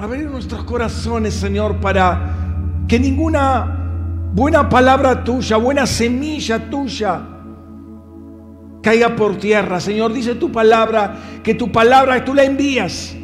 [0.00, 2.34] abrir nuestros corazones, Señor, para
[2.88, 7.20] que ninguna buena palabra tuya, buena semilla tuya,
[8.82, 9.78] caiga por tierra.
[9.78, 13.14] Señor, dice tu palabra, que tu palabra tú la envías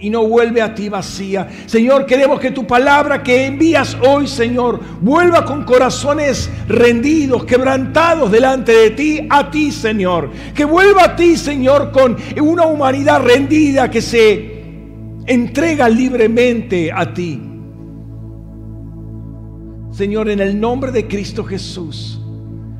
[0.00, 1.48] y no vuelve a ti vacía.
[1.66, 8.72] Señor, queremos que tu palabra que envías hoy, Señor, vuelva con corazones rendidos, quebrantados delante
[8.72, 10.30] de ti, a ti, Señor.
[10.54, 14.51] Que vuelva a ti, Señor, con una humanidad rendida que se
[15.26, 17.40] entrega libremente a ti.
[19.92, 22.18] Señor, en el nombre de Cristo Jesús.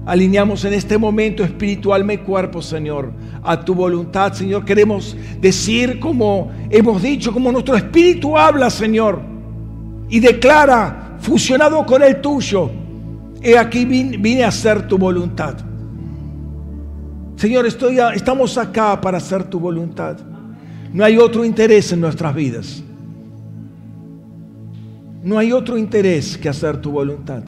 [0.04, 4.64] Alineamos en este momento espiritual cuerpo, Señor, a tu voluntad, Señor.
[4.64, 9.20] Queremos decir como hemos dicho, como nuestro espíritu habla, Señor,
[10.08, 12.68] y declara, fusionado con el tuyo,
[13.40, 15.54] he aquí vine, a hacer tu voluntad.
[17.36, 20.31] Señor, estoy estamos acá para hacer tu voluntad.
[20.92, 22.82] No hay otro interés en nuestras vidas.
[25.22, 27.44] No hay otro interés que hacer tu voluntad.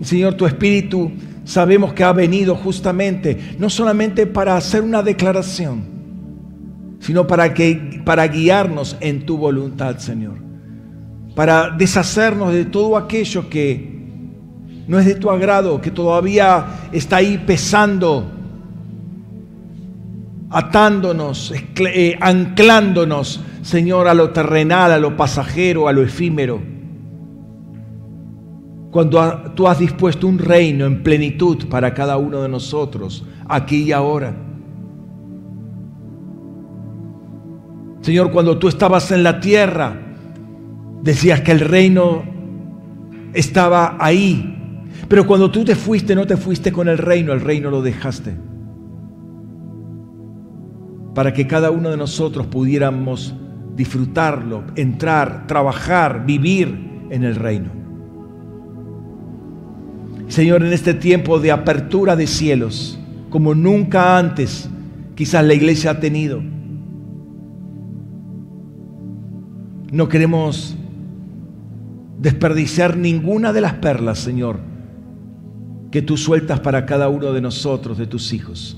[0.00, 1.12] Señor, tu Espíritu
[1.44, 5.84] sabemos que ha venido justamente, no solamente para hacer una declaración,
[7.00, 10.38] sino para, que, para guiarnos en tu voluntad, Señor.
[11.34, 14.03] Para deshacernos de todo aquello que
[14.86, 18.30] no es de tu agrado, que todavía está ahí pesando,
[20.50, 26.74] atándonos, eh, anclándonos, Señor, a lo terrenal, a lo pasajero, a lo efímero
[28.94, 33.90] cuando tú has dispuesto un reino en plenitud para cada uno de nosotros, aquí y
[33.90, 34.36] ahora.
[38.02, 40.00] Señor, cuando tú estabas en la tierra,
[41.02, 42.22] decías que el reino
[43.32, 44.53] estaba ahí.
[45.14, 48.34] Pero cuando tú te fuiste, no te fuiste con el reino, el reino lo dejaste.
[51.14, 53.32] Para que cada uno de nosotros pudiéramos
[53.76, 57.70] disfrutarlo, entrar, trabajar, vivir en el reino.
[60.26, 62.98] Señor, en este tiempo de apertura de cielos,
[63.30, 64.68] como nunca antes
[65.14, 66.42] quizás la iglesia ha tenido.
[69.92, 70.76] No queremos
[72.18, 74.73] desperdiciar ninguna de las perlas, Señor,
[75.94, 78.76] que tú sueltas para cada uno de nosotros, de tus hijos.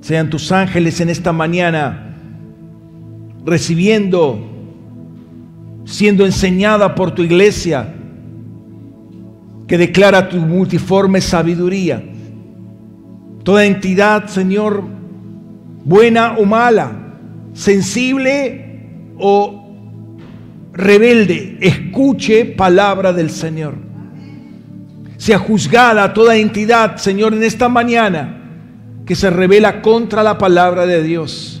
[0.00, 2.14] Sean tus ángeles en esta mañana
[3.44, 4.38] recibiendo,
[5.84, 7.92] siendo enseñada por tu iglesia
[9.66, 12.04] que declara tu multiforme sabiduría.
[13.42, 14.84] Toda entidad, Señor,
[15.84, 16.92] buena o mala,
[17.52, 19.72] sensible o
[20.72, 23.85] rebelde, escuche palabra del Señor.
[25.26, 28.44] Sea juzgada toda entidad, Señor, en esta mañana
[29.04, 31.60] que se revela contra la palabra de Dios.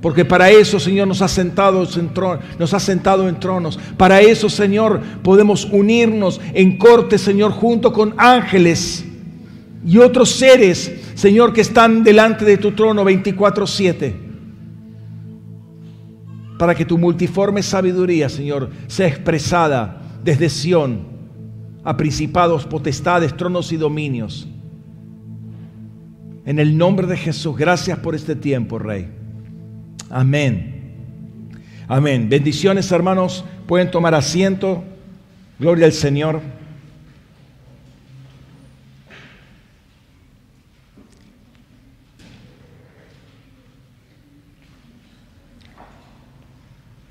[0.00, 3.80] Porque para eso, Señor, nos ha sentado en tronos, nos ha sentado en tronos.
[3.96, 9.04] Para eso, Señor, podemos unirnos en corte, Señor, junto con ángeles
[9.84, 14.14] y otros seres, Señor, que están delante de tu trono 24/7.
[16.60, 21.17] Para que tu multiforme sabiduría, Señor, sea expresada desde Sión
[21.84, 24.46] a principados, potestades, tronos y dominios.
[26.44, 29.08] En el nombre de Jesús, gracias por este tiempo, Rey.
[30.10, 30.96] Amén.
[31.86, 32.28] Amén.
[32.28, 33.44] Bendiciones, hermanos.
[33.66, 34.82] Pueden tomar asiento.
[35.58, 36.40] Gloria al Señor.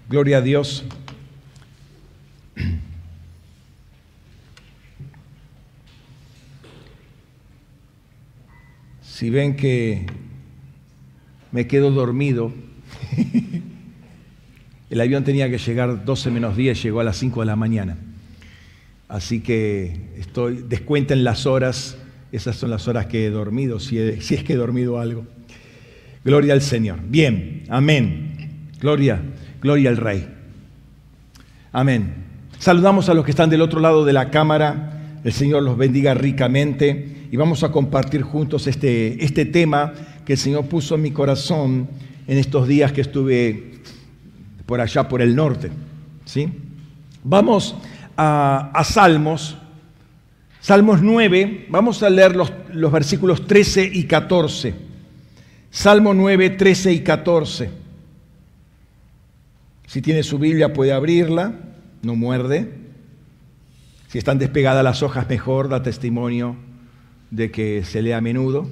[0.09, 0.85] Gloria a Dios.
[9.17, 10.05] Si ven que
[11.51, 12.53] me quedo dormido,
[14.91, 17.97] El avión tenía que llegar 12 menos 10, llegó a las 5 de la mañana.
[19.07, 21.97] Así que estoy, descuenten las horas,
[22.31, 25.25] esas son las horas que he dormido, si, si es que he dormido algo.
[26.23, 26.99] Gloria al Señor.
[27.09, 28.69] Bien, amén.
[28.79, 29.19] Gloria,
[29.59, 30.27] gloria al Rey.
[31.71, 32.13] Amén.
[32.59, 35.19] Saludamos a los que están del otro lado de la cámara.
[35.23, 39.93] El Señor los bendiga ricamente y vamos a compartir juntos este, este tema
[40.25, 41.89] que el Señor puso en mi corazón
[42.27, 43.81] en estos días que estuve
[44.65, 45.71] por allá por el norte.
[46.25, 46.49] ¿sí?
[47.23, 47.75] Vamos
[48.15, 49.57] a, Salmos,
[50.61, 54.75] Salmos 9, vamos a leer los, los versículos 13 y 14.
[55.69, 57.69] Salmo 9, 13 y 14.
[59.85, 61.53] Si tiene su Biblia puede abrirla,
[62.01, 62.73] no muerde.
[64.07, 66.66] Si están despegadas las hojas mejor, da testimonio
[67.31, 68.67] de que se lea a menudo,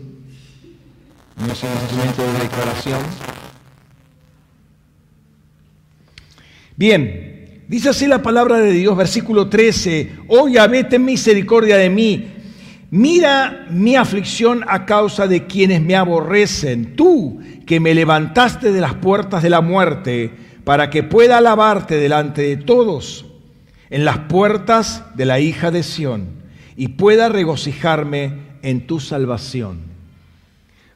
[1.38, 3.00] no es un de declaración.
[6.78, 12.28] Bien, dice así la palabra de Dios, versículo 13, oh Yahvé, ten misericordia de mí,
[12.92, 18.96] mira mi aflicción a causa de quienes me aborrecen, tú que me levantaste de las
[18.96, 20.32] puertas de la muerte,
[20.64, 23.26] para que pueda alabarte delante de todos
[23.90, 26.44] en las puertas de la hija de Sión
[26.76, 29.78] y pueda regocijarme en tu salvación.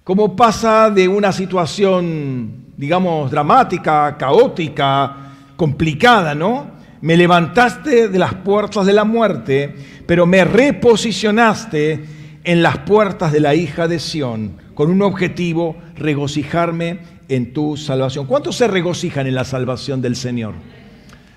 [0.04, 5.16] Como pasa de una situación, digamos, dramática, caótica,
[5.56, 6.66] complicada, ¿no?
[7.02, 9.76] Me levantaste de las puertas de la muerte,
[10.08, 12.06] pero me reposicionaste
[12.44, 18.26] en las puertas de la hija de Sión, con un objetivo, regocijarme en tu salvación.
[18.26, 20.56] ¿Cuántos se regocijan en la salvación del Señor?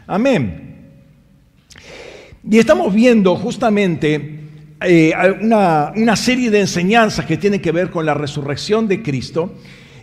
[0.07, 0.93] Amén.
[2.51, 4.42] Y estamos viendo justamente
[4.87, 9.55] eh, una, una serie de enseñanzas que tienen que ver con la resurrección de Cristo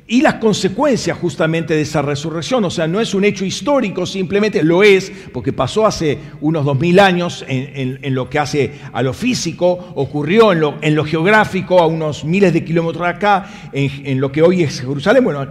[0.09, 2.65] y las consecuencias justamente de esa resurrección.
[2.65, 6.79] O sea, no es un hecho histórico, simplemente lo es, porque pasó hace unos dos
[6.79, 11.79] mil años en, lo que hace a lo físico, ocurrió en lo, en lo geográfico
[11.79, 15.47] a unos miles de kilómetros de acá, en, lo que hoy es Jerusalén, bueno,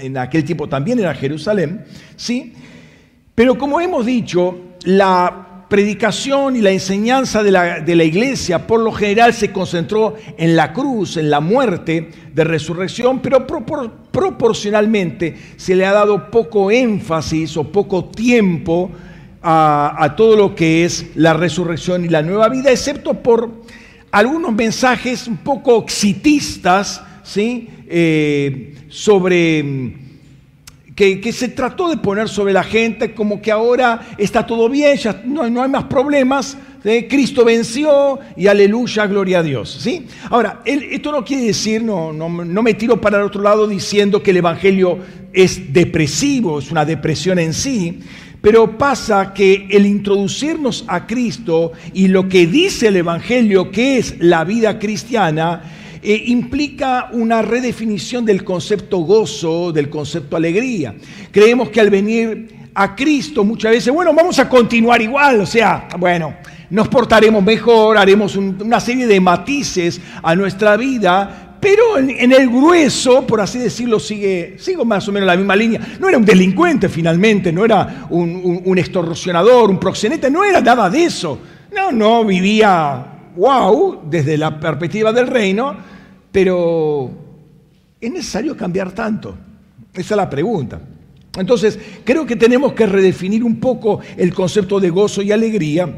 [0.00, 1.84] en aquel tiempo también era Jerusalén,
[2.16, 2.52] ¿sí?
[3.32, 8.80] Pero como hemos dicho, la predicación y la enseñanza de la, de la, iglesia por
[8.80, 15.76] lo general se concentró en la cruz, en la muerte de resurrección, pero proporcionalmente se
[15.76, 18.90] le ha dado poco énfasis o poco tiempo
[19.42, 23.50] a, todo lo que es la resurrección y la nueva vida, excepto por
[24.10, 27.68] algunos mensajes un poco exitistas ¿sí?
[27.86, 30.07] Eh, sobre
[30.98, 35.22] que, se trató de poner sobre la gente como que ahora está todo bien, ya
[35.24, 36.58] no, hay más problemas,
[37.08, 39.78] Cristo venció y aleluya, gloria a Dios.
[39.80, 40.06] ¿sí?
[40.28, 44.20] Ahora, esto no quiere decir, no, no, no me tiro para el otro lado diciendo
[44.24, 44.98] que el Evangelio
[45.32, 48.00] es depresivo, es una depresión en sí,
[48.40, 54.16] pero pasa que el introducirnos a Cristo y lo que dice el Evangelio que es
[54.18, 55.62] la vida cristiana,
[56.02, 60.94] eh, implica una redefinición del concepto gozo, del concepto alegría.
[61.30, 65.88] Creemos que al venir a Cristo muchas veces, bueno, vamos a continuar igual, o sea,
[65.98, 66.36] bueno,
[66.70, 73.26] nos portaremos mejor, haremos una serie de matices a nuestra vida, pero en, el grueso,
[73.26, 75.80] por así decirlo, sigue, sigo más o menos la misma línea.
[75.98, 80.88] No era un delincuente finalmente, no era un, un extorsionador, un proxeneta, no era nada
[80.88, 81.40] de eso.
[81.74, 85.76] No, no, vivía wow desde la perspectiva del reino,
[86.32, 87.10] pero
[88.00, 89.36] ¿es necesario cambiar tanto?
[89.92, 90.80] Esa es la pregunta.
[91.36, 95.88] Entonces, creo que tenemos que redefinir un poco el concepto de gozo y alegría,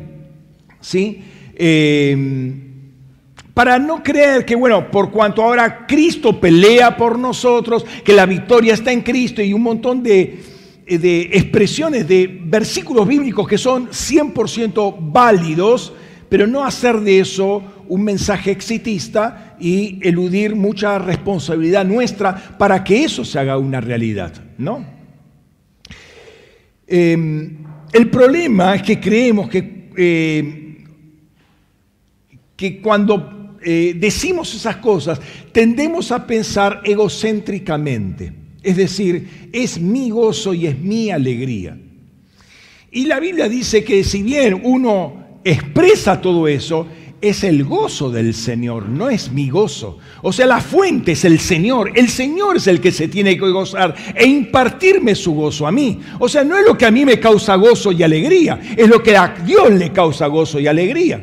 [0.80, 1.22] ¿sí?
[1.54, 2.66] Eh,
[3.54, 8.74] para no creer que, bueno, por cuanto ahora Cristo pelea por nosotros, que la victoria
[8.74, 10.40] está en Cristo y un montón de,
[10.86, 15.92] de expresiones, de versículos bíblicos que son 100% válidos,
[16.30, 23.04] pero no hacer de eso un mensaje exitista y eludir mucha responsabilidad nuestra para que
[23.04, 24.86] eso se haga una realidad, ¿no?
[26.86, 27.58] Em,
[27.92, 30.84] el problema es que creemos que, eh,
[32.56, 35.20] que cuando eh, decimos esas cosas
[35.52, 38.32] tendemos a pensar egocéntricamente,
[38.62, 41.76] es decir, es mi gozo y es mi alegría.
[42.92, 46.87] Y la Biblia dice que si bien uno expresa todo eso
[47.20, 49.99] es el gozo del Señor, no es mi gozo.
[50.23, 51.92] O sea, la fuente es el Señor.
[51.94, 56.00] El Señor es el que se tiene que gozar e impartirme su gozo a mí.
[56.18, 59.02] O sea, no es lo que a mí me causa gozo y alegría, es lo
[59.02, 61.23] que a Dios le causa gozo y alegría.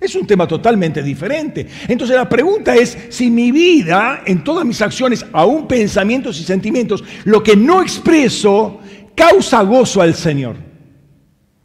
[0.00, 1.66] Es un tema totalmente diferente.
[1.88, 7.04] Entonces la pregunta es si mi vida, en todas mis acciones, aún pensamientos y sentimientos,
[7.24, 8.80] lo que no expreso,
[9.14, 10.73] causa gozo al Señor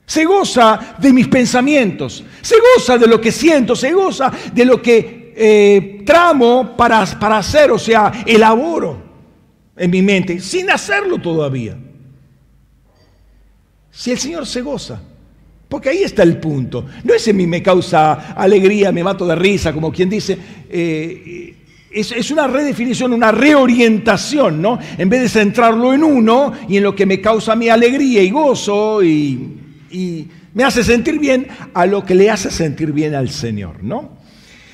[0.10, 4.82] se goza de mis pensamientos, se goza de lo que siento, se goza de lo
[4.82, 9.00] que eh, tramo para, para hacer, o sea, elaboro
[9.78, 11.78] en mi mente, sin hacerlo todavía.
[13.92, 15.00] Si el Señor se goza,
[15.68, 16.88] porque ahí está el punto.
[17.04, 20.36] No es en mí me causa alegría, me mato de risa, como quien dice.
[20.72, 21.56] Eh,
[21.92, 24.80] es, es, una redefinición, una reorientación, ¿no?
[24.98, 28.32] En vez de centrarlo en uno y en lo que me causa mi alegría y
[28.32, 29.60] gozo y
[29.91, 34.17] y me hace sentir bien a lo que le hace sentir bien al Señor, ¿no?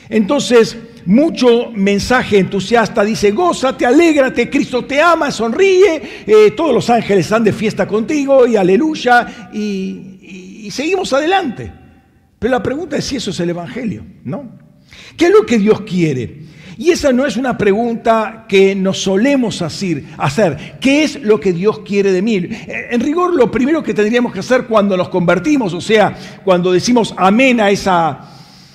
[0.09, 7.25] Entonces, mucho mensaje entusiasta dice, gózate, alégrate, Cristo te ama, sonríe, eh, todos los ángeles
[7.25, 11.71] están de fiesta contigo y aleluya, y, seguimos adelante.
[12.39, 14.57] Pero la pregunta es si eso es el Evangelio, ¿no?
[15.15, 16.44] ¿Qué es lo que Dios quiere?
[16.77, 20.77] Y esa no es una pregunta que nos solemos hacer.
[20.81, 22.49] ¿Qué es lo que Dios quiere de mí?
[22.67, 27.13] En rigor, lo primero que tendríamos que hacer cuando nos convertimos, o sea, cuando decimos
[27.17, 28.29] amén a esa,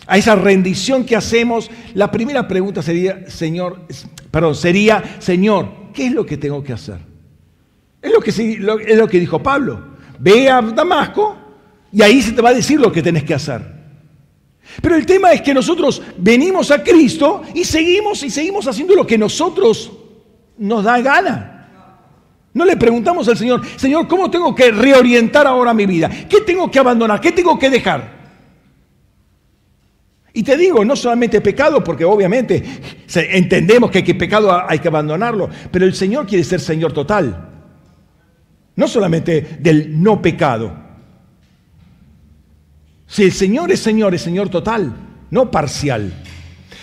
[0.07, 3.83] a esa rendición que hacemos, la primera pregunta sería, Señor,
[4.31, 6.99] perdón, sería, Señor, ¿qué es lo que tengo que hacer?
[8.01, 9.91] Es lo que, es lo que dijo Pablo.
[10.19, 11.37] Ve a Damasco
[11.93, 13.80] y ahí se te va a decir lo que tenés que hacer.
[14.81, 19.07] Pero el tema es que nosotros venimos a Cristo y seguimos y seguimos haciendo lo
[19.07, 19.93] que nosotros
[20.59, 21.57] nos da gana.
[22.53, 26.11] No le preguntamos al Señor, Señor, ¿cómo tengo que reorientar ahora mi vida?
[26.29, 27.21] ¿Qué tengo que abandonar?
[27.21, 28.21] ¿Qué tengo que dejar?
[30.33, 32.63] Y te digo, no solamente pecado, porque obviamente
[33.15, 37.49] entendemos que que pecado hay que abandonarlo, pero el Señor quiere ser Señor total.
[38.77, 40.90] No solamente del no pecado.
[43.11, 44.95] Si el Señor es Señor, es Señor total,
[45.31, 46.13] no parcial.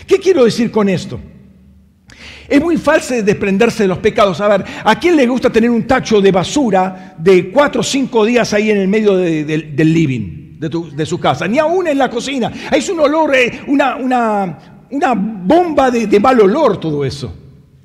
[0.06, 1.22] ¿Qué quiero decir con esto?
[2.50, 4.42] Es muy fácil desprenderse de los pecados.
[4.42, 8.26] A ver, ¿a quién le gusta tener un tacho de basura de cuatro o cinco
[8.26, 11.48] días ahí en el medio del living de, su casa?
[11.48, 12.52] Ni aún en la cocina.
[12.74, 14.58] Es un olor, eh, una,
[15.16, 17.34] bomba de, de mal olor todo eso.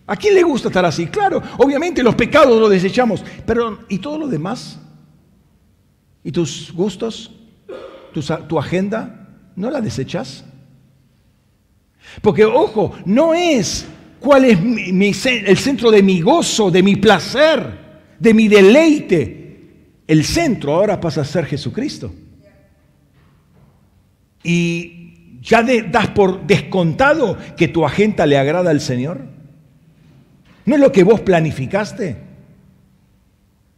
[0.05, 1.07] ¿A quién le gusta estar así?
[1.07, 4.81] Claro, obviamente los pecados los desechamos, pero ¿y todo lo demás?
[6.25, 7.31] ¿Y tus gustos?
[8.13, 10.45] Tu, agenda, no la desechas.
[12.21, 13.87] Porque, ojo, no es
[14.21, 14.59] cuál es
[15.27, 17.79] el centro de mi gozo, de mi placer,
[18.19, 19.43] de mi deleite.
[20.07, 22.13] El centro ahora pasa a ser Jesucristo.
[24.43, 29.21] Y ya das por descontado que tu agenda le agrada al Señor.
[30.65, 32.17] ¿No es lo que vos planificaste?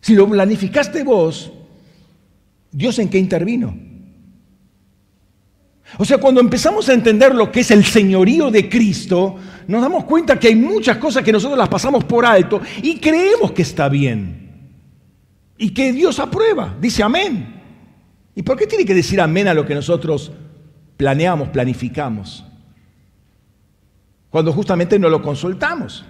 [0.01, 1.53] Si lo planificaste vos,
[2.71, 3.75] ¿Dios en qué intervino?
[5.99, 9.37] O sea, cuando empezamos a entender lo que es el señorío de Cristo,
[9.69, 13.53] nos damos cuenta que hay muchas cosas que nosotros las pasamos por alto y creemos
[13.53, 14.45] que está bien.
[15.57, 17.63] Y que Dios aprueba, dice amén.
[18.35, 20.33] ¿Y por qué tiene que decir amén a lo que nosotros
[20.97, 22.45] planeamos, planificamos?
[24.31, 26.05] Cuando justamente no lo consultamos.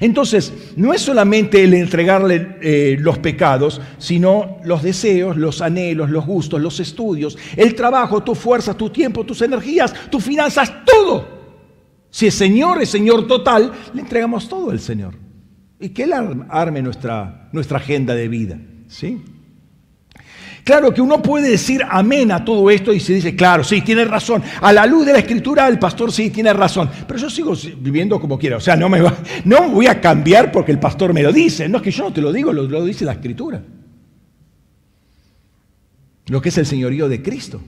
[0.00, 6.26] Entonces, no es solamente el entregarle eh, los pecados, sino los deseos, los anhelos, los
[6.26, 11.42] gustos, los estudios, el trabajo, tu fuerza, tu tiempo, tus energías, tus finanzas, todo.
[12.10, 15.14] Si el Señor es Señor total, le entregamos todo al Señor.
[15.80, 16.12] Y que Él
[16.50, 18.58] arme nuestra, nuestra agenda de vida.
[18.88, 19.22] ¿sí?
[20.64, 24.04] Claro que uno puede decir amén a todo esto y se dice, claro, sí, tiene
[24.04, 24.42] razón.
[24.60, 26.88] A la luz de la escritura, el pastor sí tiene razón.
[27.06, 28.58] Pero yo sigo viviendo como quiera.
[28.58, 29.00] O sea, no me,
[29.44, 31.68] no voy a cambiar porque el pastor me lo dice.
[31.68, 33.60] No es que yo no te lo digo, lo, lo dice la escritura.
[36.28, 37.60] Lo que es el señorío de Cristo.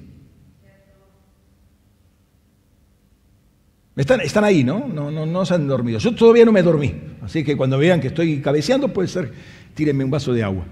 [3.97, 4.87] Están, están ahí, ¿no?
[4.87, 5.27] No, ¿no?
[5.27, 5.99] no se han dormido.
[5.99, 6.95] Yo todavía no me dormí.
[7.23, 9.33] Así que cuando vean que estoy cabeceando, puede ser,
[9.75, 10.65] tírenme un vaso de agua.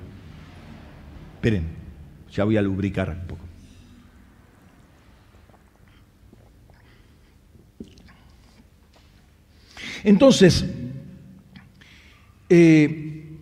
[1.35, 1.82] Esperen.
[2.33, 3.45] Ya voy a lubricar un poco.
[10.05, 10.65] Entonces,
[12.49, 13.39] eh,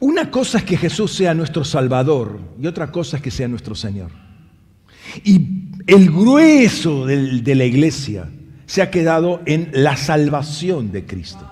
[0.00, 3.74] una cosa es que Jesús sea nuestro Salvador y otra cosa es que sea nuestro
[3.74, 4.10] Señor.
[5.24, 5.40] Y
[5.86, 8.28] el grueso de la iglesia
[8.66, 11.48] se ha quedado en la salvación de Cristo.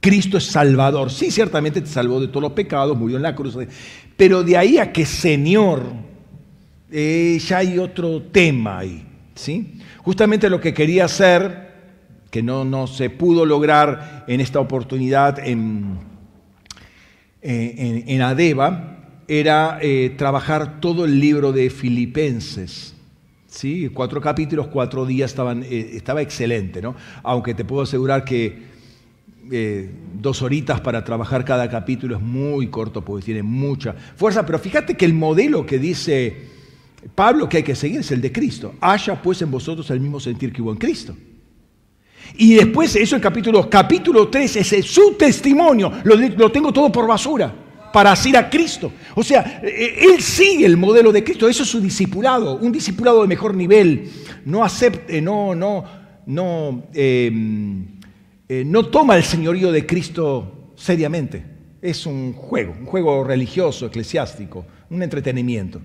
[0.00, 1.10] Cristo es Salvador.
[1.10, 3.56] Sí, ciertamente te salvó de todos los pecados, murió en la cruz,
[4.20, 5.82] pero de ahí a que Señor,
[6.92, 9.02] eh, ya hay otro tema ahí.
[9.34, 9.78] ¿sí?
[9.96, 11.70] Justamente lo que quería hacer,
[12.30, 16.00] que no, no se pudo lograr en esta oportunidad en,
[17.40, 22.94] en, Adeba, era eh, trabajar todo el libro de Filipenses.
[23.46, 23.88] ¿sí?
[23.88, 26.94] Cuatro capítulos, cuatro días, estaban, eh, estaba excelente, ¿no?
[27.22, 28.69] aunque te puedo asegurar que
[29.50, 34.58] eh, dos horitas para trabajar cada capítulo es muy corto porque tiene mucha fuerza, pero
[34.58, 36.36] fíjate que el modelo que dice
[37.14, 38.74] Pablo que hay que seguir es el de Cristo.
[38.80, 41.16] Haya pues en vosotros el mismo sentir que hubo en Cristo.
[42.36, 46.92] Y después, eso el capítulo, capítulo 3, ese es su testimonio, lo, lo tengo todo
[46.92, 47.52] por basura
[47.92, 48.92] para asir a Cristo.
[49.14, 53.22] O sea, eh, él sigue el modelo de Cristo, eso es su discipulado, un discipulado
[53.22, 54.08] de mejor nivel.
[54.44, 55.84] No acepte, no, no,
[56.26, 56.84] no.
[56.94, 57.32] Eh,
[58.52, 61.44] eh, no toma el señorío de Cristo seriamente.
[61.80, 65.80] Es un juego, un juego religioso, eclesiástico, un entretenimiento.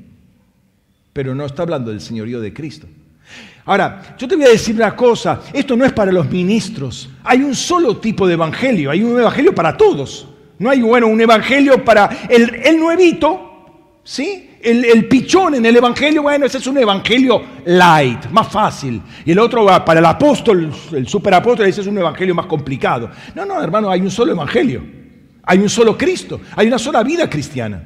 [1.14, 2.88] Pero no está hablando del señorío de Cristo.
[3.66, 7.08] Ahora, yo te voy a decir una cosa, esto no es para los ministros.
[7.24, 10.28] Hay un solo tipo de evangelio, hay un evangelio para todos.
[10.58, 13.56] No hay, bueno, un evangelio para el, el nuevito
[14.06, 14.52] ¿Sí?
[14.66, 19.00] El, pichón en el Evangelio, bueno, ese es un Evangelio light, más fácil.
[19.24, 23.12] Y el otro, para el apóstol, el superapóstol, ese es un Evangelio más complicado.
[23.36, 24.84] No, no, hermano, hay un solo Evangelio.
[25.44, 26.42] Hay un solo Cristo.
[26.56, 27.84] Hay una sola vida cristiana.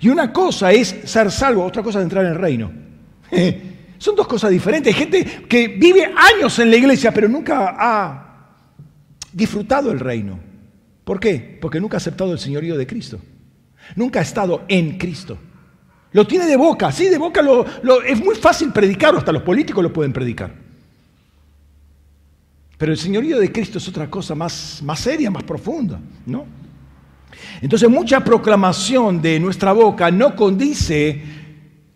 [0.00, 2.72] Y una cosa es ser salvo, otra cosa es entrar en el reino.
[3.98, 4.94] Son dos cosas diferentes.
[4.94, 8.48] Hay gente que vive años en la iglesia, pero nunca ha
[9.30, 10.40] disfrutado el reino.
[11.04, 11.58] ¿Por qué?
[11.60, 13.20] Porque nunca ha aceptado el señorío de Cristo.
[13.96, 15.38] Nunca ha estado en Cristo.
[16.12, 17.66] Lo tiene de boca, sí, de boca lo,
[18.02, 20.54] es muy fácil predicarlo, hasta los políticos lo pueden predicar.
[22.78, 26.46] Pero el señorío de Cristo es otra cosa más, más seria, más profunda, ¿no?
[27.60, 31.22] Entonces mucha proclamación de nuestra boca no condice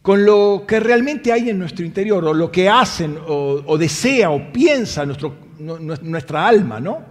[0.03, 4.51] con lo que realmente hay en nuestro interior, o lo que hacen, o, desea, o
[4.53, 7.05] piensa nuestra alma, ¿no?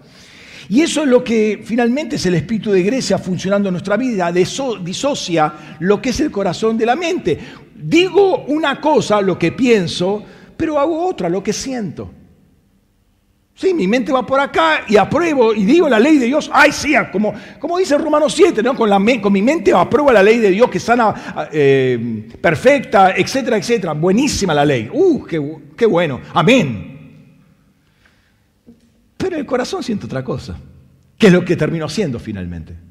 [0.70, 4.32] Y eso es lo que finalmente es el espíritu de Grecia funcionando en nuestra vida,
[4.32, 7.40] disocia lo que es el corazón de la mente.
[7.76, 10.24] Digo una cosa, lo que pienso,
[10.58, 12.12] pero hago otra, lo que siento.
[13.58, 16.50] Sí, mi mente va por acá y apruebo y digo la ley de Dios.
[16.54, 18.76] Ay, sí, como, como dice Romanos 7, ¿no?
[18.76, 23.58] con, la, con mi mente apruebo la ley de Dios que sana, eh, perfecta, etcétera,
[23.58, 23.94] etcétera.
[23.94, 24.88] Buenísima la ley.
[24.94, 25.42] Uh, qué,
[25.76, 26.22] qué bueno.
[26.36, 26.87] Amén.
[29.18, 30.58] Pero el corazón siente otra cosa,
[31.18, 32.88] que es lo que terminó siendo finalmente.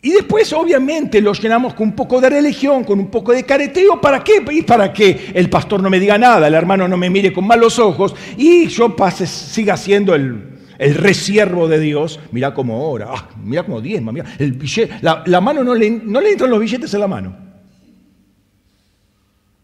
[0.00, 4.00] Y después, obviamente, lo llenamos con un poco de religión, con un poco de careteo.
[4.00, 4.44] ¿Para qué?
[4.52, 7.46] Y para que el pastor no me diga nada, el hermano no me mire con
[7.46, 12.20] malos ojos y yo pase, siga siendo el, el resiervo de Dios.
[12.30, 14.56] Mira cómo ora, ah, mira cómo diezma, mira, el
[15.02, 17.47] la, mano no le, no le entran los billetes en la mano.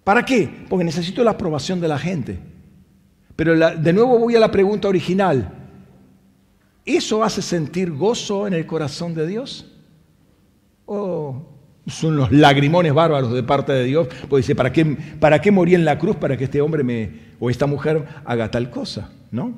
[0.04, 0.48] ¿Para qué?
[0.68, 2.38] Porque necesito la aprobación de la gente.
[3.34, 5.50] Pero de nuevo voy a la pregunta original.
[6.84, 9.72] ¿Eso hace sentir gozo en el corazón de Dios?
[10.84, 11.42] ¿O
[11.86, 14.08] son los lagrimones bárbaros de parte de Dios?
[14.28, 17.10] Porque dice, ¿para qué, ¿para qué morí en la cruz para que este hombre me,
[17.40, 19.10] o esta mujer haga tal cosa?
[19.30, 19.54] ¿No?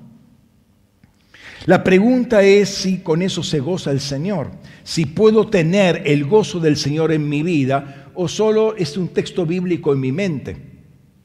[1.67, 4.51] La pregunta es si con eso se goza el Señor,
[4.85, 9.47] si puedo tener el gozo del Señor en mi vida o solo es un texto
[9.47, 10.57] bíblico en mi mente.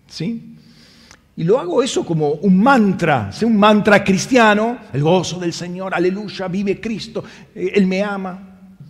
[0.07, 0.55] ¿Sí?
[1.35, 6.47] Y lo hago eso como un mantra, un mantra cristiano, el gozo del Señor, aleluya,
[6.47, 7.23] vive Cristo,
[7.55, 8.49] eh, Él me ama.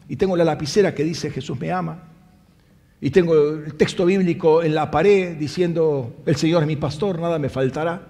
[0.10, 2.04] Y tengo la lapicera que dice Jesús me ama.
[3.00, 7.40] Y tengo el texto bíblico en la pared diciendo, el Señor es mi pastor, nada
[7.40, 8.08] me faltará.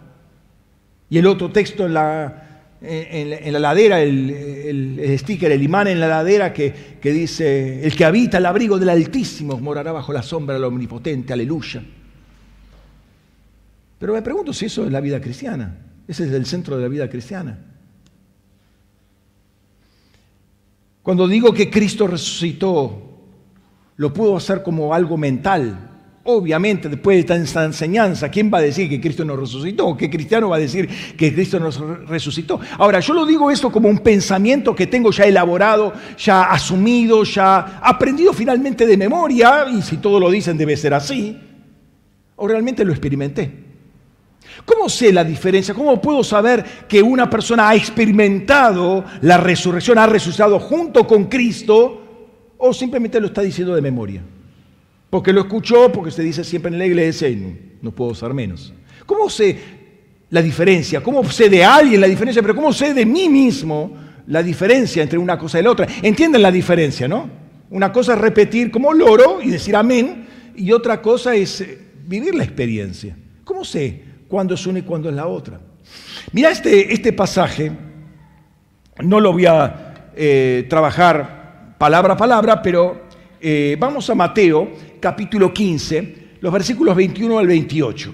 [1.09, 2.50] Y el otro texto en la,
[2.81, 8.39] en, la ladera, el, sticker, el imán en la ladera que, dice, el que habita
[8.39, 11.83] el abrigo del Altísimo morará bajo la sombra del Omnipotente, aleluya.
[13.99, 16.87] Pero me pregunto si eso es la vida cristiana, ese es el centro de la
[16.87, 17.59] vida cristiana.
[21.03, 23.09] Cuando digo que Cristo resucitó,
[23.97, 25.90] lo puedo hacer como algo mental,
[26.23, 29.97] Obviamente, después de esta enseñanza, ¿quién va a decir que Cristo nos resucitó?
[29.97, 32.59] ¿Qué cristiano va a decir que Cristo nos resucitó?
[32.77, 37.79] Ahora, yo lo digo esto como un pensamiento que tengo ya elaborado, ya asumido, ya
[37.81, 41.39] aprendido finalmente de memoria, y si todos lo dicen debe ser así,
[42.35, 43.51] o realmente lo experimenté.
[44.63, 45.73] ¿Cómo sé la diferencia?
[45.73, 52.53] ¿Cómo puedo saber que una persona ha experimentado la resurrección, ha resucitado junto con Cristo,
[52.59, 54.21] o simplemente lo está diciendo de memoria?
[55.11, 58.73] Porque lo escuchó, porque se dice siempre en la iglesia y no, puedo usar menos.
[59.05, 59.59] ¿Cómo sé
[60.29, 61.03] la diferencia?
[61.03, 62.41] ¿Cómo sé de alguien la diferencia?
[62.41, 63.93] Pero ¿cómo sé de mí mismo
[64.27, 65.85] la diferencia entre una cosa y la otra?
[66.01, 67.29] ¿Entienden la diferencia, no?
[67.71, 72.33] Una cosa es repetir como loro y decir amén, y otra cosa es eh, vivir
[72.33, 73.17] la experiencia.
[73.43, 75.59] ¿Cómo sé cuándo es una y cuándo es la otra?
[76.31, 77.69] Mira este, este pasaje,
[79.03, 83.10] no lo voy a eh, trabajar palabra a palabra, pero
[83.41, 88.13] eh, vamos a Mateo capítulo 15, los versículos 21 al 28.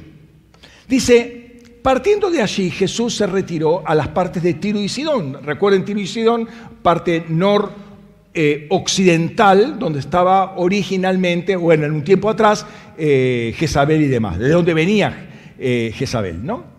[0.87, 5.43] Dice, partiendo de allí Jesús se retiró a las partes de Tiro y Sidón.
[5.43, 6.47] Recuerden Tiro y Sidón,
[6.81, 12.65] parte noroccidental, eh, donde estaba originalmente, bueno, en un tiempo atrás,
[12.97, 15.25] eh, Jezabel y demás, de donde venía
[15.59, 16.77] Jezabel, ¿no?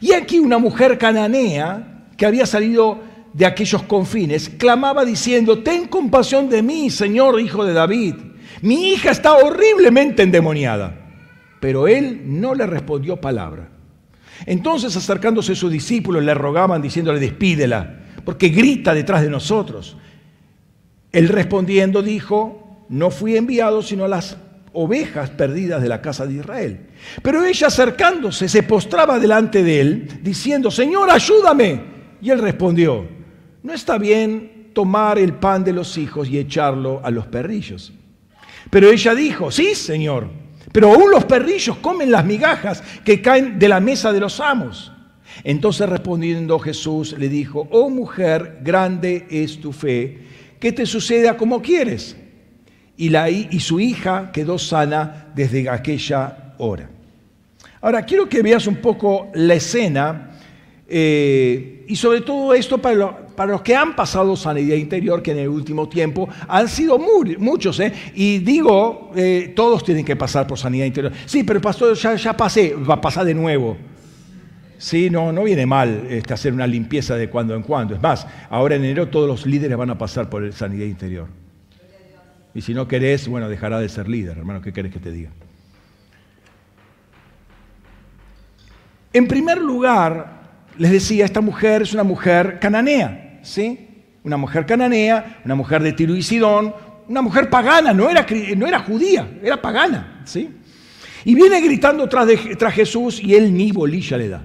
[0.00, 6.48] Y aquí una mujer cananea que había salido de aquellos confines, clamaba diciendo, ten compasión
[6.48, 8.14] de mí, Señor, hijo de David.
[8.62, 11.08] Mi hija está horriblemente endemoniada.
[11.60, 13.68] Pero él no le respondió palabra.
[14.46, 19.96] Entonces acercándose sus discípulos le rogaban diciéndole, despídela, porque grita detrás de nosotros.
[21.10, 24.36] Él respondiendo dijo, no fui enviado sino a las
[24.72, 26.86] ovejas perdidas de la casa de Israel.
[27.22, 31.80] Pero ella acercándose se postraba delante de él, diciendo, Señor, ayúdame.
[32.20, 33.06] Y él respondió,
[33.62, 37.92] no está bien tomar el pan de los hijos y echarlo a los perrillos.
[38.70, 40.28] Pero ella dijo, sí, Señor,
[40.72, 44.92] pero aún los perrillos comen las migajas que caen de la mesa de los amos.
[45.44, 50.18] Entonces respondiendo Jesús le dijo, oh mujer, grande es tu fe,
[50.60, 52.16] que te suceda como quieres.
[52.96, 56.90] Y, la, y su hija quedó sana desde aquella hora.
[57.80, 60.37] Ahora, quiero que veas un poco la escena
[60.90, 65.48] eh, y sobre todo esto para, los que han pasado sanidad interior, que en el
[65.48, 67.78] último tiempo han sido muchos.
[67.80, 67.92] ¿eh?
[68.14, 71.12] Y digo, eh, todos tienen que pasar por sanidad interior.
[71.26, 73.76] Sí, pero pastor, ya, ya pasé, va a pasar de nuevo.
[74.78, 77.94] Sí, no, no viene mal este, hacer una limpieza de cuando en cuando.
[77.94, 81.26] Es más, ahora en enero todos los líderes van a pasar por sanidad interior.
[82.54, 85.30] Y si no querés, bueno, dejará de ser líder, hermano, ¿qué querés que te diga?
[89.12, 90.37] En primer lugar,
[90.78, 93.88] les decía, esta mujer es una mujer cananea, ¿sí?
[94.24, 96.74] Una mujer cananea, una mujer de Tiro y Sidón,
[97.08, 100.50] una mujer pagana, no era, no era judía, era pagana, ¿sí?
[101.24, 104.44] Y viene gritando tras, de, tras Jesús y él ni bolilla le da.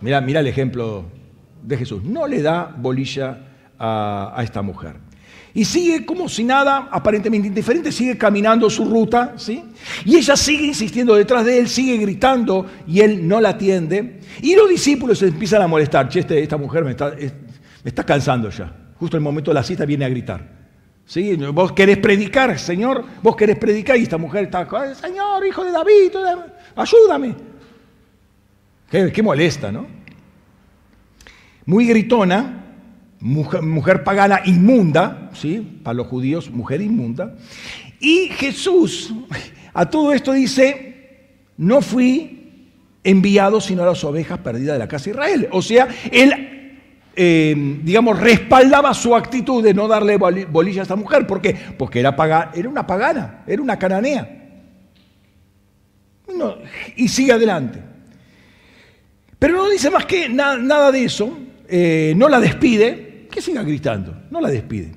[0.00, 1.06] Mira, mira el ejemplo
[1.62, 2.04] de Jesús.
[2.04, 3.38] No le da bolilla
[3.78, 4.96] a, esta mujer.
[5.58, 9.64] Y sigue como si nada, aparentemente indiferente, sigue caminando su ruta, ¿sí?
[10.04, 14.20] Y ella sigue insistiendo detrás de él, sigue gritando y él no la atiende.
[14.40, 16.08] Y los discípulos empiezan a molestar.
[16.08, 18.72] Che, este, esta mujer me está, me está cansando ya.
[19.00, 20.48] Justo en el momento de la cita viene a gritar.
[21.04, 21.34] ¿Sí?
[21.52, 26.12] Vos querés predicar, Señor, vos querés predicar y esta mujer está, Señor, hijo de David,
[26.76, 27.34] ayúdame.
[28.88, 29.88] Qué, molesta, ¿no?
[31.66, 32.67] Muy gritona,
[33.20, 35.80] mujer, pagana inmunda, ¿sí?
[35.82, 37.34] Para los judíos, mujer inmunda.
[38.00, 39.12] Y Jesús
[39.74, 41.20] a todo esto dice,
[41.56, 42.34] no fui
[43.04, 45.48] enviado sino a las ovejas perdidas de la casa de Israel.
[45.52, 46.80] O sea, él,
[47.14, 51.26] eh, digamos, respaldaba su actitud de no darle bolilla a esta mujer.
[51.26, 51.56] ¿Por qué?
[51.76, 54.34] Porque era, era una pagana, era una cananea.
[56.96, 57.82] y sigue adelante.
[59.38, 64.14] Pero no dice más que nada de eso, eh, no la despide, que siga gritando,
[64.30, 64.92] no la despide.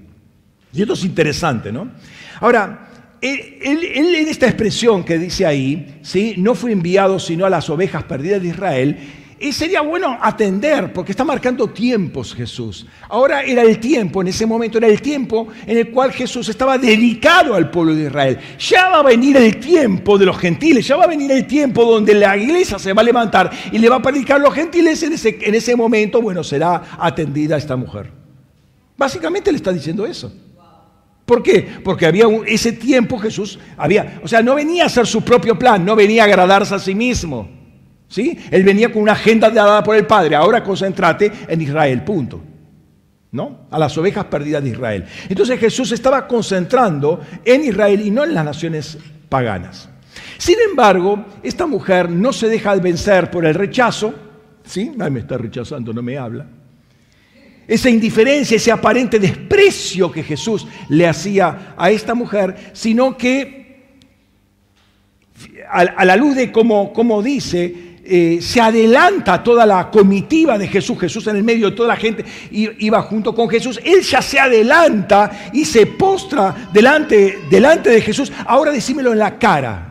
[0.73, 1.91] Y esto es interesante, ¿no?
[2.39, 2.87] Ahora,
[3.21, 6.35] él, en esta expresión que dice ahí, ¿sí?
[6.37, 8.97] no fue enviado sino a las ovejas perdidas de Israel,
[9.41, 12.85] y sería bueno atender, porque está marcando tiempos Jesús.
[13.09, 16.77] Ahora era el tiempo, en ese momento era el tiempo en el cual Jesús estaba
[16.77, 18.37] dedicado al pueblo de Israel.
[18.59, 21.83] Ya va a venir el tiempo de los gentiles, ya va a venir el tiempo
[21.83, 25.01] donde la iglesia se va a levantar y le va a predicar a los gentiles.
[25.01, 28.20] En ese, en ese momento, bueno, será atendida esta mujer.
[29.01, 30.31] Básicamente le está diciendo eso.
[31.25, 31.67] ¿Por qué?
[31.83, 35.83] Porque había ese tiempo Jesús había, o sea, no venía a hacer su propio plan,
[35.83, 37.49] no venía a agradarse a sí mismo.
[38.07, 38.37] ¿Sí?
[38.51, 40.35] Él venía con una agenda dada por el Padre.
[40.35, 42.43] Ahora concéntrate en Israel, punto.
[43.31, 43.61] ¿No?
[43.71, 45.05] A las ovejas perdidas de Israel.
[45.27, 49.89] Entonces Jesús estaba concentrando en Israel y no en las naciones paganas.
[50.37, 54.13] Sin embargo, esta mujer no se deja vencer por el rechazo.
[54.63, 54.91] ¿Sí?
[54.99, 56.60] Ay, me está rechazando, no me habla.
[57.67, 63.61] Esa indiferencia, ese aparente desprecio que Jesús le hacía a esta mujer, sino que
[65.69, 71.27] a la luz de como, dice, eh, se adelanta toda la comitiva de Jesús, Jesús
[71.27, 75.49] en el medio de toda la gente iba junto con Jesús, él ya se adelanta
[75.53, 79.90] y se postra delante, delante de Jesús, ahora decímelo en la cara.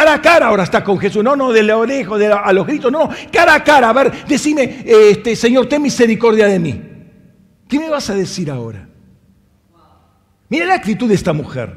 [0.00, 2.66] Cara a cara ahora está con Jesús, no, no, de lo lejos, de a los
[2.66, 6.80] gritos, no, cara a cara, a ver, decime, este, Señor, ten misericordia de mí.
[7.68, 8.88] ¿Qué me vas a decir ahora?
[10.48, 11.76] Mira la actitud de esta mujer.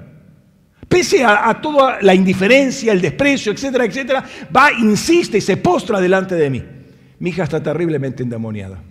[0.88, 4.24] Pese a, toda la indiferencia, el desprecio, etcétera, etcétera,
[4.56, 6.64] va, insiste y se postra delante de mí.
[7.20, 8.82] Mi hija está terriblemente endemoniada.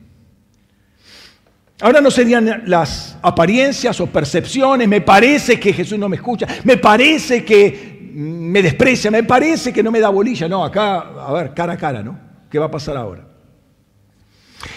[1.80, 6.76] Ahora no serían las apariencias o percepciones, me parece que Jesús no me escucha, me
[6.76, 10.48] parece que me desprecia, me parece que no me da bolilla.
[10.48, 12.18] No, acá, a ver, cara a cara, ¿no?
[12.50, 13.26] ¿Qué va a pasar ahora?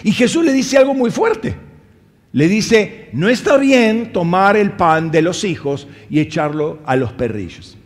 [0.04, 1.56] Y Jesús le dice algo muy fuerte
[2.36, 7.14] le dice, no está bien tomar el pan de los hijos y echarlo a los
[7.14, 7.78] perrillos.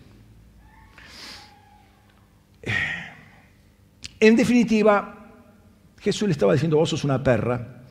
[4.19, 5.29] En definitiva,
[5.99, 7.83] Jesús le estaba diciendo, vos sos una perra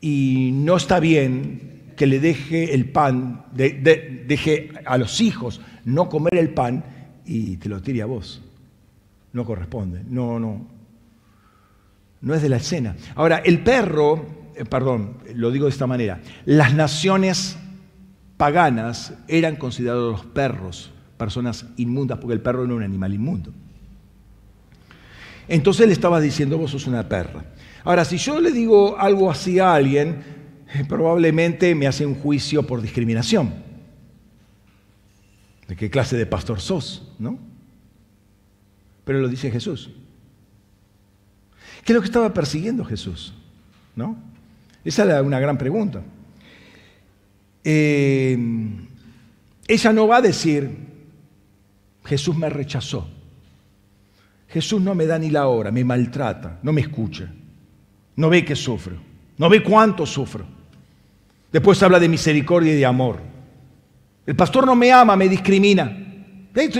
[0.00, 1.71] y no está bien
[2.02, 6.84] que le deje el pan, deje a los hijos no comer el pan
[7.24, 8.42] y te lo tire a vos.
[9.32, 10.66] No corresponde, no, no.
[12.22, 12.96] No es de la escena.
[13.14, 17.56] Ahora, el perro eh, perdón, lo digo de esta manera, las naciones
[18.36, 23.52] paganas eran considerados los perros, personas inmundas, porque el perro era un animal inmundo.
[25.46, 27.44] Entonces le estaba diciendo, vos sos una perra.
[27.84, 30.31] Ahora, si yo le digo algo así a alguien,
[30.88, 33.52] probablemente me hace un juicio por discriminación.
[35.68, 37.12] ¿De qué clase de pastor sos?
[37.18, 37.38] ¿No?
[39.04, 39.90] Pero lo dice Jesús.
[41.84, 43.34] ¿Qué es lo que estaba persiguiendo Jesús?
[43.96, 44.16] ¿No?
[44.84, 46.02] Esa era una gran pregunta.
[47.64, 48.36] Eh,
[49.66, 50.70] ella no va a decir,
[52.04, 53.08] Jesús me rechazó.
[54.48, 57.32] Jesús no me da ni la hora, me maltrata, no me escucha,
[58.16, 58.96] no ve que sufro,
[59.38, 60.44] no ve cuánto sufro.
[61.52, 63.20] Después habla de misericordia y de amor.
[64.24, 65.98] El pastor no me ama, me discrimina.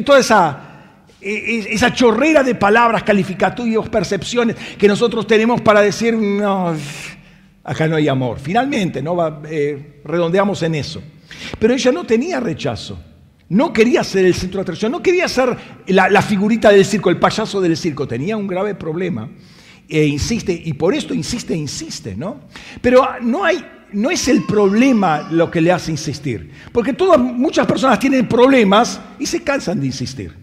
[0.05, 0.73] Toda esa
[1.21, 6.75] e, e, esa chorrera de palabras, calificativos, percepciones que nosotros tenemos para decir, no,
[7.63, 8.39] acá no hay amor.
[8.41, 9.43] Finalmente, ¿no?
[9.49, 11.03] Eh, redondeamos en eso.
[11.59, 12.99] Pero ella no tenía rechazo.
[13.49, 15.55] No quería ser el centro de atracción, no quería ser
[15.87, 18.09] la, figurita del circo, el payaso del circo.
[18.09, 19.29] Tenía un grave problema
[19.89, 22.41] e insiste, y por esto insiste, insiste, ¿no?
[22.81, 27.67] Pero no hay, no es el problema lo que le hace insistir, porque todas, muchas
[27.67, 30.43] personas tienen problemas y se cansan de insistir.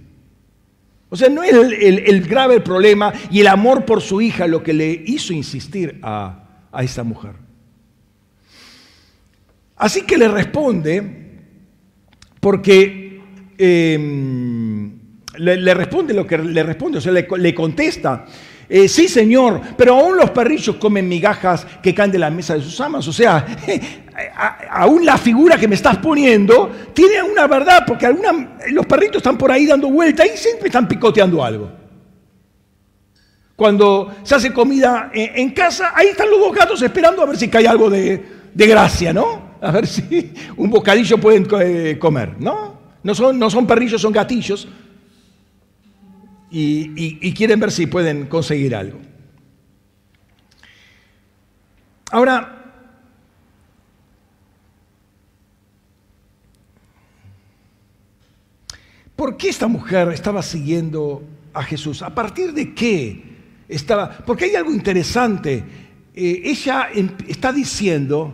[1.10, 4.74] O sea, no es el, grave problema y el amor por su hija lo que
[4.74, 7.34] le hizo insistir a, esa mujer.
[9.76, 11.02] Así que le responde,
[12.40, 13.22] porque
[13.58, 15.00] em,
[15.38, 18.26] le, responde lo que le responde, o sea, le contesta.
[18.72, 22.62] Eh, sí, Señor, pero aún los perrillos comen migajas que caen de la mesa de
[22.62, 23.08] sus amas.
[23.08, 23.44] O sea,
[24.70, 28.08] aún la figura que me estás poniendo tiene una verdad, porque
[28.70, 31.72] los perritos están por ahí dando vuelta y siempre están picoteando algo.
[33.56, 37.50] Cuando se hace comida en, casa, ahí están los dos gatos esperando a ver si
[37.50, 39.58] cae algo de, gracia, ¿no?
[39.62, 42.78] A ver si un bocadillo pueden eh, comer, ¿no?
[43.02, 44.68] No son perrillos, son gatillos
[46.52, 49.00] y, quieren ver si pueden conseguir algo.
[52.12, 52.56] Ahora,
[59.16, 61.22] ¿Por qué esta mujer estaba siguiendo
[61.54, 62.02] a Jesús?
[62.04, 63.22] ¿A partir de qué
[63.68, 64.10] estaba?
[64.26, 65.62] Porque hay algo interesante.
[66.16, 66.88] Eh, ella
[67.28, 68.34] está diciendo,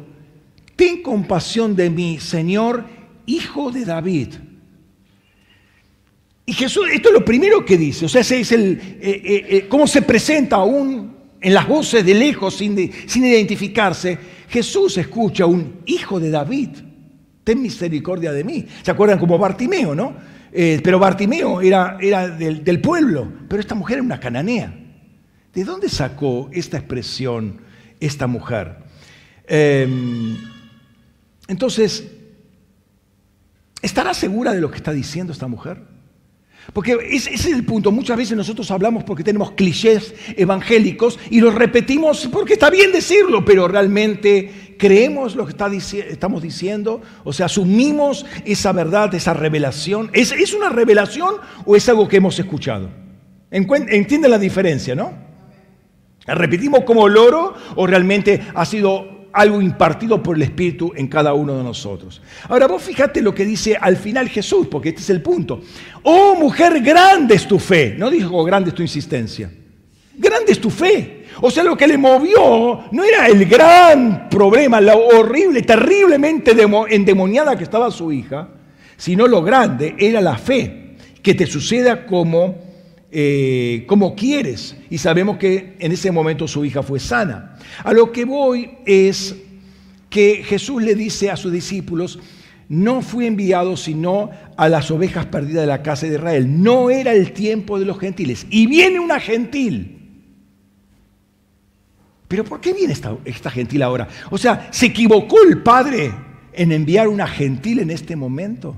[0.75, 2.85] ten compasión de mí, Señor,
[3.25, 4.35] hijo de David.
[6.45, 9.67] Y Jesús, esto es lo primero que dice, o sea, es el, eh, eh, eh,
[9.67, 14.17] cómo se presenta aún en las voces de lejos, sin, sin identificarse.
[14.47, 16.69] Jesús escucha un hijo de David,
[17.43, 18.65] ten misericordia de mí.
[18.83, 20.35] ¿Se acuerdan como Bartimeo, no?
[20.51, 24.73] pero Bartimeo era, era del, del, pueblo, pero esta mujer era una cananea.
[25.53, 27.59] ¿De dónde sacó esta expresión
[27.99, 28.77] esta mujer?
[29.47, 30.37] Em,
[31.49, 32.09] entonces,
[33.81, 35.94] ¿estará segura de lo que está diciendo esta mujer?
[36.73, 37.91] Porque ese es el punto.
[37.91, 43.45] Muchas veces nosotros hablamos porque tenemos clichés evangélicos y los repetimos porque está bien decirlo,
[43.45, 45.53] pero realmente creemos lo que
[46.09, 50.09] estamos diciendo, o sea, asumimos esa verdad, esa revelación.
[50.13, 52.89] ¿Es, ¿Es, una revelación o es algo que hemos escuchado?
[53.51, 55.13] ¿Entienden la diferencia, no?
[56.27, 61.57] ¿Repetimos como loro o realmente ha sido algo impartido por el Espíritu en cada uno
[61.57, 62.21] de nosotros.
[62.47, 65.61] Ahora vos fíjate lo que dice al final Jesús, porque este es el punto.
[66.03, 67.95] Oh mujer, grande es tu fe.
[67.97, 69.51] No dijo grande es tu insistencia.
[70.17, 71.25] Grande es tu fe.
[71.41, 76.55] O sea, lo que le movió no era el gran problema, la horrible, terriblemente
[76.89, 78.47] endemoniada que estaba su hija,
[78.95, 82.64] sino lo grande era la fe, que te suceda como
[83.11, 84.75] eh, como quieres.
[84.89, 87.57] Y sabemos que en ese momento su hija fue sana.
[87.83, 89.35] A lo que voy es
[90.09, 92.19] que Jesús le dice a sus discípulos,
[92.67, 96.63] no fui enviado sino a las ovejas perdidas de la casa de Israel.
[96.63, 98.47] No era el tiempo de los gentiles.
[98.49, 99.91] Y viene una gentil.
[102.27, 104.07] Pero ¿por qué viene esta, esta gentil ahora?
[104.31, 106.11] O sea, ¿se equivocó el Padre
[106.53, 108.75] en enviar una gentil en este momento?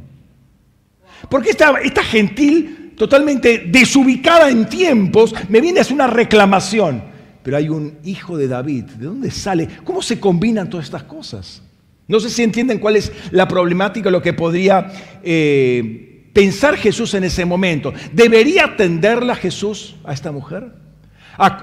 [1.30, 7.04] Porque esta, esta gentil totalmente desubicada en tiempos, me viene a hacer una reclamación.
[7.44, 8.84] Pero hay un hijo de David.
[8.84, 9.68] ¿De dónde sale?
[9.86, 11.62] ¿Cómo se combinan todas estas cosas?
[12.08, 14.92] No sé si entienden cuál es la problemática, lo que podría
[15.24, 17.94] eh, pensar Jesús en ese momento.
[18.12, 20.72] ¿Debería atenderla Jesús a esta mujer?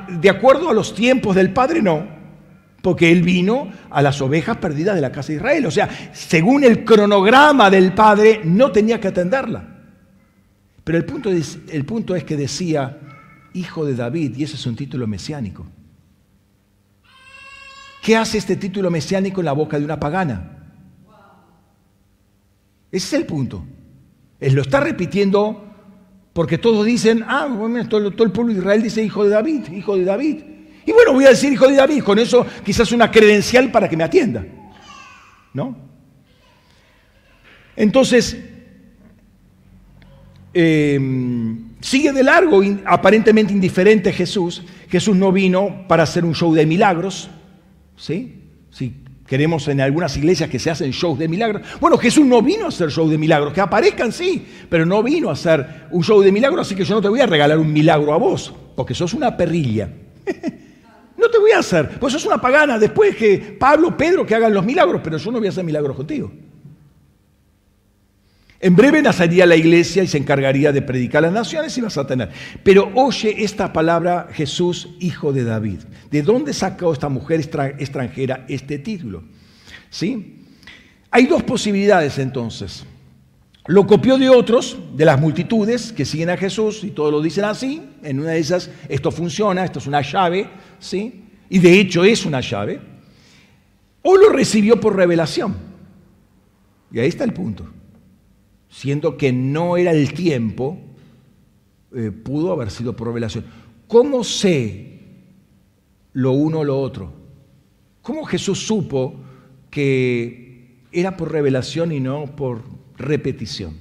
[0.09, 1.83] ¿De acuerdo a los tiempos del Padre?
[1.83, 2.07] No,
[2.81, 5.67] porque Él vino a las ovejas perdidas de la casa de Israel.
[5.67, 9.74] O sea, según el cronograma del Padre, no tenía que atenderla.
[10.85, 12.99] Pero el punto, es, el punto es que decía
[13.55, 15.67] hijo de David, y ese es un título mesiánico.
[18.03, 20.59] ¿Qué hace este título mesiánico en la boca de una pagana?
[22.93, 23.65] Ese es el punto.
[24.39, 25.65] Él lo está repitiendo
[26.35, 29.69] porque todos dicen, ah, bueno, todo, todo, el pueblo de Israel dice hijo de David,
[29.73, 30.43] hijo de David.
[30.85, 33.97] Y bueno, voy a decir hijo de David, con eso quizás una credencial para que
[33.97, 34.45] me atienda.
[35.55, 35.77] ¿No?
[37.77, 38.37] Entonces,
[40.55, 44.63] em, sigue de largo, aparentemente indiferente Jesús.
[44.89, 47.29] Jesús no vino para hacer un show de milagros.
[47.97, 48.41] ¿Sí?
[48.71, 51.63] Si queremos en algunas iglesias que se hacen shows de milagros.
[51.81, 55.31] Bueno, Jesús no vino a hacer show de milagros, que aparezcan sí, pero no vino
[55.31, 57.73] a hacer un show de milagros, así que yo no te voy a regalar un
[57.73, 59.89] milagro a vos, porque sos una perrilla.
[61.17, 64.53] no te voy a hacer, pues sos una pagana, después que Pablo, Pedro, que hagan
[64.53, 66.31] los milagros, pero yo no voy a hacer milagros contigo.
[68.65, 71.99] En breve nacería la iglesia y se encargaría de predicar a las naciones y vas
[71.99, 72.31] a tener.
[72.63, 75.81] Pero oye esta palabra Jesús, hijo de David.
[76.11, 79.23] ¿De dónde sacó esta mujer extranjera este título?
[79.91, 80.47] ¿Sí?
[81.11, 82.87] Hay dos posibilidades entonces.
[83.67, 87.45] Lo copió de otros, de las multitudes que siguen a Jesús y todos lo dicen
[87.45, 87.83] así.
[88.03, 90.49] En una de esas, esto funciona, esto es una llave,
[90.79, 91.25] ¿sí?
[91.51, 92.81] Y de hecho es una llave.
[94.01, 95.55] O lo recibió por revelación.
[96.91, 97.75] Y ahí está el punto
[98.75, 100.77] siendo que no era el tiempo,
[101.95, 103.45] eh, pudo haber sido por revelación.
[103.87, 104.99] ¿Cómo sé
[106.13, 107.13] lo uno o lo otro?
[108.03, 109.15] ¿Cómo Jesús supo
[109.71, 112.63] que era por revelación y no por
[112.97, 113.77] repetición?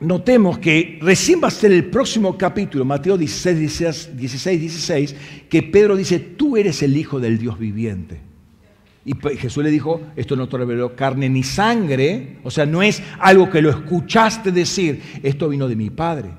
[0.00, 5.16] Notemos que recién va a ser el próximo capítulo, Mateo 16, 16, 16,
[5.48, 8.33] que Pedro dice, tú eres el Hijo del Dios viviente.
[9.04, 13.02] Y Jesús le dijo, esto no te reveló carne ni sangre, o sea, no es
[13.18, 16.30] algo que lo escuchaste decir, esto vino de mi Padre.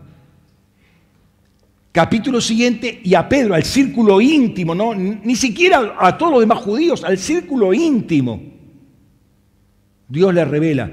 [1.91, 4.95] Capítulo siguiente, y a Pedro, al círculo íntimo, ¿no?
[4.95, 8.41] ni siquiera a todos los demás judíos, al círculo íntimo.
[10.07, 10.91] Dios le revela,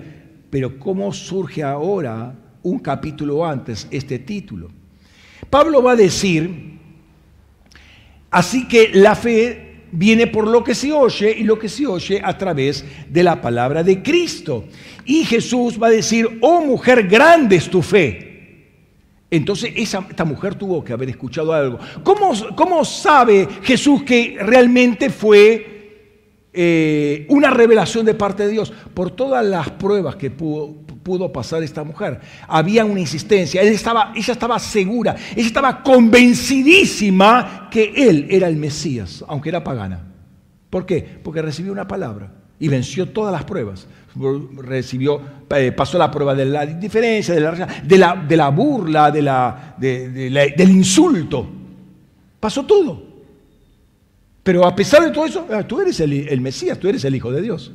[0.51, 4.71] pero ¿cómo surge ahora, un capítulo antes, este título?
[5.49, 6.79] Pablo va a decir,
[8.31, 12.21] así que la fe viene por lo que se oye y lo que se oye
[12.25, 14.65] a través de la palabra de Cristo.
[15.05, 18.33] Y Jesús va a decir, oh mujer, grande es tu fe.
[19.31, 21.79] Entonces esa, esta mujer tuvo que haber escuchado algo.
[22.03, 25.71] ¿Cómo, cómo sabe Jesús que realmente fue
[26.53, 28.73] eh, una revelación de parte de Dios?
[28.93, 32.21] Por todas las pruebas que pudo, pudo pasar esta mujer.
[32.49, 38.57] Había una insistencia, él estaba, ella estaba segura, ella estaba convencidísima que él era el
[38.57, 40.09] Mesías, aunque era pagana.
[40.71, 41.03] ¿Por qué?
[41.23, 43.87] Porque recibió una palabra y venció todas las pruebas.
[44.57, 47.41] Recibió, eh, pasó la prueba de la indiferencia, de
[47.99, 51.47] la, de la, burla, de la, del insulto.
[52.39, 53.03] Pasó todo.
[54.43, 57.31] Pero a pesar de todo eso, ah, tú eres el Mesías, tú eres el Hijo
[57.31, 57.73] de Dios.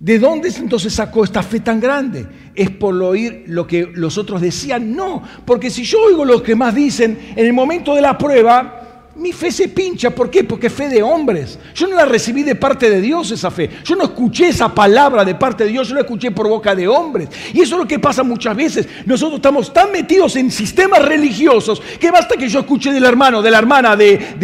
[0.00, 2.26] ¿De dónde entonces sacó esta fe tan grande?
[2.54, 4.96] ¿Es por oír lo que los otros decían?
[4.96, 8.79] No, porque si yo oigo lo que más dicen en el momento de la prueba,
[9.20, 10.10] mi fe se pincha.
[10.10, 10.44] ¿Por qué?
[10.44, 11.58] Porque fe de hombres.
[11.74, 13.68] Yo no la recibí de parte de Dios esa fe.
[13.84, 16.88] Yo no escuché esa palabra de parte de Dios, yo la escuché por boca de
[16.88, 17.28] hombres.
[17.52, 18.88] Y eso es lo que pasa muchas veces.
[19.04, 23.50] Nosotros estamos tan metidos en sistemas religiosos que basta que yo escuche del hermano, de
[23.50, 24.36] la hermana, de,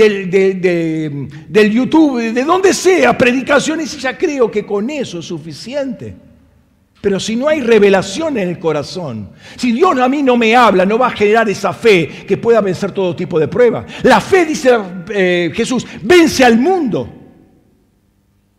[1.48, 6.25] del YouTube, de donde sea, predicaciones y ya creo que con eso es suficiente.
[7.06, 10.84] Pero si no hay revelación en el corazón, si Dios a mí no me habla,
[10.84, 13.86] no va a generar esa fe que pueda vencer todo tipo de prueba.
[14.02, 14.76] La fe, dice
[15.10, 17.08] eh, Jesús, vence al mundo.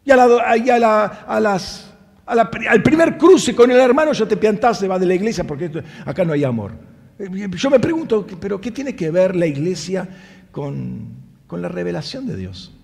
[0.06, 0.16] Y, a
[1.42, 1.94] las,
[2.26, 5.70] al primer cruce con el hermano ya te piantaste, va de la iglesia porque
[6.06, 6.72] acá no hay amor.
[7.50, 10.08] Yo me pregunto, ¿pero qué tiene que ver la iglesia
[10.54, 11.18] con
[11.52, 12.77] la revelación de Dios?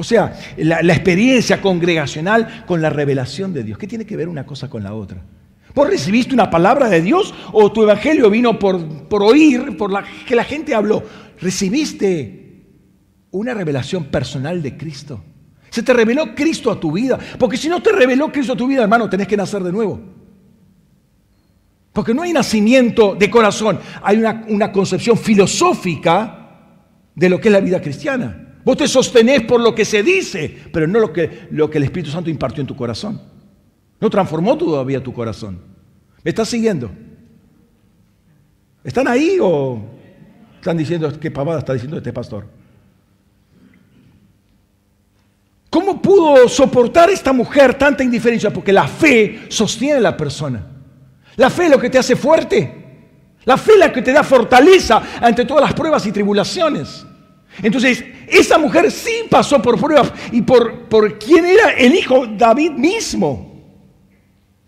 [0.00, 3.76] O sea, la, experiencia congregacional con la revelación de Dios.
[3.76, 5.22] ¿Qué tiene que ver una cosa con la otra?
[5.74, 10.02] ¿Vos recibiste una palabra de Dios o tu evangelio vino por, por oír, por la,
[10.26, 11.02] que la gente habló?
[11.38, 12.64] ¿Recibiste
[13.32, 15.22] una revelación personal de Cristo?
[15.68, 17.18] ¿Se te reveló Cristo a tu vida?
[17.38, 20.00] Porque si no te reveló Cristo a tu vida, hermano, tenés que nacer de nuevo.
[21.92, 26.38] Porque no hay nacimiento de corazón, hay una, una concepción filosófica
[27.14, 28.46] de lo que es la vida cristiana.
[28.64, 31.84] Vos te sostenés por lo que se dice, pero no lo que, lo que el
[31.84, 33.20] Espíritu Santo impartió en tu corazón.
[34.00, 35.60] No transformó todavía tu corazón.
[36.22, 36.90] ¿Me estás siguiendo?
[38.84, 39.80] ¿Están ahí o
[40.56, 42.46] están diciendo qué pavada está diciendo este pastor?
[45.70, 48.52] ¿Cómo pudo soportar esta mujer tanta indiferencia?
[48.52, 50.66] Porque la fe sostiene a la persona.
[51.36, 52.80] La fe es lo que te hace fuerte.
[53.44, 57.06] La fe es la que te da fortaleza ante todas las pruebas y tribulaciones.
[57.62, 62.72] Entonces, esa mujer sí pasó por pruebas y por, por quién era el hijo David
[62.72, 63.50] mismo.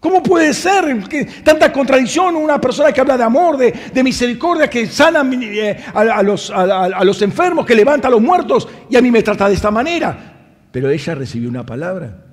[0.01, 4.87] ¿Cómo puede ser que tanta contradicción una persona que habla de amor, de, misericordia, que
[4.89, 9.13] sana eh, a, los, a los enfermos, que levanta a los muertos y a mí
[9.13, 10.67] me trata de esta manera?
[10.73, 12.25] Pero ella recibió una palabra.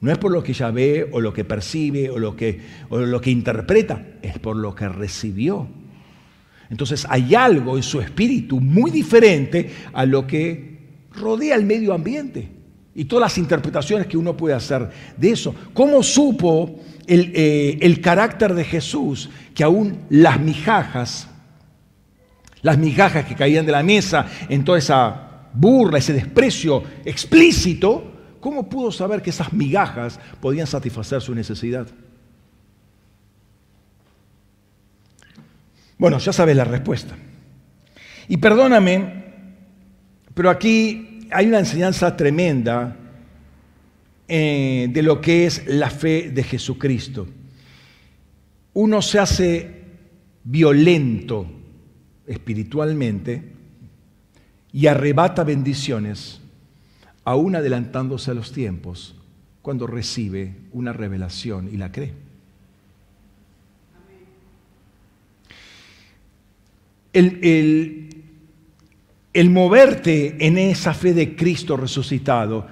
[0.00, 2.98] No es por lo que ella ve o lo que percibe o lo que, o
[2.98, 5.68] lo que interpreta, es por lo que recibió.
[6.70, 10.78] Entonces hay algo en su espíritu muy diferente a lo que
[11.12, 12.48] rodea el medio ambiente
[12.94, 15.54] y todas las interpretaciones que uno puede hacer de eso.
[15.72, 21.28] ¿Cómo supo el, eh, el carácter de Jesús que aún las migajas,
[22.62, 28.68] las migajas que caían de la mesa en toda esa burla, ese desprecio explícito, ¿cómo
[28.68, 31.86] pudo saber que esas migajas podían satisfacer su necesidad?
[35.98, 37.16] Bueno, ya sabes la respuesta.
[38.28, 39.24] Y perdóname,
[40.34, 42.96] pero aquí hay una enseñanza tremenda
[44.28, 47.26] eh, de lo que es la fe de Jesucristo.
[48.74, 49.70] Uno se hace
[50.44, 51.46] violento
[52.26, 53.42] espiritualmente
[54.72, 56.40] y arrebata bendiciones
[57.24, 59.14] aún adelantándose a los tiempos,
[59.60, 62.27] cuando recibe una revelación y la cree.
[67.18, 68.08] El,
[69.32, 72.66] el, moverte en esa fe de Cristo resucitado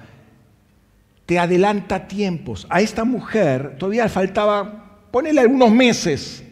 [1.25, 2.65] te adelanta tiempos.
[2.69, 6.43] A esta mujer todavía faltaba ponerle algunos meses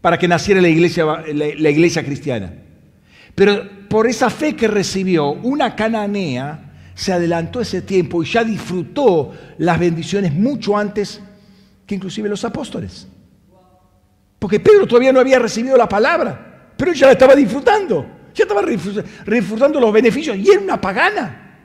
[0.00, 2.54] para que naciera la iglesia, la iglesia cristiana.
[3.34, 9.32] Pero por esa fe que recibió, una cananea se adelantó ese tiempo y ya disfrutó
[9.58, 11.20] las bendiciones mucho antes
[11.86, 13.06] que inclusive los apóstoles.
[14.38, 16.51] Porque Pedro todavía no había recibido la palabra,
[16.82, 18.04] pero ya la estaba disfrutando,
[18.34, 21.60] ya estaba disfrutando los beneficios y era una pagana.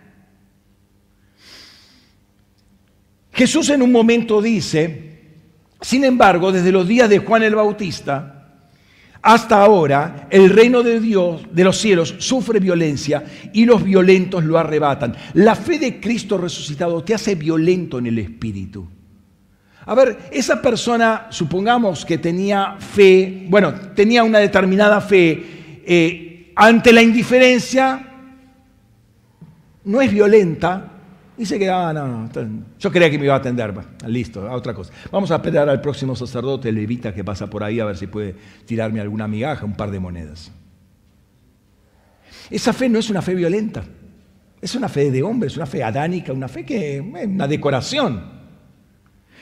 [3.31, 5.23] Jesús en un momento dice,
[5.81, 8.59] sin embargo, desde los días de Juan el Bautista,
[9.23, 14.59] hasta ahora el reino de Dios, de los cielos, sufre violencia y los violentos lo
[14.59, 15.15] arrebatan.
[15.33, 18.87] La fe de Cristo resucitado te hace violento en el espíritu.
[19.87, 26.91] A ver, esa persona, supongamos que tenía fe, bueno, tenía una determinada fe, eh, ante
[26.91, 28.05] la indiferencia,
[29.85, 30.91] no es violenta,
[31.37, 32.29] Dice que, ah, no, no,
[32.79, 33.71] yo creía que me iba a atender.
[34.07, 34.91] listo, a otra cosa.
[35.11, 38.35] Vamos a esperar al próximo sacerdote levita que pasa por ahí a ver si puede
[38.65, 40.51] tirarme alguna migaja, un par de monedas.
[42.49, 43.83] Esa fe no es una fe violenta.
[44.59, 48.36] Es una fe de hombre, es una fe adánica, una fe que es una decoración.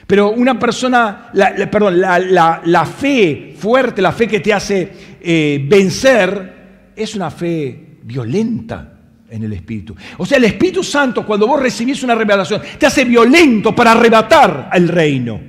[0.07, 1.31] Pero una persona,
[1.71, 6.53] perdón, la, fe fuerte, la fe que te hace eh, vencer,
[6.95, 8.93] es una fe violenta
[9.29, 9.95] en el Espíritu.
[10.17, 14.69] O sea, el Espíritu Santo, cuando vos recibís una revelación, te hace violento para arrebatar
[14.71, 15.39] al reino.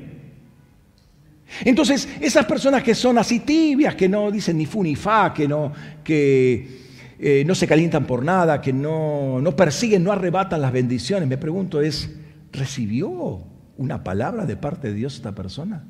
[1.64, 5.47] Entonces, esas personas que son así tibias, que no dicen ni fu ni fa, que
[5.47, 5.72] no,
[6.03, 6.86] que,
[7.18, 11.38] eh, no se calientan por nada, que no, no persiguen, no arrebatan las bendiciones, me
[11.38, 12.11] pregunto es,
[12.53, 13.42] ¿recibió
[13.77, 15.85] una palabra de parte de Dios esta persona?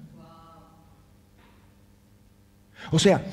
[2.91, 3.25] O sea,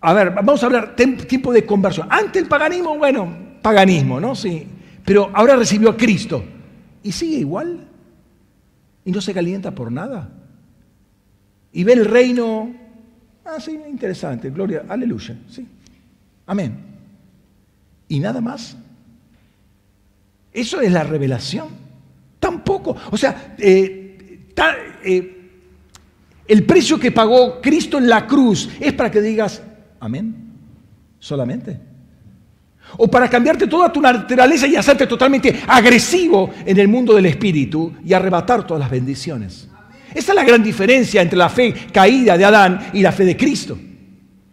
[0.00, 2.08] a ver, vamos a hablar tiempo de conversión.
[2.10, 3.32] Antes el paganismo, bueno,
[3.62, 4.34] paganismo, ¿no?
[4.34, 4.66] Sí.
[5.04, 6.44] Pero ahora recibió a Cristo.
[7.02, 7.86] Y sigue igual.
[9.04, 10.28] Y no se calienta por nada.
[11.72, 12.74] Y ve el reino.
[13.44, 14.50] Ah, sí, interesante.
[14.50, 15.36] Gloria, aleluya.
[15.48, 15.66] Sí.
[16.46, 16.76] Amén.
[18.08, 18.76] Y nada más.
[20.52, 21.81] Eso es la revelación.
[22.42, 22.96] Tampoco.
[23.12, 24.48] O sea, eh,
[25.04, 25.50] eh,
[26.48, 29.62] el precio que pagó Cristo en la cruz es para que digas,
[30.00, 30.34] Amén.
[31.20, 31.78] Solamente.
[32.96, 37.92] O para cambiarte toda tu naturaleza y hacerte totalmente agresivo en el mundo del espíritu
[38.04, 39.68] y arrebatar todas las bendiciones.
[40.12, 43.36] Esa es la gran diferencia entre la fe caída de Adán y la fe de
[43.36, 43.78] Cristo.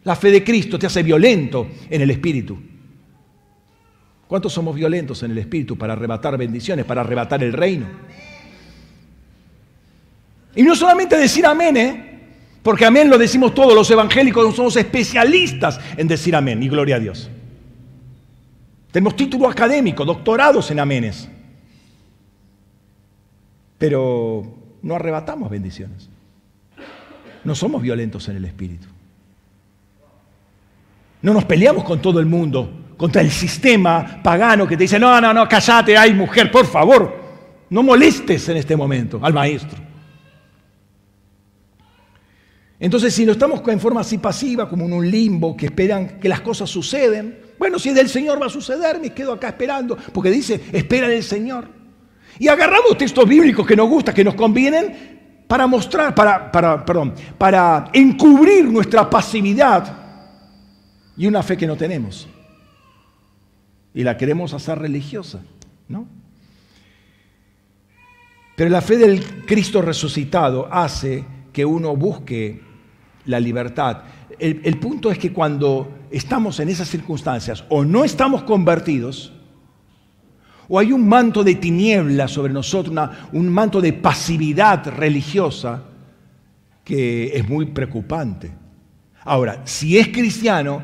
[0.03, 2.68] La fe de Cristo te hace violento en el espíritu.
[4.29, 7.87] ¿Cuántos somos violentos en el espíritu para arrebatar bendiciones, para arrebatar el reino?
[10.55, 12.19] Y no solamente decir amén, ¿eh?
[12.61, 16.99] Porque amén lo decimos todos, los evangélicos somos especialistas en decir amén y gloria a
[16.99, 17.27] Dios.
[18.91, 21.27] Tenemos título académico, doctorados en aménes.
[23.79, 24.43] Pero
[24.83, 26.07] no arrebatamos bendiciones.
[27.43, 28.85] No somos violentos en el espíritu.
[31.23, 35.21] No nos peleamos con todo el mundo, contra el sistema pagano que te dice, no,
[35.21, 37.17] no, no, callate, ay mujer, por favor,
[37.69, 39.79] no molestes en este momento al maestro.
[42.77, 46.27] Entonces, si no estamos en forma así pasiva, como en un limbo, que esperan que
[46.27, 50.29] las cosas suceden, bueno, si del Señor va a suceder, me quedo acá esperando, porque
[50.29, 51.69] dice, espera en el Señor.
[52.37, 57.13] Y agarramos textos bíblicos que nos gustan, que nos convienen, para mostrar, para, para, perdón,
[57.37, 59.97] para encubrir nuestra pasividad
[61.15, 62.27] y una fe que no tenemos.
[63.93, 65.41] Y la queremos hacer religiosa,
[65.87, 66.07] ¿no?
[68.59, 71.23] Pero la fe del Cristo resucitado hace
[71.53, 72.61] que uno busque
[73.23, 74.03] la libertad.
[74.37, 79.31] El, punto es que cuando estamos en esas circunstancias o no estamos convertidos,
[80.67, 82.93] o hay un manto de tiniebla sobre nosotros,
[83.31, 85.83] un manto de pasividad religiosa
[86.83, 88.51] que es muy preocupante.
[89.23, 90.81] Ahora, si es cristiano,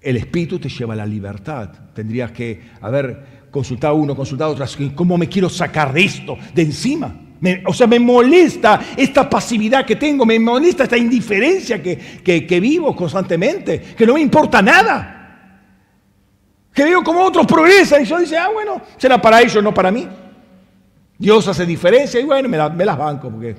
[0.00, 1.70] el Espíritu te lleva a la libertad.
[1.94, 7.24] Tendrías que haber consultado uno, consultado otro, ¿cómo me quiero sacar de esto, de encima?
[7.66, 12.96] o sea, me molesta esta pasividad que tengo, me molesta esta indiferencia que, que vivo
[12.96, 15.18] constantemente, que no me importa nada
[16.78, 19.90] que veo como otros progresan y yo dice, ah, bueno, será para ellos, no para
[19.90, 20.06] mí.
[21.18, 23.56] Dios hace diferencia y bueno, me, las banco porque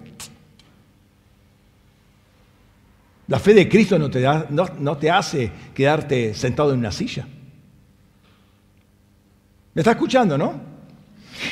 [3.29, 7.27] la fe de Cristo no te, da, no, te hace quedarte sentado en una silla.
[9.75, 10.59] ¿Me está escuchando, no?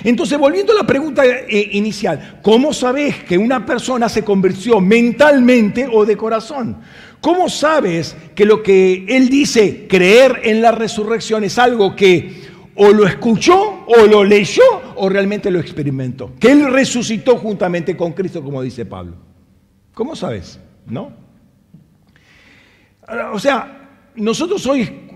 [0.03, 5.88] Entonces, volviendo a la pregunta eh, inicial, ¿cómo sabes que una persona se convirtió mentalmente
[5.89, 6.78] o de corazón?
[7.21, 12.89] ¿Cómo sabes que lo que él dice, creer en la resurrección, es algo que o
[12.89, 14.63] lo escuchó o lo leyó
[14.95, 16.34] o realmente lo experimentó?
[16.39, 19.13] Que él resucitó juntamente con Cristo, como dice Pablo.
[19.93, 20.59] ¿Cómo sabes?
[20.88, 21.26] ¿No?
[23.33, 25.09] O sea, nosotros hoy,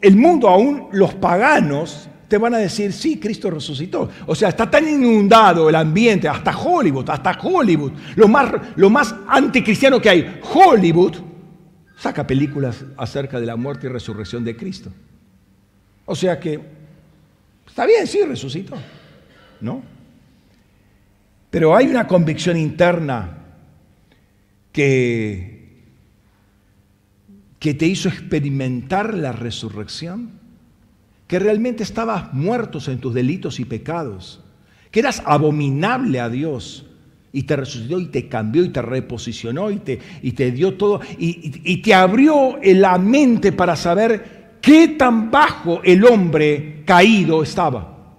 [0.00, 4.08] el mundo aún, los paganos, te van a decir, sí, Cristo resucitó.
[4.26, 9.14] O sea, está tan inundado el ambiente, hasta Hollywood, hasta Hollywood, lo más, lo más
[9.26, 11.16] anticristiano que hay, Hollywood,
[11.98, 14.90] saca películas acerca de la muerte y resurrección de Cristo.
[16.06, 16.60] O sea que,
[17.66, 18.76] está bien, sí, resucitó,
[19.60, 19.82] ¿no?
[21.50, 23.38] Pero hay una convicción interna
[24.72, 25.59] que,
[27.60, 30.40] que te hizo experimentar la resurrección
[31.28, 34.40] que realmente estabas muertos en tus delitos y pecados,
[34.90, 36.86] que eras abominable a Dios
[37.32, 41.00] y te resucitó y te cambió y te reposicionó y te, y te dio todo
[41.18, 48.16] y, y te abrió la mente para saber qué tan bajo el hombre caído estaba.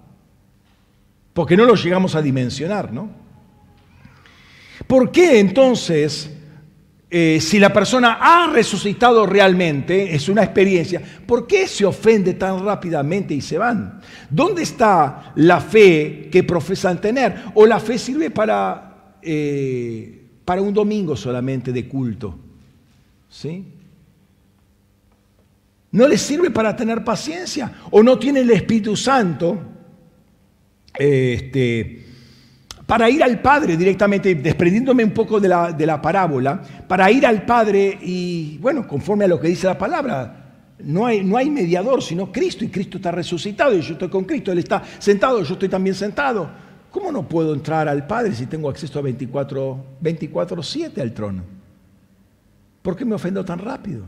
[1.34, 3.10] Porque no lo llegamos a dimensionar, ¿no?
[4.86, 6.30] ¿Por qué entonces
[7.14, 12.64] eh, si la persona ha resucitado realmente, es una experiencia, ¿por qué se ofende tan
[12.64, 14.00] rápidamente y se van?
[14.30, 17.34] ¿Dónde está la fe que profesan tener?
[17.52, 22.38] ¿O la fe sirve para, eh, para un domingo solamente de culto?
[23.28, 23.62] ¿Sí?
[25.90, 27.74] ¿No les sirve para tener paciencia?
[27.90, 29.60] ¿O no tiene el Espíritu Santo?
[30.94, 32.01] Este,
[32.86, 37.24] para ir al Padre directamente, desprendiéndome un poco de la, de la parábola, para ir
[37.26, 40.38] al Padre y, bueno, conforme a lo que dice la palabra,
[40.80, 44.24] no hay, no hay, mediador, sino Cristo, y Cristo está resucitado, y yo estoy con
[44.24, 46.50] Cristo, Él está sentado, yo estoy también sentado.
[46.90, 51.42] ¿Cómo no puedo entrar al Padre si tengo acceso a 24-7 al trono?
[52.82, 54.04] ¿Por qué me ofendo tan rápido?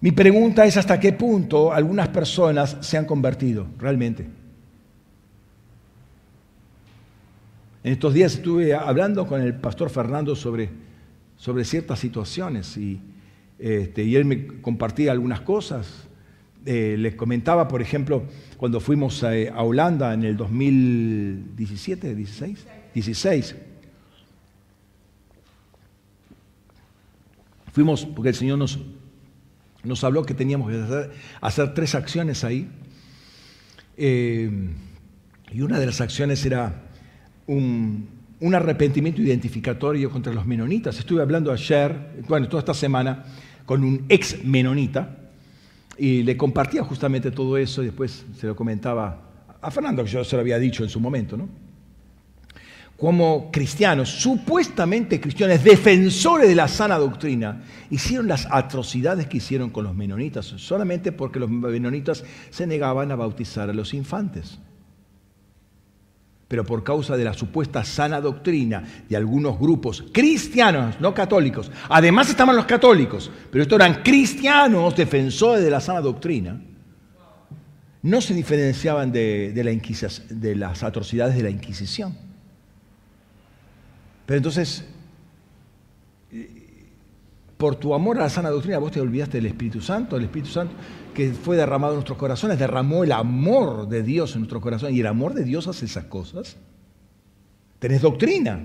[0.00, 4.39] Mi pregunta es hasta qué punto algunas personas se han convertido realmente.
[7.82, 10.68] En estos días estuve hablando con el pastor Fernando sobre,
[11.36, 13.00] sobre ciertas situaciones y,
[13.58, 16.06] este, él me compartía algunas cosas.
[16.66, 18.24] Eh, les comentaba, por ejemplo,
[18.58, 23.56] cuando fuimos a, Holanda en el 2017, 16, 16.
[27.72, 28.78] Fuimos porque el Señor nos,
[29.84, 31.10] nos habló que teníamos que
[31.40, 32.68] hacer, tres acciones ahí.
[33.96, 34.50] Eh,
[35.50, 36.89] y una de las acciones era
[37.50, 40.98] un, arrepentimiento identificatorio contra los menonitas.
[40.98, 43.24] Estuve hablando ayer, bueno, toda esta semana,
[43.66, 45.16] con un ex menonita
[45.98, 49.22] y le compartía justamente todo eso y después se lo comentaba
[49.60, 51.48] a Fernando, que yo se lo había dicho en su momento, ¿no?
[52.96, 59.84] Como cristianos, supuestamente cristianos, defensores de la sana doctrina, hicieron las atrocidades que hicieron con
[59.84, 64.58] los menonitas, solamente porque los menonitas se negaban a bautizar a los infantes
[66.50, 71.70] pero por causa de la supuesta sana doctrina de algunos grupos cristianos, no católicos.
[71.88, 76.60] Además estaban los católicos, pero estos eran cristianos defensores de la sana doctrina.
[78.02, 79.52] No se diferenciaban de,
[80.56, 82.16] las atrocidades de la Inquisición.
[84.26, 84.84] Pero entonces,
[87.56, 90.50] por tu amor a la sana doctrina, vos te olvidaste del Espíritu Santo, el Espíritu
[90.50, 90.74] Santo
[91.14, 94.96] que fue derramado en nuestros corazones, derramó el amor de Dios en nuestros corazones.
[94.96, 96.56] Y el amor de Dios hace esas cosas.
[97.78, 98.60] Tenés doctrina,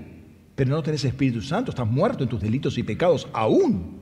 [0.54, 4.00] pero no tenés Espíritu Santo, estás muerto en tus delitos y pecados aún.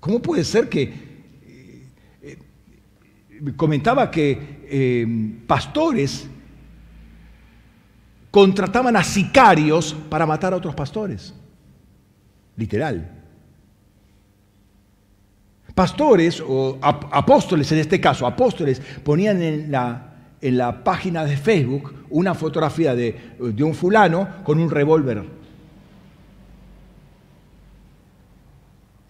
[0.00, 0.82] ¿Cómo puede ser que...
[0.82, 1.88] Eh,
[2.22, 5.06] eh, comentaba que eh,
[5.46, 6.28] pastores
[8.30, 11.34] contrataban a sicarios para matar a otros pastores
[12.56, 13.23] literal.
[15.74, 22.06] Pastores o apóstoles, en este caso, apóstoles, ponían en la, en la página de Facebook
[22.10, 25.24] una fotografía de, de un fulano con un revólver.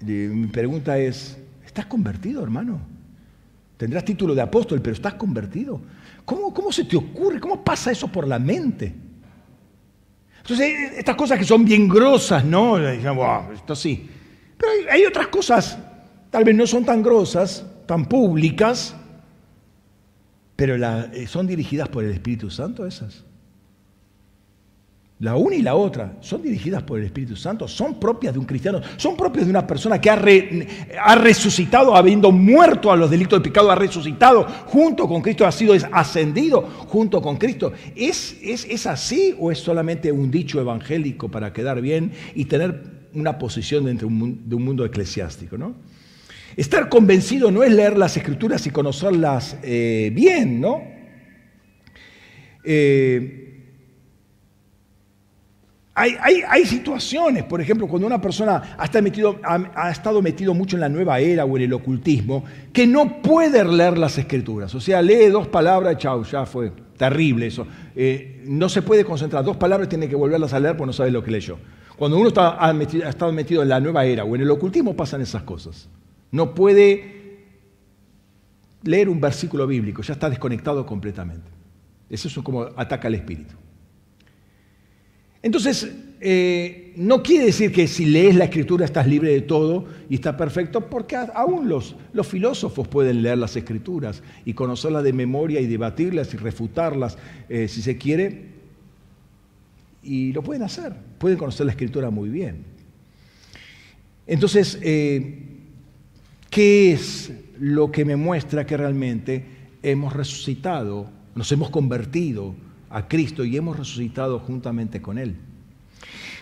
[0.00, 2.80] Mi pregunta es, ¿estás convertido, hermano?
[3.76, 5.80] Tendrás título de apóstol, pero ¿estás convertido?
[6.24, 7.40] ¿Cómo, ¿Cómo se te ocurre?
[7.40, 8.94] ¿Cómo pasa eso por la mente?
[10.38, 12.78] Entonces, estas cosas que son bien grosas, ¿no?
[12.78, 14.08] esto sí.
[14.58, 15.78] Pero hay, otras cosas,
[16.34, 18.96] tal vez no son tan grosas, tan públicas,
[20.56, 23.22] pero eh, son dirigidas por el Espíritu Santo esas.
[25.20, 28.46] La una y la otra son dirigidas por el Espíritu Santo, son propias de un
[28.46, 33.48] cristiano, son propias de una persona que ha, resucitado, habiendo muerto a los delitos de
[33.48, 37.72] pecado, ha resucitado junto con Cristo, ha sido ascendido junto con Cristo.
[37.94, 43.04] ¿Es, es, es así o es solamente un dicho evangélico para quedar bien y tener
[43.14, 45.56] una posición dentro de un mundo eclesiástico?
[45.56, 45.93] ¿no?
[46.56, 50.82] Estar convencido no es leer las escrituras y conocerlas eh, bien, ¿no?
[52.64, 53.44] Eh,
[55.96, 61.44] hay, situaciones, por ejemplo, cuando una persona ha estado, metido, mucho en la nueva era
[61.44, 64.74] o en el ocultismo, que no puede leer las escrituras.
[64.74, 67.66] O sea, lee dos palabras, chau, ya fue terrible eso.
[67.94, 69.44] Eh, no se puede concentrar.
[69.44, 71.58] Dos palabras tiene que volverlas a leer porque no sabe lo que leyó.
[71.96, 74.96] Cuando uno está, ha, ha estado metido en la nueva era o en el ocultismo
[74.96, 75.88] pasan esas cosas.
[76.34, 77.44] No puede
[78.82, 81.48] leer un versículo bíblico, ya está desconectado completamente.
[82.10, 83.54] Eso es como ataca al espíritu.
[85.42, 90.16] Entonces, eh, no quiere decir que si lees la escritura estás libre de todo y
[90.16, 95.60] está perfecto, porque aún los, los filósofos pueden leer las escrituras y conocerlas de memoria
[95.60, 97.16] y debatirlas y refutarlas,
[97.48, 98.46] eh, si se quiere,
[100.02, 102.64] y lo pueden hacer, pueden conocer la escritura muy bien.
[104.26, 105.53] Entonces, eh,
[106.54, 109.44] ¿qué es lo que me muestra que realmente
[109.82, 112.54] hemos resucitado, nos hemos convertido
[112.90, 115.34] a Cristo y hemos resucitado juntamente con Él.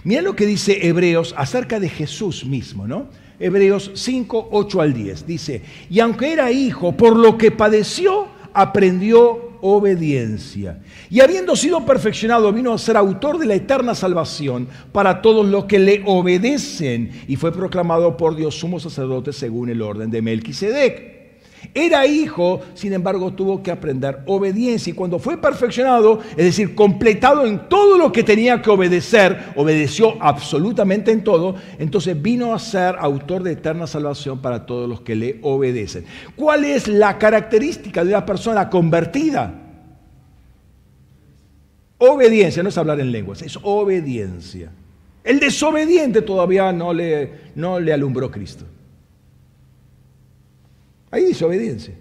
[0.05, 3.09] Mira lo que dice Hebreos acerca de Jesús mismo, ¿no?
[3.41, 5.27] Hebreos 5, 8 al 10.
[5.27, 10.81] Dice, y aunque era hijo, por lo que padeció, aprendió obediencia.
[11.09, 15.65] Y habiendo sido perfeccionado, vino a ser autor de la eterna salvación para todos los
[15.65, 17.11] que le obedecen.
[17.29, 21.12] Y fue proclamado por Dios sumo sacerdote según el orden de Melquisedec.
[21.75, 27.47] Era hijo, sin embargo, tuvo que aprender obediencia y cuando fue perfeccionado, es decir, completado
[27.47, 32.97] en todo lo que tenía que obedecer, obedeció absolutamente en todo, entonces vino a ser
[32.99, 36.05] autor de eterna salvación para todos los que le obedecen.
[36.37, 39.55] ¿Cuál es la característica de una persona convertida?
[41.99, 44.73] Obediencia, no es hablar en lenguas, es obediencia.
[45.23, 48.65] El desobediente todavía no le, no le alumbró Cristo.
[51.13, 51.95] Ahí dice obediencia.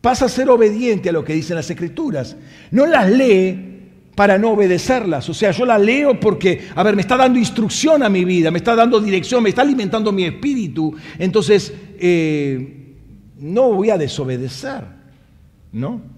[0.00, 2.36] Pasa a ser obediente a lo que dicen las escrituras.
[2.72, 3.66] No las lee
[4.16, 5.28] para no obedecerlas.
[5.28, 8.50] O sea, yo las leo porque, a ver, me está dando instrucción a mi vida,
[8.50, 10.92] me está dando dirección, me está alimentando mi espíritu.
[11.18, 12.94] Entonces, eh,
[13.38, 14.82] no voy a desobedecer,
[15.70, 16.17] ¿no?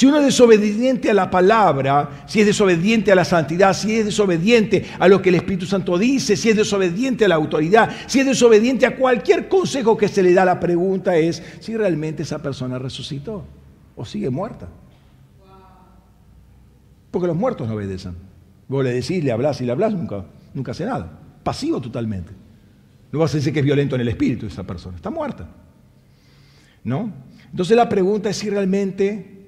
[0.00, 4.06] Si uno es desobediente a la palabra, si es desobediente a la santidad, si es
[4.06, 8.20] desobediente a lo que el Espíritu Santo dice, si es desobediente a la autoridad, si
[8.20, 12.38] es desobediente a cualquier consejo que se le da, la pregunta es si realmente esa
[12.38, 13.44] persona resucitó
[13.94, 14.70] o sigue muerta.
[17.10, 18.14] Porque los muertos no obedecen.
[18.68, 20.24] Vos le decís, le hablas y le hablas, nunca,
[20.54, 21.10] nunca hace nada.
[21.42, 22.32] Pasivo totalmente.
[23.12, 24.96] No vas a decir que es violento en el espíritu esa persona.
[24.96, 25.46] Está muerta.
[26.84, 27.12] ¿No?
[27.50, 29.39] Entonces la pregunta es si realmente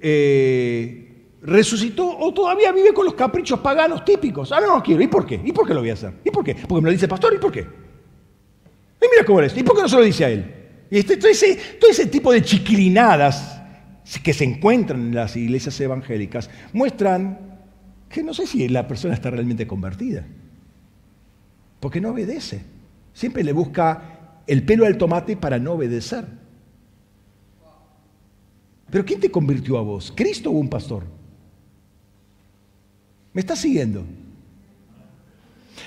[0.00, 1.06] eh,
[1.42, 4.52] resucitó o todavía vive con los caprichos paganos típicos.
[4.52, 5.02] Ah, no, no quiero.
[5.02, 5.40] ¿Y por qué?
[5.44, 6.12] ¿Y por qué lo voy a hacer?
[6.24, 6.54] ¿Y por qué?
[6.54, 7.34] Porque me lo dice el pastor.
[7.34, 7.60] ¿Y por qué?
[7.60, 9.56] Y mira cómo es.
[9.56, 10.54] ¿Y por qué no se lo dice a él?
[10.90, 13.60] Y este, todo, ese, todo ese tipo de chiquilinadas
[14.22, 17.58] que se encuentran en las iglesias evangélicas muestran
[18.08, 20.24] que no sé si la persona está realmente convertida.
[21.80, 22.62] Porque no obedece.
[23.12, 26.24] Siempre le busca el pelo al tomate para no obedecer.
[28.90, 30.12] Pero ¿quién te convirtió a vos?
[30.14, 31.04] ¿Cristo o un pastor?
[33.32, 34.04] ¿Me estás siguiendo?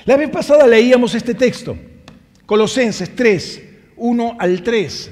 [0.06, 1.78] La vez pasada leíamos este texto,
[2.46, 3.64] Colosenses 3,
[3.98, 5.12] 1 al 3.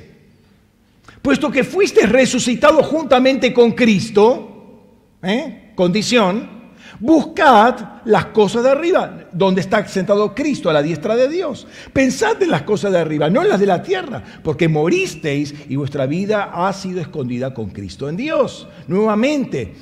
[1.21, 4.83] Puesto que fuiste resucitado juntamente con Cristo,
[5.23, 5.73] ¿eh?
[5.75, 6.56] condición,
[6.99, 11.67] buscad las cosas de arriba, donde está sentado Cristo a la diestra de Dios.
[11.93, 15.75] Pensad en las cosas de arriba, no en las de la tierra, porque moristeis y
[15.75, 18.67] vuestra vida ha sido escondida con Cristo en Dios.
[18.87, 19.75] Nuevamente,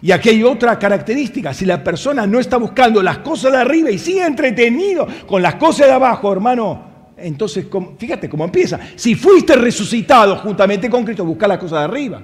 [0.00, 3.90] y aquí hay otra característica, si la persona no está buscando las cosas de arriba
[3.90, 7.66] y sigue entretenido con las cosas de abajo, hermano, entonces
[7.98, 8.80] fíjate cómo empieza.
[8.96, 12.22] Si fuiste resucitado juntamente con Cristo, busca las cosas de arriba.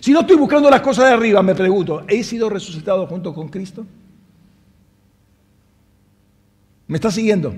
[0.00, 3.48] Si no estoy buscando las cosas de arriba, me pregunto, ¿he sido resucitado junto con
[3.48, 3.86] Cristo?
[6.86, 7.54] ¿Me está siguiendo?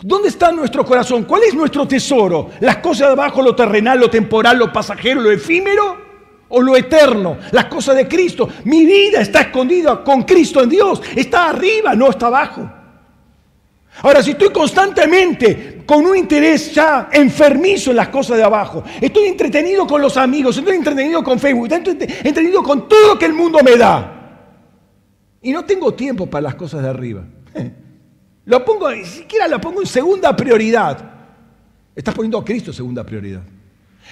[0.00, 1.24] ¿Dónde está nuestro corazón?
[1.24, 2.50] ¿Cuál es nuestro tesoro?
[2.60, 6.04] ¿Las cosas de abajo, lo terrenal, lo temporal, lo pasajero, lo efímero?
[6.56, 8.48] o lo eterno, las cosas de Cristo.
[8.64, 11.02] Mi vida está escondida con Cristo en Dios.
[11.16, 12.70] Está arriba, no está abajo.
[14.02, 19.28] Ahora, si estoy constantemente con un interés ya enfermizo en las cosas de abajo, estoy
[19.28, 23.34] entretenido con los amigos, estoy entretenido con Facebook, estoy entretenido con todo lo que el
[23.34, 24.10] mundo me da.
[25.42, 27.24] Y no tengo tiempo para las cosas de arriba.
[28.46, 31.12] Lo pongo, ni siquiera lo pongo en segunda prioridad.
[31.96, 33.40] Estás poniendo a Cristo en segunda prioridad.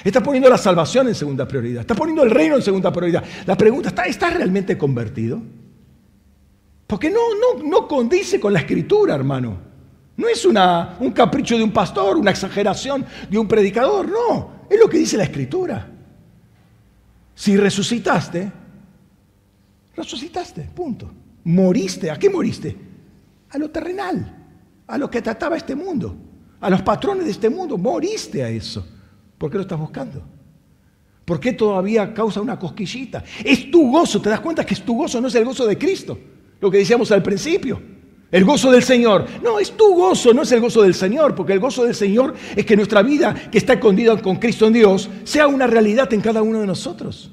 [0.03, 1.83] Estás poniendo la salvación en segunda prioridad.
[1.83, 3.23] Estás poniendo el reino en segunda prioridad.
[3.45, 5.43] La pregunta está, ¿estás realmente convertido?
[6.87, 9.72] Porque no, no, no condice con la escritura, hermano.
[10.23, 14.09] No es una, un capricho de un pastor, una exageración de un predicador.
[14.09, 15.91] No, es lo que dice la escritura.
[17.35, 18.53] Si resucitaste,
[19.97, 21.11] resucitaste, punto.
[21.43, 22.77] Moriste, ¿a qué moriste?
[23.51, 24.47] A lo terrenal,
[24.87, 26.15] a lo que trataba este mundo,
[26.61, 27.77] a los patrones de este mundo.
[27.77, 28.87] Moriste a eso.
[29.37, 30.23] ¿Por qué lo estás buscando?
[31.25, 33.25] ¿Por qué todavía causa una cosquillita?
[33.45, 35.21] Es tu gozo, ¿te das cuenta que es tu gozo?
[35.21, 36.17] No es el gozo de Cristo,
[36.61, 37.92] lo que decíamos al principio.
[38.33, 39.27] El gozo del Señor.
[39.45, 42.35] No, es tu gozo, no es el gozo del Señor, porque el gozo del Señor
[42.57, 46.21] es que nuestra vida que está escondida con Cristo en Dios sea una realidad en
[46.21, 47.31] cada uno de nosotros.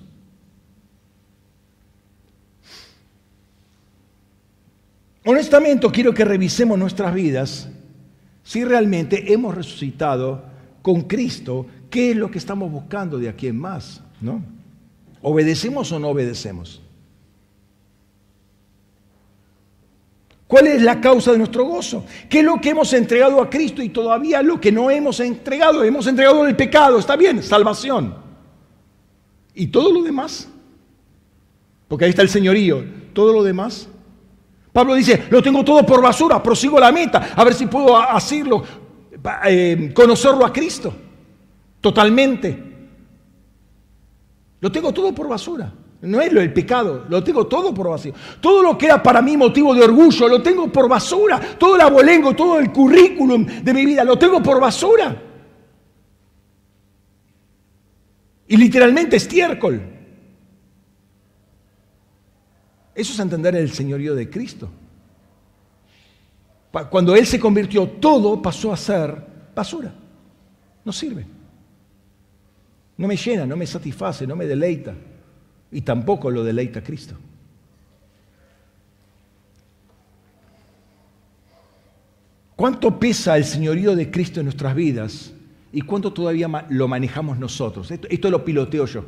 [5.26, 7.70] Honestamente, quiero que revisemos nuestras vidas
[8.44, 10.44] si realmente hemos resucitado
[10.84, 14.02] con Cristo ¿Qué es lo que estamos buscando de aquí en más?
[14.22, 14.44] ¿No?
[15.22, 16.82] ¿Obedecemos o no obedecemos?
[20.50, 22.04] ¿Cuál es la causa de nuestro gozo?
[22.28, 25.84] ¿Qué es lo que hemos entregado a Cristo y todavía lo que no hemos entregado?
[25.84, 28.16] Hemos entregado el pecado, está bien, salvación.
[29.54, 30.50] ¿Y todo lo demás?
[31.88, 32.84] Porque ahí está el señorío.
[33.14, 33.90] ¿Todo lo demás?
[34.74, 38.64] Pablo dice, lo tengo todo por basura, prosigo la meta, a ver si puedo hacerlo,
[39.46, 40.92] eh, conocerlo a Cristo
[41.80, 42.58] totalmente.
[44.62, 45.72] Lo tengo todo por basura.
[46.02, 48.14] No es lo del pecado, lo tengo todo por vacío.
[48.40, 51.40] Todo lo que era para mí motivo de orgullo, lo tengo por basura.
[51.58, 55.22] Todo el abolengo, todo el currículum de mi vida, lo tengo por basura.
[58.48, 59.82] Y literalmente estiércol.
[62.96, 64.70] Eso es entender el señorío de Cristo.
[66.90, 69.22] Cuando Él se convirtió, todo pasó a ser
[69.54, 69.94] basura.
[70.86, 71.26] No sirve.
[72.96, 74.94] No me llena, no me satisface, no me deleita.
[75.72, 77.16] Y tampoco lo deleita Cristo.
[82.60, 85.32] ¿Cuánto pesa el señorío de Cristo en nuestras vidas
[85.72, 87.90] y cuánto todavía lo manejamos nosotros?
[87.90, 89.06] Esto, lo piloteo yo.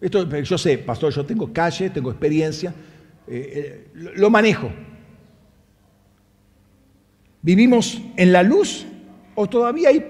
[0.00, 2.72] Esto, yo sé, pastor, yo tengo calle, tengo experiencia,
[3.26, 4.70] eh, eh, lo manejo.
[7.42, 8.86] ¿Vivimos en la luz
[9.34, 10.02] o todavía hay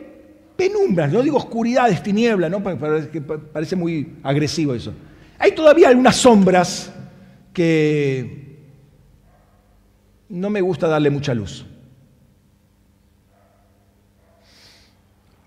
[0.56, 2.62] penumbras, no digo oscuridades, tinieblas, ¿no?
[2.62, 4.92] Parece, parece muy agresivo eso.
[5.40, 6.92] Hay todavía algunas sombras
[7.52, 8.60] que
[10.28, 11.66] no me gusta darle mucha luz.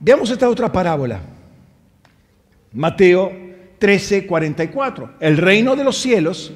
[0.01, 1.21] Veamos esta otra parábola.
[2.73, 3.31] Mateo
[3.79, 5.13] 13, 44.
[5.21, 6.51] El reino de los cielos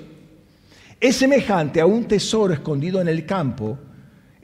[1.00, 3.78] es semejante a un tesoro escondido en el campo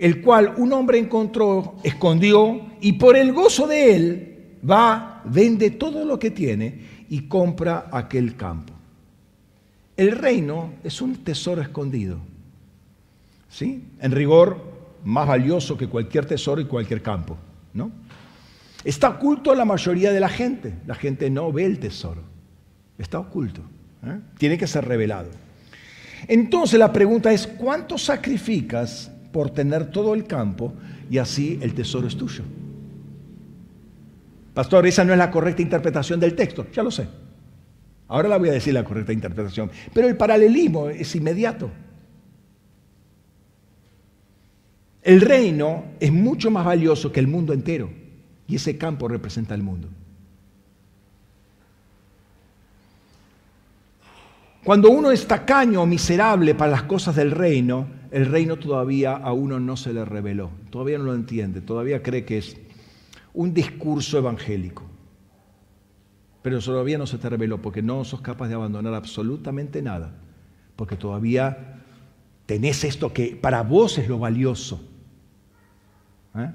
[0.03, 6.03] el cual un hombre encontró, escondió, y por el gozo de él va, vende todo
[6.03, 8.72] lo que tiene y compra aquel campo.
[9.95, 12.17] El reino es un tesoro escondido.
[13.49, 13.83] ¿Sí?
[13.99, 14.59] En rigor,
[15.03, 17.37] más valioso que cualquier tesoro y cualquier campo.
[17.73, 17.91] ¿no?
[18.83, 20.73] Está oculto la mayoría de la gente.
[20.87, 22.21] La gente no ve el tesoro.
[22.97, 23.61] Está oculto.
[24.05, 24.19] ¿eh?
[24.37, 25.29] Tiene que ser revelado.
[26.27, 30.73] Entonces la pregunta es, ¿cuánto sacrificas por tener todo el campo
[31.09, 32.43] y así el tesoro es tuyo.
[34.53, 37.07] Pastor, esa no es la correcta interpretación del texto, ya lo sé.
[38.07, 41.69] Ahora la voy a decir la correcta interpretación, pero el paralelismo es inmediato.
[45.01, 47.89] El reino es mucho más valioso que el mundo entero
[48.47, 49.89] y ese campo representa el mundo.
[54.63, 59.33] Cuando uno es tacaño o miserable para las cosas del reino, el reino todavía a
[59.33, 62.55] uno no se le reveló, todavía no lo entiende, todavía cree que es
[63.33, 64.83] un discurso evangélico.
[66.43, 70.13] Pero todavía no se te reveló porque no sos capaz de abandonar absolutamente nada,
[70.75, 71.81] porque todavía
[72.45, 74.81] tenés esto que para vos es lo valioso.
[76.35, 76.51] ¿Eh?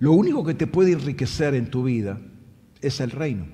[0.00, 2.18] Lo único que te puede enriquecer en tu vida
[2.80, 3.46] es el reino.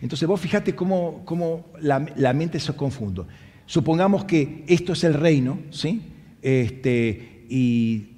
[0.00, 1.24] Entonces vos fíjate cómo,
[1.80, 3.22] la, mente se confunde.
[3.66, 6.02] Supongamos que esto es el reino, ¿sí?
[6.42, 8.08] Este, y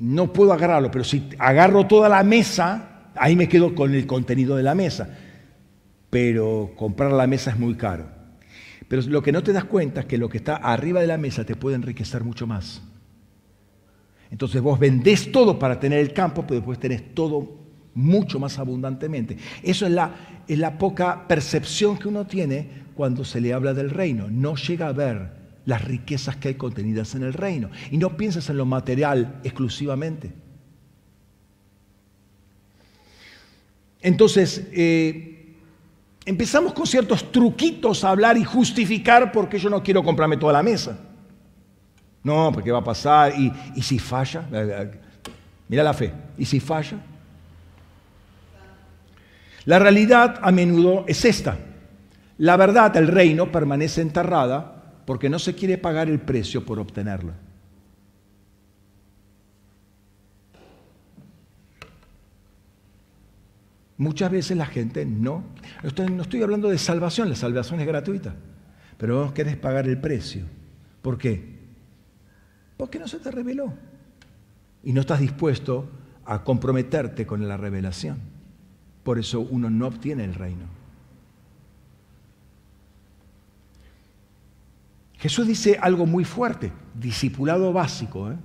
[0.00, 4.56] no puedo agarrarlo, pero si agarro toda la mesa, ahí me quedo con el contenido
[4.56, 5.08] de la mesa.
[6.10, 8.06] Pero comprar la mesa es muy caro.
[8.88, 11.18] Pero lo que no te das cuenta es que lo que está arriba de la
[11.18, 12.82] mesa te puede enriquecer mucho más.
[14.30, 19.36] Entonces vos vendés todo para tener el campo, pero después tenés todo mucho más abundantemente.
[19.62, 23.90] Eso es la, es la poca percepción que uno tiene cuando se le habla del
[23.90, 24.28] reino.
[24.30, 27.70] No llega a ver las riquezas que hay contenidas en el reino.
[27.90, 30.32] Y no piensas en lo material exclusivamente.
[34.00, 35.54] Entonces, eh,
[36.24, 40.52] empezamos con ciertos truquitos a hablar y justificar por qué yo no quiero comprarme toda
[40.52, 40.98] la mesa.
[42.22, 43.34] No, porque va a pasar.
[43.36, 44.44] ¿Y, si falla?
[45.68, 46.12] Mira la fe.
[46.38, 46.98] ¿Y si falla?
[49.64, 51.58] La realidad a menudo es esta.
[52.38, 54.75] La verdad, el reino, permanece enterrada
[55.06, 57.34] porque no se quiere pagar el precio por obtenerla.
[63.98, 65.42] Muchas veces la gente no,
[66.10, 68.34] no estoy hablando de salvación, la salvación es gratuita,
[68.98, 70.44] pero vos querés pagar el precio.
[71.00, 71.56] ¿Por qué?
[72.76, 73.72] ¿Por qué no se te reveló.
[74.82, 75.88] Y no estás dispuesto
[76.26, 78.18] a comprometerte con la revelación.
[79.02, 80.75] Por eso uno no obtiene el reino.
[85.18, 88.30] Jesús dice algo muy fuerte, discipulado básico.
[88.30, 88.36] ¿eh?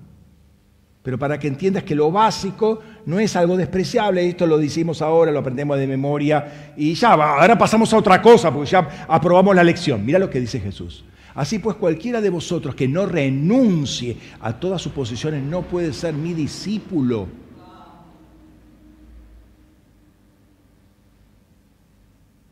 [1.03, 5.31] Pero para que entiendas que lo básico no es algo despreciable, esto lo decimos ahora,
[5.31, 9.63] lo aprendemos de memoria y ya, ahora pasamos a otra cosa porque ya aprobamos la
[9.63, 10.05] lección.
[10.05, 11.03] Mira lo que dice Jesús.
[11.33, 16.13] Así pues, cualquiera de vosotros que no renuncie a todas sus posiciones no puede ser
[16.13, 17.27] mi discípulo.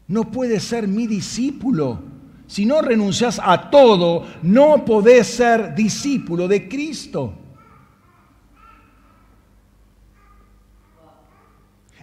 [0.07, 2.08] No puede ser mi discípulo.
[2.49, 7.31] Si no renuncias a todo, no podés ser discípulo de Cristo.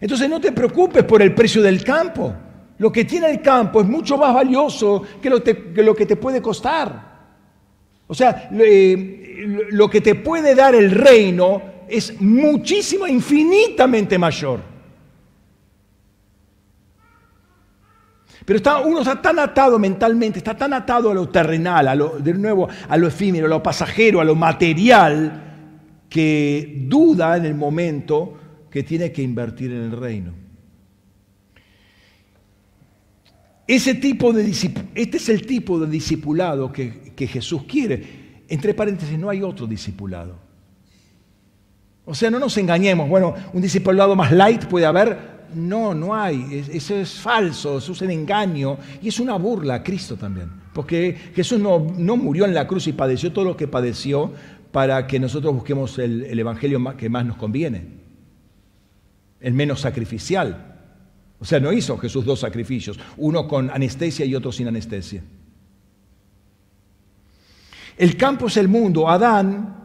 [0.00, 2.32] Entonces no te preocupes por el precio del campo.
[2.78, 7.16] Lo que tiene el campo es mucho más valioso que lo, que te puede costar.
[8.06, 14.75] O sea, lo que te puede dar el reino es muchísimo, infinitamente mayor.
[18.46, 22.20] Pero está, uno está tan atado mentalmente, está tan atado a lo terrenal, a lo,
[22.20, 25.42] de nuevo a lo efímero, a lo pasajero, a lo material,
[26.08, 28.38] que duda en el momento
[28.70, 30.32] que tiene que invertir en el reino.
[33.66, 38.44] Ese tipo de este es el tipo de discipulado que, que Jesús quiere.
[38.48, 40.38] Entre paréntesis, no hay otro discipulado.
[42.04, 43.08] O sea, no nos engañemos.
[43.08, 45.35] Bueno, un discipulado más light puede haber.
[45.54, 46.64] No, no hay.
[46.72, 50.50] Eso es falso, eso es un engaño y es una burla a Cristo también.
[50.72, 54.32] Porque Jesús no, no murió en la cruz y padeció todo lo que padeció
[54.72, 57.86] para que nosotros busquemos el, el evangelio que más nos conviene,
[59.40, 60.74] el menos sacrificial.
[61.38, 65.22] O sea, no hizo Jesús dos sacrificios, uno con anestesia y otro sin anestesia.
[67.96, 69.08] El campo es el mundo.
[69.08, 69.84] Adán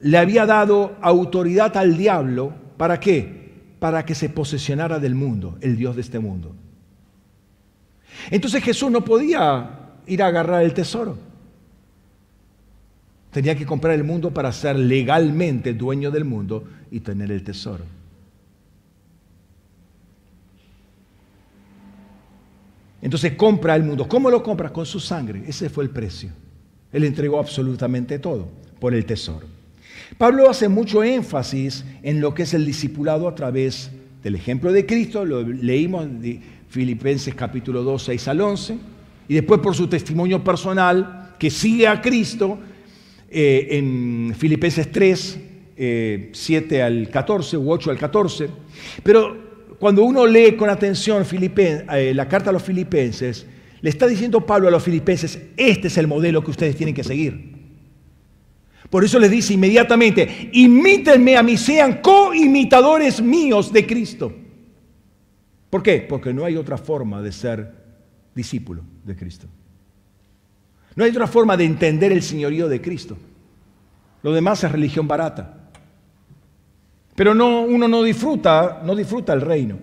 [0.00, 2.52] le había dado autoridad al diablo.
[2.76, 3.45] ¿Para qué?
[3.78, 6.54] Para que se posesionara del mundo, el Dios de este mundo.
[8.30, 9.70] Entonces Jesús no podía
[10.06, 11.18] ir a agarrar el tesoro.
[13.30, 17.84] Tenía que comprar el mundo para ser legalmente dueño del mundo y tener el tesoro.
[23.02, 24.08] Entonces compra el mundo.
[24.08, 24.72] ¿Cómo lo compra?
[24.72, 25.44] Con su sangre.
[25.46, 26.30] Ese fue el precio.
[26.92, 28.48] Él entregó absolutamente todo
[28.80, 29.46] por el tesoro.
[30.18, 33.90] Pablo hace mucho énfasis en lo que es el discipulado a través
[34.22, 35.24] del ejemplo de Cristo.
[35.24, 38.78] Lo leímos de Filipenses capítulo 2, 6 al 11.
[39.28, 42.58] Y después por su testimonio personal que sigue a Cristo
[43.28, 45.38] eh, en Filipenses 3,
[46.32, 48.48] 7 eh, al 14 u 8 al 14.
[49.02, 49.46] Pero
[49.78, 53.46] cuando uno lee con atención eh, la carta a los filipenses,
[53.82, 57.04] Le está diciendo Pablo a los filipenses, este es el modelo que ustedes tienen que
[57.04, 57.55] seguir.
[58.90, 64.32] Por eso les dice inmediatamente, imítenme a mí, sean coimitadores míos de Cristo.
[65.70, 66.06] ¿Por qué?
[66.08, 67.74] Porque no hay otra forma de ser
[68.34, 69.46] discípulo de Cristo.
[70.94, 73.16] No hay otra forma de entender el señorío de Cristo.
[74.22, 75.68] Lo demás es religión barata.
[77.14, 79.78] Pero no, uno no disfruta, no disfruta el reino.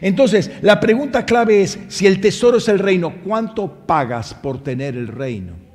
[0.00, 4.96] Entonces, la pregunta clave es, si el tesoro es el reino, ¿cuánto pagas por tener
[4.96, 5.65] el reino?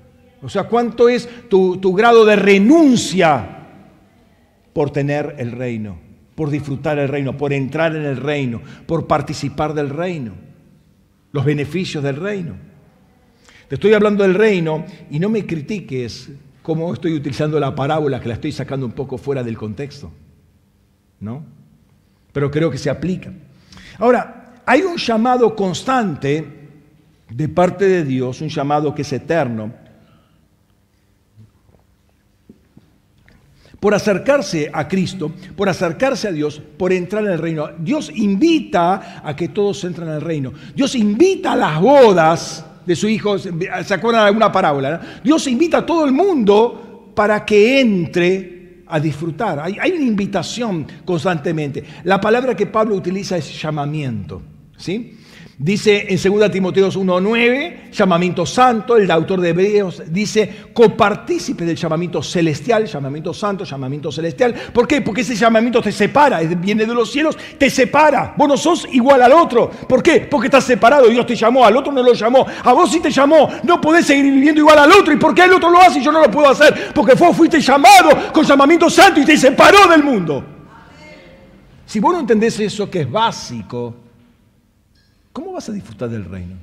[0.41, 3.67] O sea, ¿cuánto es tu, tu grado de renuncia
[4.73, 5.97] por tener el reino,
[6.35, 10.33] por disfrutar el reino, por entrar en el reino, por participar del reino,
[11.31, 12.55] los beneficios del reino?
[13.67, 16.29] Te estoy hablando del reino y no me critiques
[16.61, 20.11] cómo estoy utilizando la parábola, que la estoy sacando un poco fuera del contexto.
[21.21, 21.45] ¿no?
[22.33, 23.31] Pero creo que se aplica.
[23.97, 26.45] Ahora, hay un llamado constante
[27.29, 29.73] de parte de Dios, un llamado que es eterno,
[33.81, 37.67] por acercarse a Cristo, por acercarse a Dios, por entrar en el reino.
[37.79, 40.53] Dios invita a que todos entren en el reino.
[40.75, 43.39] Dios invita a las bodas de su hijo.
[43.39, 45.19] ¿Se acuerdan de alguna parábola?
[45.23, 49.59] Dios invita a todo el mundo para que entre a disfrutar.
[49.59, 51.83] Hay, hay, una invitación constantemente.
[52.03, 54.43] La palabra que Pablo utiliza es llamamiento.
[54.77, 55.17] ¿sí?
[55.63, 62.23] Dice en 2 Timoteo 1.9, llamamiento santo, el autor de Hebreos dice copartícipe del llamamiento
[62.23, 64.55] celestial, llamamiento santo, llamamiento celestial.
[64.73, 65.01] ¿Por qué?
[65.01, 68.33] Porque ese llamamiento te separa, viene de los cielos, te separa.
[68.35, 69.69] Vos no sos igual al otro.
[69.69, 70.21] ¿Por qué?
[70.21, 73.11] Porque estás separado, Dios te llamó, al otro no lo llamó, a vos sí te
[73.11, 75.13] llamó, no podés seguir viviendo igual al otro.
[75.13, 76.91] ¿Y por qué el otro lo hace y yo no lo puedo hacer?
[76.91, 80.43] Porque vos fuiste llamado con llamamiento santo y te separó del mundo.
[81.85, 84.00] Si vos no entendés eso que es básico,
[85.33, 86.55] ¿Cómo vas a disfrutar del reino?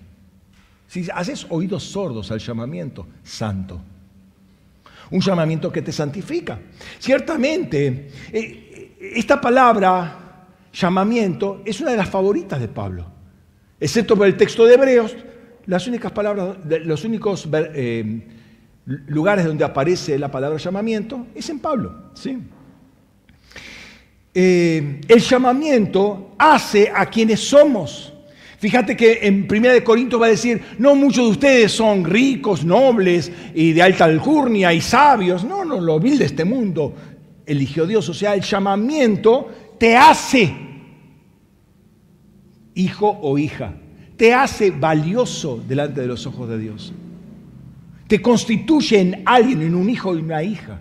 [0.86, 3.80] Si haces oídos sordos al llamamiento santo,
[5.10, 6.58] un llamamiento que te santifica.
[6.98, 13.06] Ciertamente, eh, esta palabra, llamamiento, es una de las favoritas de Pablo,
[13.80, 15.16] excepto por el texto de Hebreos,
[15.66, 18.26] las únicas palabras, los únicos eh,
[18.86, 22.10] lugares donde aparece la palabra llamamiento es en Pablo.
[22.14, 22.38] ¿sí?
[24.32, 28.14] Eh, el llamamiento hace a quienes somos.
[28.58, 33.30] Fíjate que en 1 Corintios va a decir, no muchos de ustedes son ricos, nobles
[33.54, 35.44] y de alta alcurnia y sabios.
[35.44, 36.92] No, no, lo vil de este mundo
[37.46, 38.08] eligió Dios.
[38.08, 39.48] O sea, el llamamiento
[39.78, 40.52] te hace
[42.74, 43.74] hijo o hija.
[44.16, 46.92] Te hace valioso delante de los ojos de Dios.
[48.08, 50.80] Te constituye en alguien, en un hijo y una hija.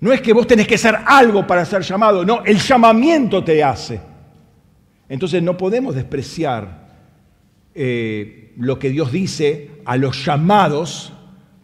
[0.00, 3.62] No es que vos tenés que ser algo para ser llamado, no, el llamamiento te
[3.62, 4.13] hace.
[5.08, 6.84] Entonces no podemos despreciar
[7.74, 11.12] eh, lo que Dios dice a los llamados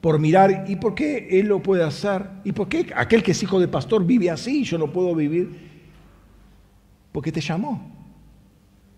[0.01, 2.27] por mirar, ¿y por qué Él lo puede hacer?
[2.45, 5.15] ¿Y por qué aquel que es hijo de pastor vive así y yo no puedo
[5.15, 5.51] vivir?
[7.13, 7.91] Porque te llamó.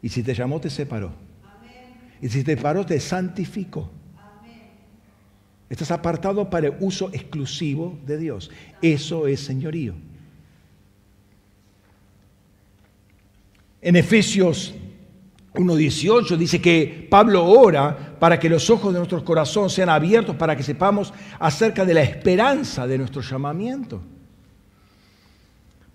[0.00, 1.12] Y si te llamó, te separó.
[2.20, 3.90] Y si te separó, te santificó.
[5.68, 8.50] Estás apartado para el uso exclusivo de Dios.
[8.80, 9.94] Eso es señorío.
[13.84, 14.72] En Efesios
[15.54, 20.56] 1.18 dice que Pablo ora para que los ojos de nuestro corazón sean abiertos para
[20.56, 24.00] que sepamos acerca de la esperanza de nuestro llamamiento.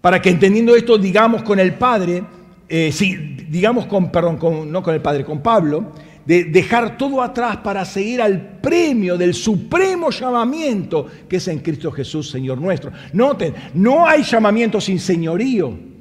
[0.02, 2.24] Para que entendiendo esto digamos con el Padre,
[2.68, 3.16] eh, sí,
[3.50, 4.38] digamos con, perdón,
[4.70, 5.94] no con el Padre, con Pablo,
[6.26, 11.90] de dejar todo atrás para seguir al premio del supremo llamamiento que es en Cristo
[11.94, 12.92] Jesús, Señor nuestro.
[13.14, 15.97] Noten, no hay llamamiento sin señorío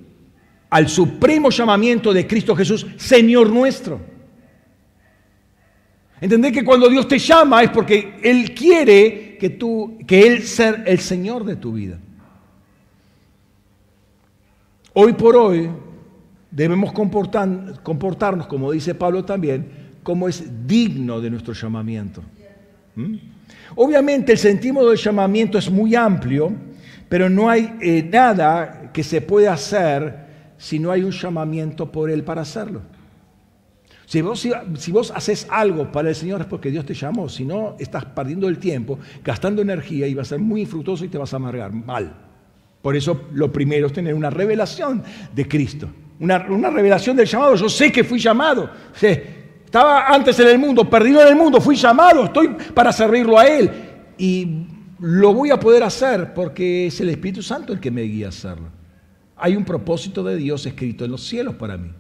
[0.71, 4.01] al supremo llamamiento de Cristo Jesús, Señor nuestro.
[6.21, 10.83] Entender que cuando Dios te llama es porque Él quiere que tú, que Él sea
[10.87, 11.99] el Señor de tu vida.
[14.95, 15.69] Hoy por hoy
[16.51, 19.69] debemos comportarnos, como dice Pablo también,
[20.03, 22.23] como es digno de nuestro llamamiento.
[22.95, 23.17] ¿Mm?
[23.75, 26.51] Obviamente el sentido del llamamiento es muy amplio,
[27.11, 30.26] pero no hay eh, nada que se pueda hacer
[30.59, 32.83] si no hay un llamamiento por Él para hacerlo.
[34.07, 34.47] Si vos,
[34.77, 38.05] si, vos haces algo para el Señor es porque Dios te llamó, si no estás
[38.05, 41.37] perdiendo el tiempo, gastando energía y va a ser muy infructuoso y te vas a
[41.37, 42.15] amargar mal.
[42.81, 45.03] Por eso lo primero es tener una revelación
[45.35, 45.89] de Cristo,
[46.21, 47.57] una, revelación del llamado.
[47.57, 48.71] Yo sé que fui llamado,
[49.65, 53.49] estaba antes en el mundo, perdido en el mundo, fui llamado, estoy para servirlo a
[53.49, 53.71] Él
[54.17, 54.67] y
[55.01, 58.29] lo voy a poder hacer porque es el Espíritu Santo el que me guía a
[58.29, 58.76] hacerlo.
[59.37, 61.91] Hay un propósito de Dios escrito en los cielos para mí.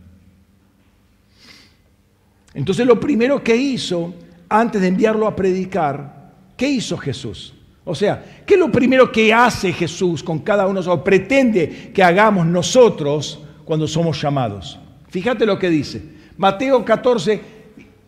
[2.54, 4.14] Entonces lo primero que hizo
[4.48, 7.52] antes de enviarlo a predicar, ¿qué hizo Jesús?
[7.84, 11.04] O sea, ¿qué es lo primero que hace Jesús con cada uno de nosotros?
[11.04, 14.78] Pretende que hagamos nosotros cuando somos llamados.
[15.08, 16.02] Fíjate lo que dice.
[16.36, 17.40] Mateo 14,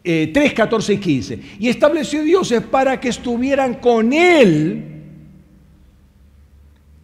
[0.02, 1.40] 3, 14 y 15.
[1.60, 4.97] Y estableció dioses para que estuvieran con Él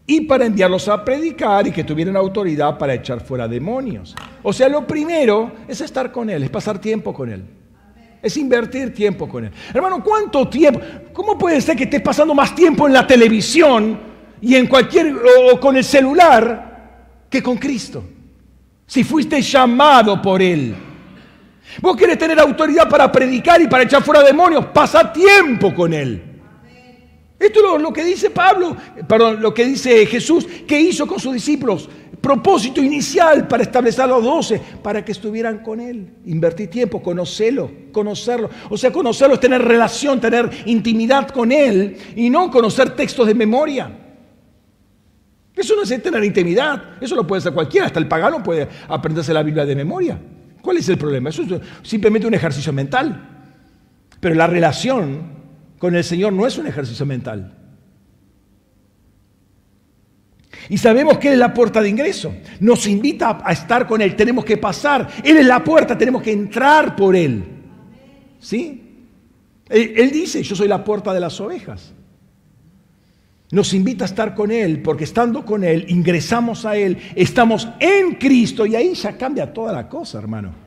[0.07, 4.15] y para enviarlos a predicar y que tuvieran autoridad para echar fuera demonios.
[4.43, 7.45] O sea, lo primero es estar con Él, es pasar tiempo con Él.
[8.23, 9.53] Es invertir tiempo con Él.
[9.73, 10.81] Hermano, ¿cuánto tiempo?
[11.13, 13.99] ¿Cómo puede ser que estés pasando más tiempo en la televisión
[14.41, 15.15] y en cualquier
[15.53, 18.05] o con el celular que con Cristo?
[18.87, 20.75] Si fuiste llamado por Él.
[21.81, 26.34] Vos querés tener autoridad para predicar y para echar fuera demonios, pasa tiempo con Él.
[27.45, 28.75] Esto es lo, que dice Pablo,
[29.07, 31.91] perdón, lo que dice Jesús, que hizo con sus discípulos.
[32.19, 36.09] Propósito inicial para establecer a los doce, para que estuvieran con Él.
[36.25, 38.49] Invertir tiempo, conocerlo, conocerlo.
[38.71, 43.35] O sea, conocerlo es tener relación, tener intimidad con Él y no conocer textos de
[43.35, 43.91] memoria.
[45.55, 49.35] Eso no es tener intimidad, eso lo puede hacer cualquiera, hasta el pagano puede aprenderse
[49.35, 50.19] la Biblia de memoria.
[50.63, 51.29] ¿Cuál es el problema?
[51.29, 53.33] Eso es simplemente un ejercicio mental.
[54.19, 55.34] Pero la relación
[55.79, 57.59] con el Señor no es un ejercicio mental.
[60.69, 62.35] Y sabemos que Él es la puerta de ingreso.
[62.61, 64.17] Nos invita a estar con Él.
[64.17, 65.09] Tenemos que pasar.
[65.23, 65.97] Él es la puerta.
[65.99, 67.45] Tenemos que entrar por Él.
[68.41, 68.81] ¿Sí?
[69.69, 71.93] Él, él dice, yo soy la puerta de las ovejas.
[73.51, 78.15] Nos invita a estar con Él porque estando con Él, ingresamos a Él, estamos en
[78.15, 80.64] Cristo y ahí ya cambia toda la cosa, hermano.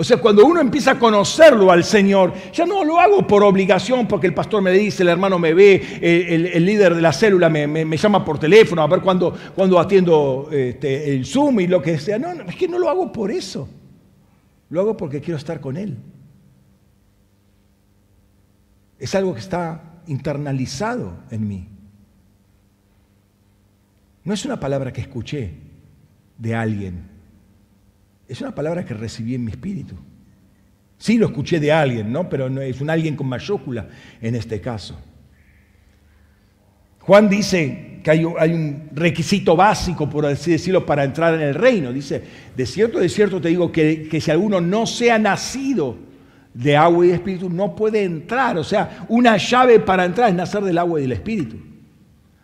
[0.00, 4.06] O sea, cuando uno empieza a conocerlo al Señor, ya no lo hago por obligación,
[4.06, 7.96] porque el pastor me dice, el hermano me ve, el, líder de la célula me,
[7.96, 9.34] llama por teléfono a ver cuándo,
[9.76, 12.16] atiendo este, el Zoom y lo que sea.
[12.16, 13.68] No, no, es que no lo hago por eso.
[14.70, 15.96] Lo hago porque quiero estar con Él.
[19.00, 21.68] Es algo que está internalizado en mí.
[24.22, 25.54] No es una palabra que escuché
[26.38, 27.07] de alguien
[28.28, 29.94] es una palabra que recibí en mi espíritu.
[30.98, 32.28] Sí lo escuché de alguien, ¿no?
[32.28, 33.88] Pero no es un alguien con mayúscula
[34.20, 34.98] en este caso.
[37.00, 41.92] Juan dice que hay un, requisito básico, por así decirlo, para entrar en el reino.
[41.92, 42.22] Dice,
[42.54, 45.96] de cierto, de cierto te digo que, si alguno no sea nacido
[46.52, 48.58] de agua y espíritu, no puede entrar.
[48.58, 51.56] O sea, una llave para entrar es nacer del agua y del espíritu.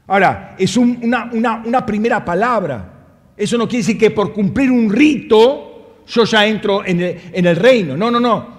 [0.07, 2.93] Ahora, es una primera palabra.
[3.37, 5.74] Eso no quiere decir que por cumplir un rito
[6.07, 7.97] yo ya entro en el, reino.
[7.97, 8.55] No, no, no.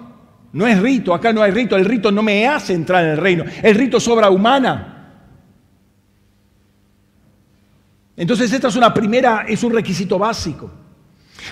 [0.52, 1.76] No es rito, acá no hay rito.
[1.76, 3.44] El rito no me hace entrar en el reino.
[3.62, 4.92] El rito es obra humana.
[8.16, 10.70] Entonces esta es una primera, es un requisito básico.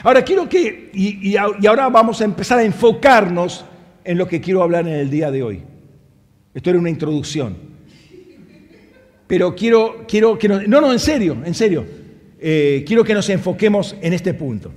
[0.02, 3.64] Ahora quiero que, y, ahora vamos a empezar a enfocarnos
[4.02, 5.62] en lo que quiero hablar en el día de hoy.
[6.54, 7.56] Esto era una introducción.
[9.26, 11.84] Pero quiero, quiero que nos, no, no, en serio, en serio.
[12.38, 14.72] Eh, quiero que nos enfoquemos en este punto.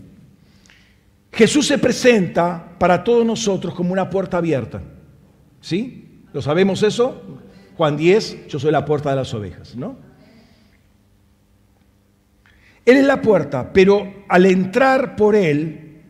[1.31, 4.81] Jesús se presenta para todos nosotros como una puerta abierta.
[5.61, 6.23] ¿Sí?
[6.33, 7.21] ¿Lo sabemos eso?
[7.75, 9.97] Juan 10, yo soy la puerta de las ovejas, ¿no?
[12.85, 16.01] Él es la puerta, pero al entrar por Él,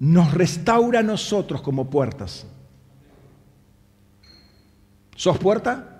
[0.00, 2.46] nos restaura a nosotros como puertas.
[5.14, 5.93] ¿Sos puerta?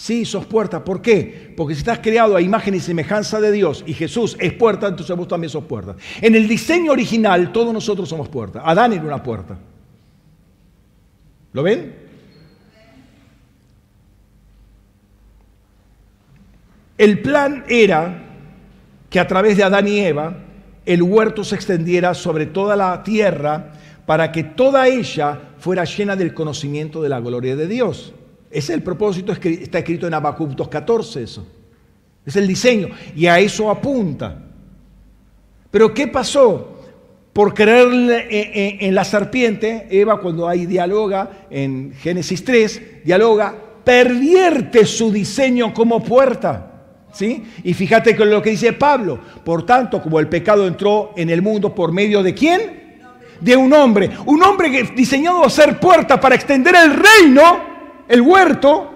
[0.00, 0.82] Sí, sos puerta.
[0.82, 1.52] ¿Por qué?
[1.54, 5.14] Porque si estás creado a imagen y semejanza de Dios y Jesús es puerta, entonces
[5.14, 5.94] vos también sos puerta.
[6.22, 8.62] En el diseño original, todos nosotros somos puerta.
[8.64, 9.58] Adán era una puerta.
[11.52, 11.96] ¿Lo ven?
[16.96, 18.22] El plan era
[19.10, 20.34] que a través de Adán y Eva
[20.86, 23.72] el huerto se extendiera sobre toda la tierra
[24.06, 28.14] para que toda ella fuera llena del conocimiento de la gloria de Dios.
[28.50, 31.46] Ese es el propósito, está escrito en Habacuc 2.14 eso.
[32.26, 34.42] Es el diseño y a eso apunta.
[35.70, 36.76] Pero ¿qué pasó?
[37.32, 43.54] Por creer en la serpiente, Eva cuando hay dialoga en Génesis 3, dialoga,
[43.84, 46.66] pervierte su diseño como puerta.
[47.12, 47.42] ¿Sí?
[47.64, 49.18] Y fíjate con lo que dice Pablo.
[49.44, 52.98] Por tanto, como el pecado entró en el mundo por medio de quién?
[53.40, 54.10] De un hombre.
[54.26, 57.69] Un hombre diseñado a ser puerta para extender el reino
[58.10, 58.90] el huerto,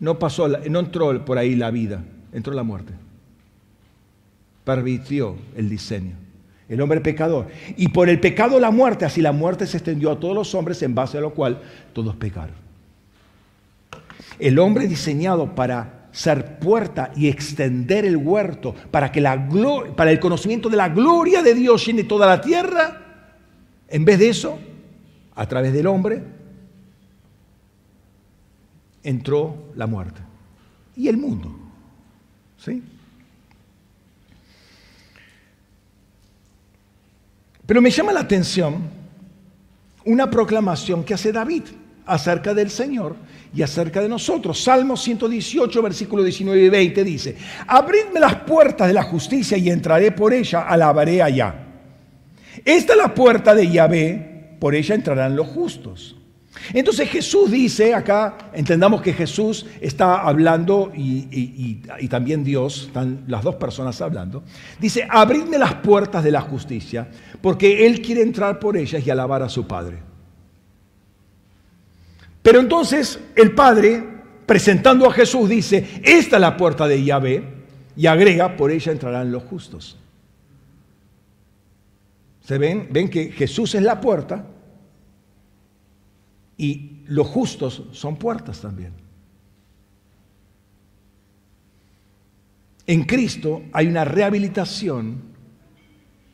[0.00, 2.02] no pasó, no entró por ahí la vida,
[2.32, 2.94] entró la muerte.
[4.64, 6.16] Permitió el diseño.
[6.68, 7.46] El hombre pecador.
[7.76, 10.82] Y por el pecado la muerte, así la muerte se extendió a todos los hombres,
[10.82, 11.62] en base a lo cual
[11.92, 12.56] todos pecaron.
[14.40, 19.48] El hombre diseñado para ser puerta y extender el huerto, para que la
[19.94, 23.00] para el conocimiento de la gloria de Dios llene toda la tierra,
[23.88, 24.58] en vez de eso,
[25.36, 26.35] a través del hombre,
[29.06, 30.20] entró la muerte.
[30.96, 31.54] Y el mundo.
[32.58, 32.82] ¿Sí?
[37.64, 38.76] Pero me llama la atención
[40.04, 41.62] una proclamación que hace David
[42.06, 43.16] acerca del Señor
[43.54, 44.62] y acerca de nosotros.
[44.62, 50.12] Salmo 118, versículo 19 y 20 dice, abridme las puertas de la justicia y entraré
[50.12, 51.54] por ella, alabaré allá.
[52.64, 56.16] Esta es la puerta de Yahvé, por ella entrarán los justos.
[56.72, 63.56] Entonces Jesús dice acá, entendamos que Jesús está hablando y, también Dios, están las dos
[63.56, 64.42] personas hablando,
[64.80, 67.08] dice, abridme las puertas de la justicia,
[67.40, 69.98] porque Él quiere entrar por ellas y alabar a su Padre.
[72.42, 74.02] Pero entonces el Padre,
[74.46, 77.44] presentando a Jesús, dice, esta es la puerta de Yahvé,
[77.96, 79.96] y agrega, por ella entrarán los justos.
[82.44, 82.88] ¿Se ven?
[82.90, 84.44] Ven que Jesús es la puerta
[86.56, 88.92] y los justos son puertas también.
[92.86, 95.20] En Cristo hay una rehabilitación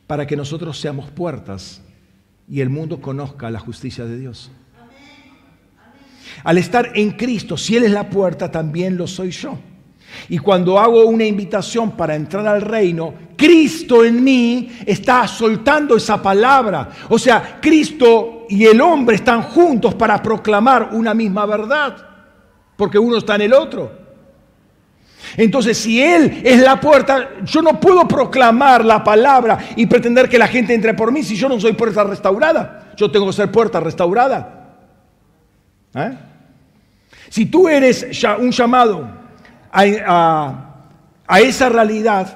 [0.07, 1.81] para que nosotros seamos puertas
[2.47, 4.51] y el mundo conozca la justicia de Dios.
[6.43, 9.57] Al estar en Cristo, si Él es la puerta, también lo soy yo.
[10.29, 16.21] Y cuando hago una invitación para entrar al reino, Cristo en mí está soltando esa
[16.21, 16.89] palabra.
[17.09, 21.95] O sea, Cristo y el hombre están juntos para proclamar una misma verdad,
[22.75, 24.03] porque uno está en el otro.
[25.37, 30.37] Entonces, si Él es la puerta, yo no puedo proclamar la palabra y pretender que
[30.37, 32.91] la gente entre por mí si yo no soy puerta restaurada.
[32.95, 34.75] Yo tengo que ser puerta restaurada.
[35.95, 36.17] ¿Eh?
[37.29, 38.05] Si tú eres
[38.39, 39.22] un llamado
[39.73, 42.35] a, esa realidad,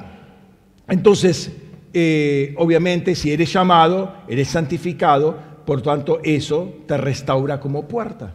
[0.87, 1.51] entonces,
[1.93, 8.33] eh, obviamente, si eres llamado, eres santificado, por tanto, eso te restaura como puerta.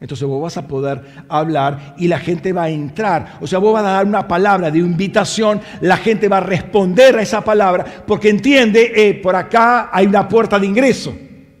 [0.00, 3.38] Entonces vos vas a poder hablar y la gente va a entrar.
[3.40, 7.16] O sea, vos vas a dar una palabra de invitación, la gente va a responder
[7.16, 11.16] a esa palabra porque entiende, eh, por acá hay una puerta de ingreso.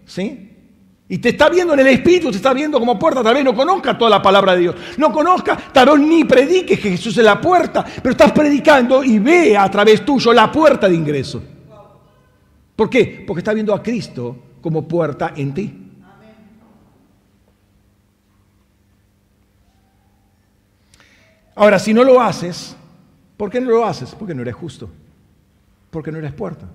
[0.06, 0.47] ¿Sí?
[1.10, 3.22] Y te está viendo en el Espíritu, te está viendo como puerta.
[3.22, 4.76] Tal vez no conozca toda la palabra de Dios.
[4.98, 7.82] No conozca, tal vez ni predique que Jesús es la puerta.
[7.82, 11.42] Pero estás predicando y ve a través tuyo la puerta de ingreso.
[12.76, 13.24] ¿Por qué?
[13.26, 15.84] Porque está viendo a Cristo como puerta en ti.
[21.54, 22.76] Ahora, si no lo haces,
[23.36, 24.14] ¿por qué no lo haces?
[24.14, 24.90] Porque no eres justo.
[25.90, 26.66] Porque no eres puerta.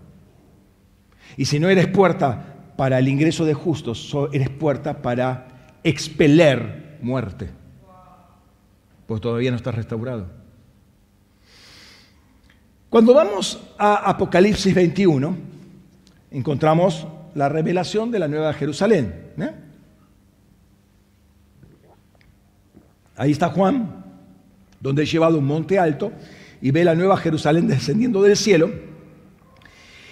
[1.38, 5.48] Y si no eres puerta para el ingreso de justos, eres puerta para
[5.84, 7.50] expeler muerte.
[9.06, 10.28] Pues todavía no estás restaurado.
[12.90, 15.36] Cuando vamos a Apocalipsis 21,
[16.32, 19.32] encontramos la revelación de la Nueva Jerusalén.
[19.38, 19.52] ¿eh?
[23.16, 24.04] Ahí está Juan,
[24.80, 26.12] donde he llevado un monte alto
[26.62, 28.72] y ve la Nueva Jerusalén descendiendo del cielo.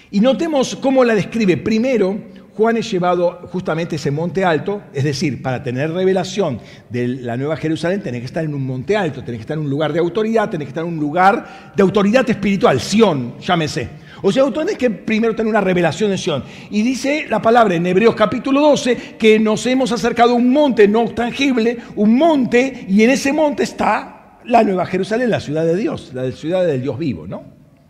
[0.10, 1.58] Y notemos cómo la describe.
[1.58, 2.20] Primero,
[2.56, 6.60] Juan es llevado justamente a ese monte alto, es decir, para tener revelación
[6.90, 9.64] de la Nueva Jerusalén, tenés que estar en un monte alto, tenés que estar en
[9.64, 13.90] un lugar de autoridad, tenés que estar en un lugar de autoridad espiritual, Sión, llámese.
[14.22, 16.44] O sea, tenés que primero tener una revelación de Sión.
[16.70, 20.88] Y dice la palabra en Hebreos capítulo 12 que nos hemos acercado a un monte
[20.88, 25.76] no tangible, un monte, y en ese monte está la Nueva Jerusalén, la ciudad de
[25.76, 27.44] Dios, la ciudad del Dios vivo, ¿no?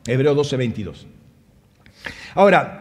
[0.05, 1.07] Hebreos 12, 22.
[2.35, 2.80] Ahora,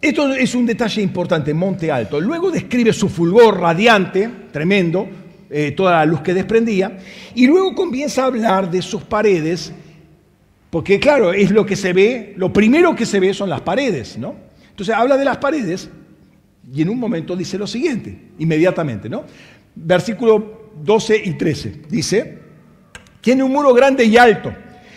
[0.00, 2.20] esto es un detalle importante, Monte Alto.
[2.20, 5.08] Luego describe su fulgor radiante, tremendo,
[5.50, 6.98] eh, toda la luz que desprendía,
[7.34, 9.72] y luego comienza a hablar de sus paredes,
[10.70, 14.16] porque claro, es lo que se ve, lo primero que se ve son las paredes,
[14.18, 14.36] ¿no?
[14.70, 15.90] Entonces habla de las paredes
[16.72, 19.24] y en un momento dice lo siguiente, inmediatamente, ¿no?
[19.74, 22.38] Versículo 12 y 13, dice,
[23.20, 24.52] tiene un muro grande y alto,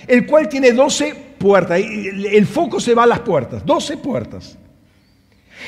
[0.06, 4.60] el cual tiene 12 puertas, el foco se va a las puertas, 12 puertas.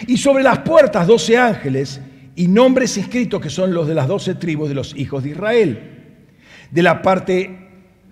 [0.07, 1.99] Y sobre las puertas doce ángeles
[2.35, 5.89] y nombres inscritos que son los de las doce tribus de los hijos de Israel.
[6.71, 7.69] De la parte,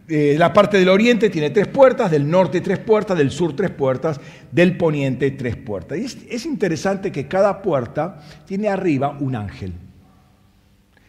[0.08, 3.72] eh, la parte del oriente tiene tres puertas, del norte tres puertas, del sur tres
[3.72, 4.20] puertas,
[4.52, 5.98] del poniente tres puertas.
[5.98, 9.74] Y es, interesante que cada puerta tiene arriba un ángel.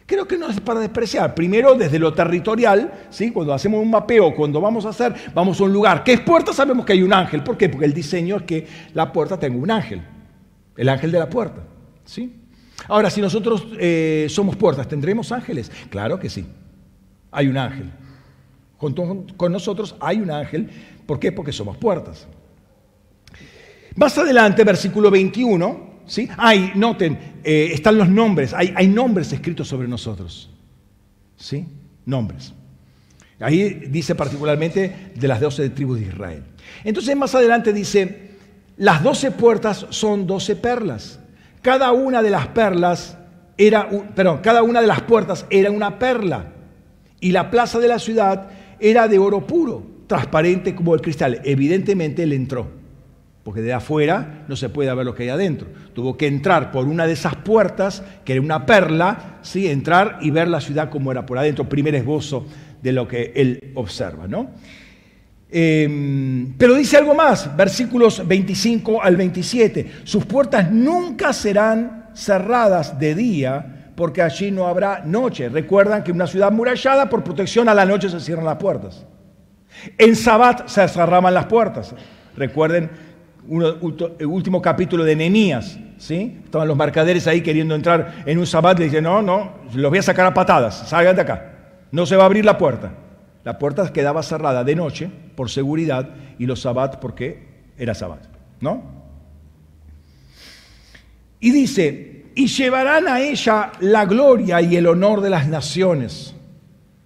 [0.05, 1.33] Creo que no es para despreciar.
[1.33, 3.31] Primero, desde lo territorial, ¿sí?
[3.31, 6.51] cuando hacemos un mapeo, cuando vamos a hacer, vamos a un lugar que es puerta,
[6.51, 7.41] sabemos que hay un ángel.
[7.41, 7.69] ¿Por qué?
[7.69, 10.01] Porque el diseño es que la puerta tenga un ángel.
[10.75, 11.63] El ángel de la puerta.
[12.05, 12.33] ¿sí?
[12.87, 15.71] Ahora, si nosotros eh, somos puertas, ¿tendremos ángeles?
[15.89, 16.45] Claro que sí.
[17.31, 17.91] Hay un ángel.
[18.77, 20.69] Junto con nosotros hay un ángel.
[21.05, 21.31] ¿Por qué?
[21.31, 22.27] Porque somos puertas.
[23.95, 26.27] Más adelante, versículo 21, ¿sí?
[26.37, 30.49] Hay, noten, eh, están los nombres, hay, hay nombres escritos sobre nosotros.
[31.37, 31.65] ¿Sí?
[32.05, 32.53] Nombres.
[33.39, 36.43] Ahí dice particularmente de las doce tribus de Israel.
[36.83, 38.32] Entonces más adelante dice,
[38.77, 41.19] las doce puertas son doce perlas.
[41.61, 43.17] Cada una de las perlas
[43.57, 46.47] era, perdón, cada una de las puertas era una perla.
[47.19, 51.39] Y la plaza de la ciudad era de oro puro, transparente como el cristal.
[51.45, 52.67] Evidentemente él entró,
[53.43, 55.67] porque de afuera no se puede ver lo que hay adentro.
[55.93, 59.67] Tuvo que entrar por una de esas puertas, que era una perla, ¿sí?
[59.67, 61.69] entrar y ver la ciudad como era por adentro.
[61.69, 62.45] Primer esbozo
[62.81, 64.49] de lo que él observa, ¿no?
[65.55, 69.91] Em, pero dice algo más, versículos 25 al 27.
[70.03, 75.49] Sus puertas nunca serán cerradas de día porque allí no habrá noche.
[75.49, 79.05] Recuerdan que en una ciudad murallada, por protección a la noche se cierran las puertas.
[79.97, 81.93] En Sabbat se cerraban las puertas.
[82.35, 82.89] Recuerden
[83.47, 86.39] el último capítulo de Nehemías, ¿sí?
[86.45, 89.99] Estaban los mercaderes ahí queriendo entrar en un Sabbat y dicen, no, no, los voy
[89.99, 91.53] a sacar a patadas, salgan de acá
[91.93, 92.91] no se va a abrir la puerta.
[93.43, 97.47] La puerta quedaba cerrada de noche por seguridad y los sabbat porque
[97.77, 98.25] era sabbat,
[98.61, 98.83] ¿no?
[101.39, 106.33] Y dice, y llevarán a ella la gloria y el honor de las naciones,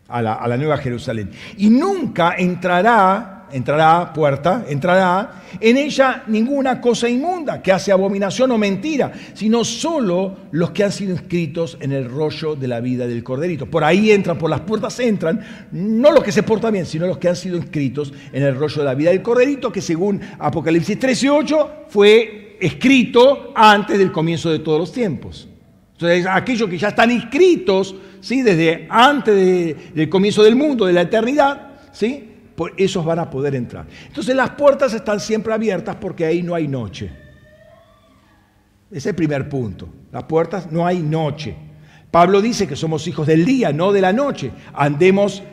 [0.08, 1.32] a la, a la Nueva Jerusalén.
[1.58, 8.58] Y nunca entrará entrará, puerta, entrará, en ella ninguna cosa inmunda que hace abominación o
[8.58, 13.24] mentira, sino solo los que han sido inscritos en el rollo de la vida del
[13.24, 13.66] corderito.
[13.66, 15.40] Por ahí entran, por las puertas entran,
[15.72, 18.78] no los que se portan bien, sino los que han sido inscritos en el rollo
[18.78, 24.60] de la vida del corderito, que según Apocalipsis 13:8 fue escrito antes del comienzo de
[24.60, 25.48] todos los tiempos.
[25.94, 28.44] Entonces, aquellos que ya están inscritos, ¿sí?
[28.44, 32.37] desde antes del comienzo del mundo, de la eternidad, ¿sí?
[32.78, 33.86] Esos van a poder entrar.
[34.08, 37.12] Entonces las puertas están siempre abiertas porque ahí no hay noche.
[38.90, 39.90] Ese es el primer punto.
[40.12, 41.56] Las puertas no hay noche.
[42.10, 44.52] Pablo dice que somos hijos del día, no de la noche.
[44.74, 45.44] Andemos,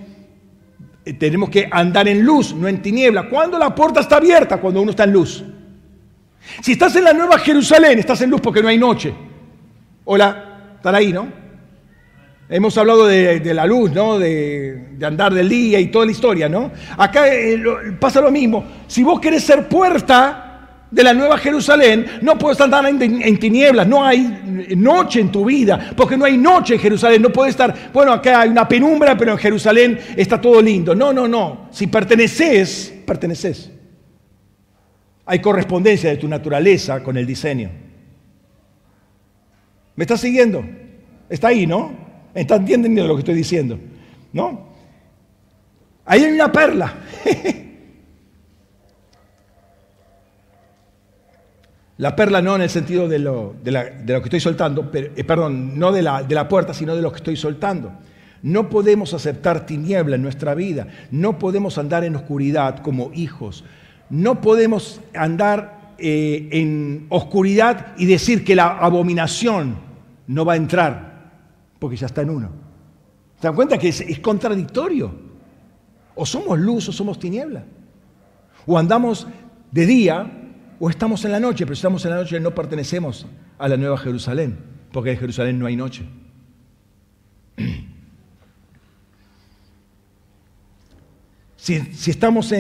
[1.05, 3.29] eh, tenemos que andar en luz, no en tiniebla.
[3.29, 4.59] ¿Cuándo la puerta está abierta?
[4.59, 5.45] Cuando uno está en luz.
[6.63, 9.13] Si estás en la Nueva Jerusalén, estás en luz porque no hay noche.
[10.05, 11.44] Hola, están ahí, ¿no?
[12.55, 14.17] Hemos hablado de, la luz, ¿no?
[14.17, 16.71] De, andar del día y toda la historia, ¿no?
[16.97, 17.61] Acá eh,
[17.99, 18.65] pasa lo mismo.
[18.87, 24.05] Si vos querés ser puerta de la Nueva Jerusalén, no puedes andar en, tinieblas, no
[24.05, 28.13] hay noche en tu vida, porque no hay noche en Jerusalén, no puedes estar, bueno,
[28.13, 30.95] acá hay una penumbra, pero en Jerusalén está todo lindo.
[30.95, 31.67] No, no, no.
[31.73, 33.69] Si perteneces, perteneces.
[35.27, 37.69] Hay correspondencia de tu naturaleza con el diseño.
[39.97, 40.65] ¿Me estás siguiendo?
[41.29, 42.04] Está ahí, ¿no?
[42.35, 43.79] ¿Está entendiendo lo que estoy diciendo?
[44.33, 44.75] ¿No?
[46.05, 46.95] Ahí hay una perla.
[51.97, 55.79] La perla no en el sentido de lo, de lo que estoy soltando, eh, perdón,
[55.79, 57.93] no de la, de la puerta, sino de lo que estoy soltando.
[58.43, 63.65] No podemos aceptar tiniebla en nuestra vida, no podemos andar en oscuridad como hijos,
[64.11, 69.77] no podemos andar eh, en oscuridad y decir que la abominación
[70.27, 71.14] no va a entrar
[71.85, 72.49] porque ya está en uno.
[73.39, 75.15] ¿Se dan cuenta que es, contradictorio?
[76.15, 77.63] O somos luz o somos tiniebla.
[78.65, 79.27] O andamos
[79.71, 80.33] de día
[80.81, 83.27] o estamos en la noche, pero si estamos en la noche no pertenecemos
[83.59, 84.57] a la Nueva Jerusalén,
[84.93, 86.07] porque en Jerusalén no hay noche.
[91.57, 92.53] Si, estamos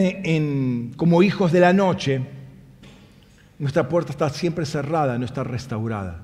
[0.96, 2.22] como hijos de la noche,
[3.59, 6.22] nuestra puerta está siempre cerrada, no está restaurada.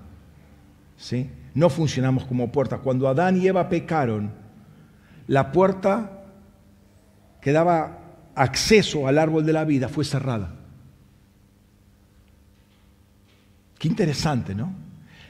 [0.96, 1.30] ¿Sí?
[1.54, 2.78] No funcionamos como puerta.
[2.78, 4.32] Cuando Adán y Eva pecaron,
[5.26, 6.24] la puerta
[7.40, 7.98] que daba
[8.34, 10.54] acceso al árbol de la vida fue cerrada.
[13.78, 14.74] Qué interesante, ¿no?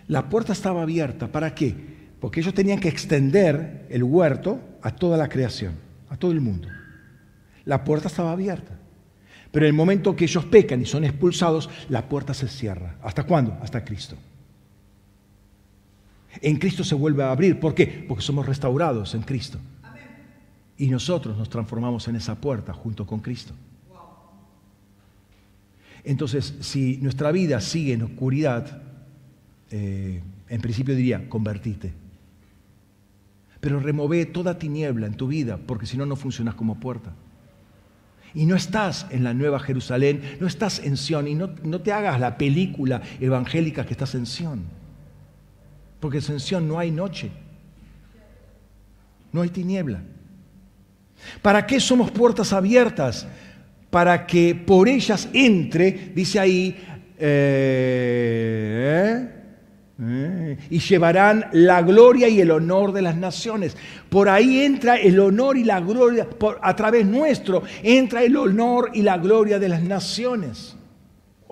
[0.08, 1.28] La puerta estaba abierta.
[1.28, 1.74] ¿Para qué?
[2.20, 5.74] Porque ellos tenían que extender el huerto a toda la creación,
[6.08, 6.68] a todo el mundo.
[7.64, 8.72] La puerta estaba abierta.
[9.52, 12.96] Pero en el momento que ellos pecan y son expulsados, la puerta se cierra.
[13.02, 13.56] ¿Hasta cuándo?
[13.62, 14.16] Hasta Cristo.
[16.40, 17.58] En Cristo se vuelve a abrir.
[17.58, 18.04] ¿Por qué?
[18.08, 19.58] Porque somos restaurados en Cristo.
[20.76, 23.54] Y nosotros nos transformamos en esa puerta junto con Cristo.
[26.04, 28.82] Entonces, si nuestra vida sigue en oscuridad,
[29.70, 31.92] eh, en principio diría, convertite.
[33.60, 37.12] Pero remove toda tiniebla en tu vida, porque si no, no funcionas como puerta.
[38.32, 41.92] Y no estás en la Nueva Jerusalén, no estás en Sion, y no, no te
[41.92, 44.79] hagas la película evangélica que estás en Sion.
[46.00, 47.30] Porque en Sion no hay noche,
[49.32, 50.02] no hay tiniebla.
[51.42, 53.26] ¿Para qué somos puertas abiertas?
[53.90, 56.86] Para que por ellas entre, dice ahí,
[57.22, 58.08] Eh,
[60.02, 63.76] eh, y llevarán la gloria y el honor de las naciones.
[64.08, 66.26] Por ahí entra el honor y la gloria,
[66.62, 70.76] a través nuestro entra el honor y la gloria de las naciones.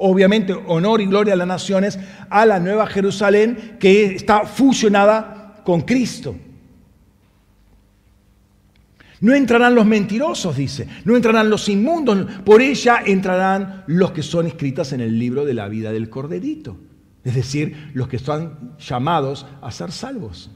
[0.00, 1.98] Obviamente, honor y gloria a las naciones,
[2.30, 6.36] a la nueva Jerusalén que está fusionada con Cristo.
[9.20, 10.86] No entrarán los mentirosos, dice.
[11.04, 12.26] No entrarán los inmundos.
[12.44, 16.78] Por ella entrarán los que son escritas en el libro de la vida del Corderito.
[17.24, 20.50] Es decir, los que están llamados a ser salvos.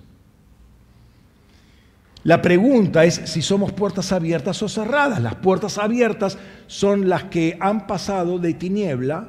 [2.24, 5.20] La pregunta es si somos puertas abiertas o cerradas.
[5.20, 9.28] Las puertas abiertas son las que han pasado de tiniebla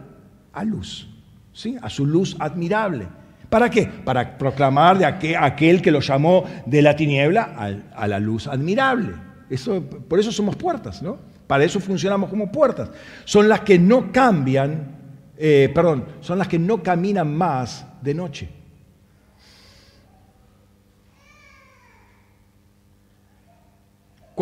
[0.51, 1.09] a luz,
[1.51, 1.75] ¿sí?
[1.81, 3.07] a su luz admirable.
[3.49, 3.85] ¿Para qué?
[3.85, 7.55] Para proclamar de aquel, que lo llamó de la tiniebla
[7.95, 9.13] a, la luz admirable.
[9.49, 11.17] Eso, por eso somos puertas, ¿no?
[11.45, 12.89] Para eso funcionamos como puertas.
[13.25, 14.95] Son las que no cambian,
[15.37, 18.49] eh, perdón, son las que no caminan más de noche.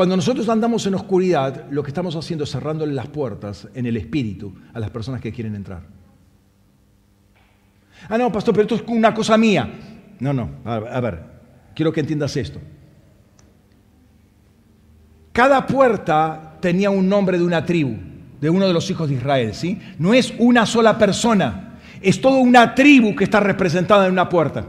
[0.01, 3.95] Cuando nosotros andamos en oscuridad, lo que estamos haciendo es cerrándole las puertas en el
[3.97, 5.83] espíritu a las personas que quieren entrar.
[8.09, 9.71] Ah, no, pastor, pero esto es una cosa mía.
[10.19, 11.23] No, no, a ver,
[11.75, 12.59] quiero que entiendas esto.
[15.31, 17.95] Cada puerta tenía un nombre de una tribu,
[18.39, 19.79] de uno de los hijos de Israel, ¿sí?
[19.99, 24.65] No es una sola persona, es toda una tribu que está representada en una puerta.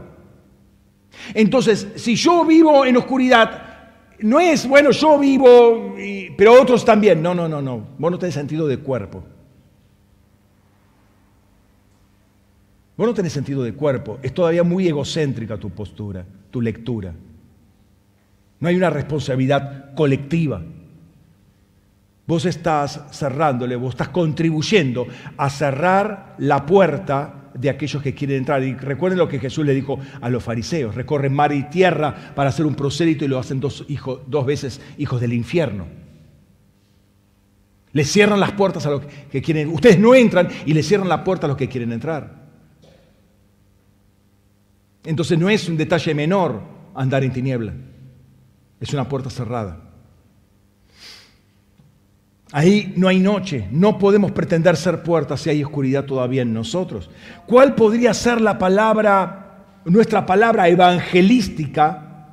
[1.33, 3.72] Entonces, si yo vivo en oscuridad,
[4.19, 5.95] no es, bueno, yo vivo,
[6.37, 7.21] pero otros también.
[7.21, 7.87] No, no, no, no.
[7.97, 9.23] Vos no tenés sentido de cuerpo.
[12.95, 17.13] Vos no tenés sentido de cuerpo, es todavía muy egocéntrica tu postura, tu lectura.
[18.59, 20.61] No hay una responsabilidad colectiva.
[22.25, 25.07] Vos estás cerrándole, vos estás contribuyendo
[25.37, 28.63] a cerrar la puerta de aquellos que quieren entrar.
[28.63, 32.49] Y recuerden lo que Jesús le dijo a los fariseos, recorren mar y tierra para
[32.49, 33.85] hacer un prosélito y lo hacen dos,
[34.27, 35.85] dos veces hijos del infierno.
[37.91, 39.01] Le cierran las puertas a los
[39.31, 39.69] que quieren.
[39.69, 42.43] Ustedes no entran y le cierran la puerta a los que quieren entrar.
[45.05, 46.61] Entonces no es un detalle menor
[46.95, 47.73] andar en tiniebla,
[48.79, 49.82] es una puerta cerrada.
[52.55, 57.09] Ahí no hay noche, no podemos pretender ser puertas si hay oscuridad todavía en nosotros.
[57.47, 62.27] ¿Cuál podría ser la palabra, nuestra palabra evangelística,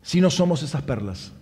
[0.00, 1.32] si no somos esas perlas?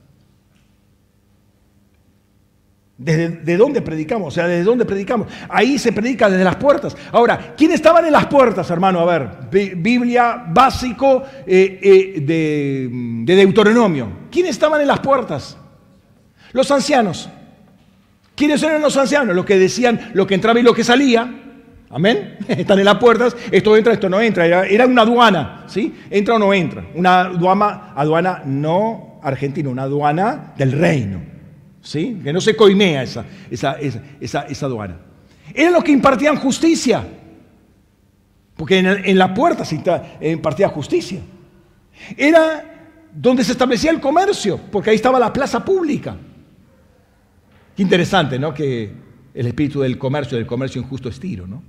[2.97, 4.29] ¿Desde de dónde predicamos?
[4.29, 5.29] O sea, ¿desde dónde predicamos?
[5.51, 6.97] Ahí se predica desde las puertas.
[7.13, 9.01] Ahora, ¿quiénes estaban en las puertas, hermano?
[9.01, 12.89] A ver, Biblia básico eh, eh, de,
[13.27, 14.09] de Deuteronomio.
[14.31, 15.59] ¿Quiénes estaban en las puertas?
[16.53, 17.29] Los ancianos.
[18.35, 19.35] ¿Quiénes eran los ancianos?
[19.35, 21.43] Los que decían lo que entraba y lo que salía.
[21.91, 22.37] Amén.
[22.49, 23.37] Están en las puertas.
[23.51, 24.47] Esto entra, esto no entra.
[24.47, 25.65] Era, una aduana.
[25.67, 25.95] ¿sí?
[26.11, 26.85] Entra o no entra.
[26.95, 31.37] Una aduana, aduana no argentina, una aduana del reino.
[31.87, 32.21] ¿sí?
[32.23, 33.77] que no se coimea esa, esa,
[34.21, 34.99] esa, aduana.
[35.55, 37.07] Eran los que impartían justicia,
[38.57, 39.81] porque en, la puerta se
[40.21, 41.21] impartía justicia.
[42.17, 42.65] Era
[43.15, 46.17] donde se establecía el comercio, porque ahí estaba la plaza pública.
[47.77, 48.55] Qué interesante, ¿no?
[48.55, 48.91] Que
[49.35, 51.63] el espíritu del comercio, del comercio injusto es Tiro, ¿no?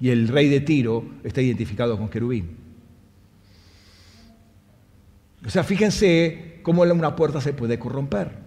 [0.00, 2.56] Y el rey de Tiro está identificado con querubín.
[5.46, 8.42] O sea, fíjense cómo una puerta se puede corromper.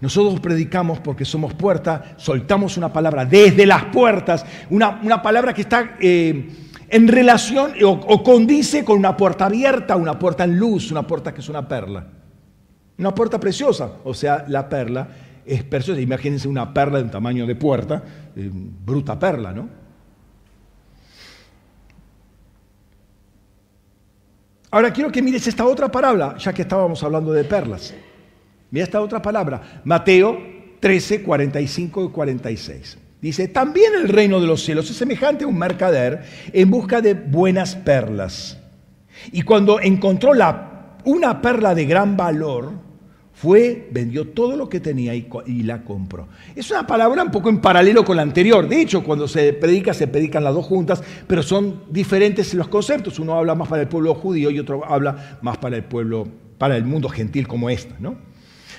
[0.00, 5.96] Nosotros predicamos porque somos puerta, soltamos una palabra desde las puertas, una, palabra que está
[6.00, 6.50] eh,
[6.88, 11.40] en relación o, condice con una puerta abierta, una puerta en luz, una puerta que
[11.40, 12.06] es una perla.
[12.98, 15.08] Una puerta preciosa, o sea, la perla
[15.44, 16.00] es preciosa.
[16.00, 18.02] Imagínense una perla de un tamaño de puerta,
[18.34, 19.68] eh, bruta perla, ¿no?
[24.70, 27.94] Ahora quiero que mires esta otra palabra, ya que estábamos hablando de perlas.
[28.70, 30.38] Mira esta otra palabra, Mateo
[30.80, 32.98] 13, 45 y 46.
[33.20, 37.14] Dice, también el reino de los cielos es semejante a un mercader en busca de
[37.14, 38.58] buenas perlas.
[39.32, 42.85] Y cuando encontró la, una perla de gran valor,
[43.36, 45.28] fue, vendió todo lo que tenía y,
[45.62, 46.26] la compró.
[46.54, 48.66] Es una palabra un poco en paralelo con la anterior.
[48.66, 53.18] De hecho, cuando se predica, se predican las dos juntas, pero son diferentes los conceptos.
[53.18, 56.26] Uno habla más para el pueblo judío y otro habla más para el pueblo,
[56.56, 58.16] para el mundo gentil como esta, ¿no?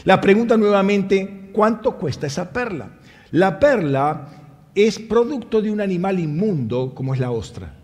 [0.05, 2.93] La pregunta nuevamente, ¿cuánto cuesta esa perla?
[3.29, 4.29] La perla
[4.73, 7.75] es producto de un animal inmundo como es la ostra.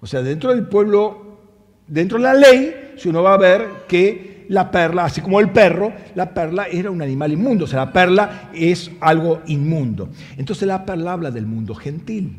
[0.00, 1.40] O sea, dentro del pueblo,
[1.88, 5.50] dentro de la ley, si uno va a ver que la perla, así como el
[5.50, 10.08] perro, la perla era un animal inmundo, o sea, la perla es algo inmundo.
[10.36, 12.36] Entonces la perla habla del mundo gentil.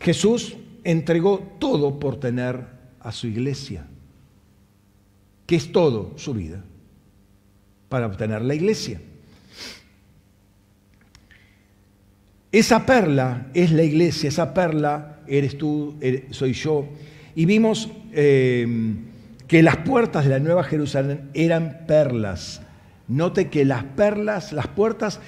[0.00, 2.64] Jesús entregó todo por tener
[3.00, 3.86] a su iglesia,
[5.46, 6.62] que es todo su vida,
[7.88, 9.00] para obtener la iglesia.
[12.52, 15.96] Esa perla es la iglesia, esa perla eres tú,
[16.30, 16.86] soy yo.
[17.34, 18.66] Y vimos eh,
[19.46, 22.62] que las puertas de la Nueva Jerusalén eran perlas.
[23.08, 25.20] Note que las perlas, las puertas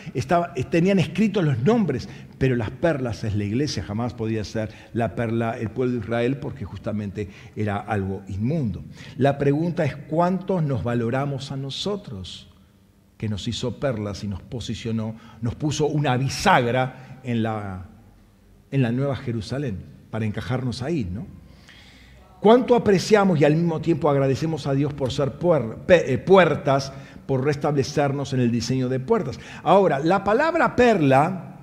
[0.71, 5.57] tenían escritos los nombres, pero las perlas es la iglesia, jamás podía ser la perla
[5.57, 8.85] el pueblo de Israel porque justamente era algo inmundo.
[9.17, 12.49] La pregunta es cuántos nos valoramos a nosotros,
[13.17, 17.87] que nos hizo perlas y nos posicionó, nos puso una bisagra en la,
[18.73, 21.38] en la Nueva Jerusalén, para encajarnos ahí, ¿no?
[22.41, 25.33] ¿Cuánto apreciamos y al mismo tiempo agradecemos a Dios por ser
[25.89, 26.93] eh, puertas,
[27.27, 29.41] por restablecernos en el diseño de puertas?
[29.63, 31.57] Ahora, la palabra perla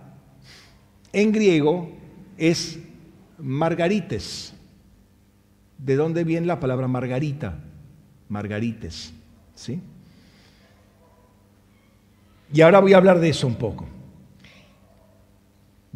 [1.14, 1.92] en griego
[2.38, 2.80] es
[3.38, 4.54] margarites.
[5.78, 7.58] ¿De dónde viene la palabra margarita?
[8.28, 9.14] Margarites,
[9.54, 9.82] ¿sí?
[12.52, 13.86] Y ahora voy a hablar de eso un poco.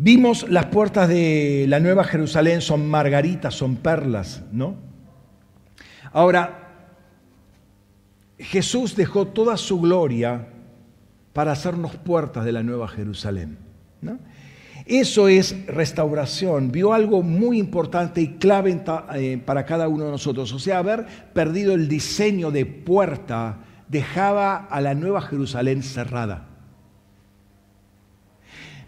[0.02, 4.78] Vimos las puertas de la Nueva Jerusalén son margaritas, son perlas, ¿no?
[6.14, 6.94] Ahora,
[8.38, 10.48] Jesús dejó toda su gloria
[11.34, 13.58] para hacernos puertas de la Nueva Jerusalén.
[14.86, 16.72] Eso es restauración.
[16.72, 18.82] Vio algo muy importante y clave
[19.16, 20.54] eh, para cada uno de nosotros.
[20.54, 23.58] O sea, haber perdido el diseño de puerta
[23.90, 26.49] dejaba a la Nueva Jerusalén cerrada.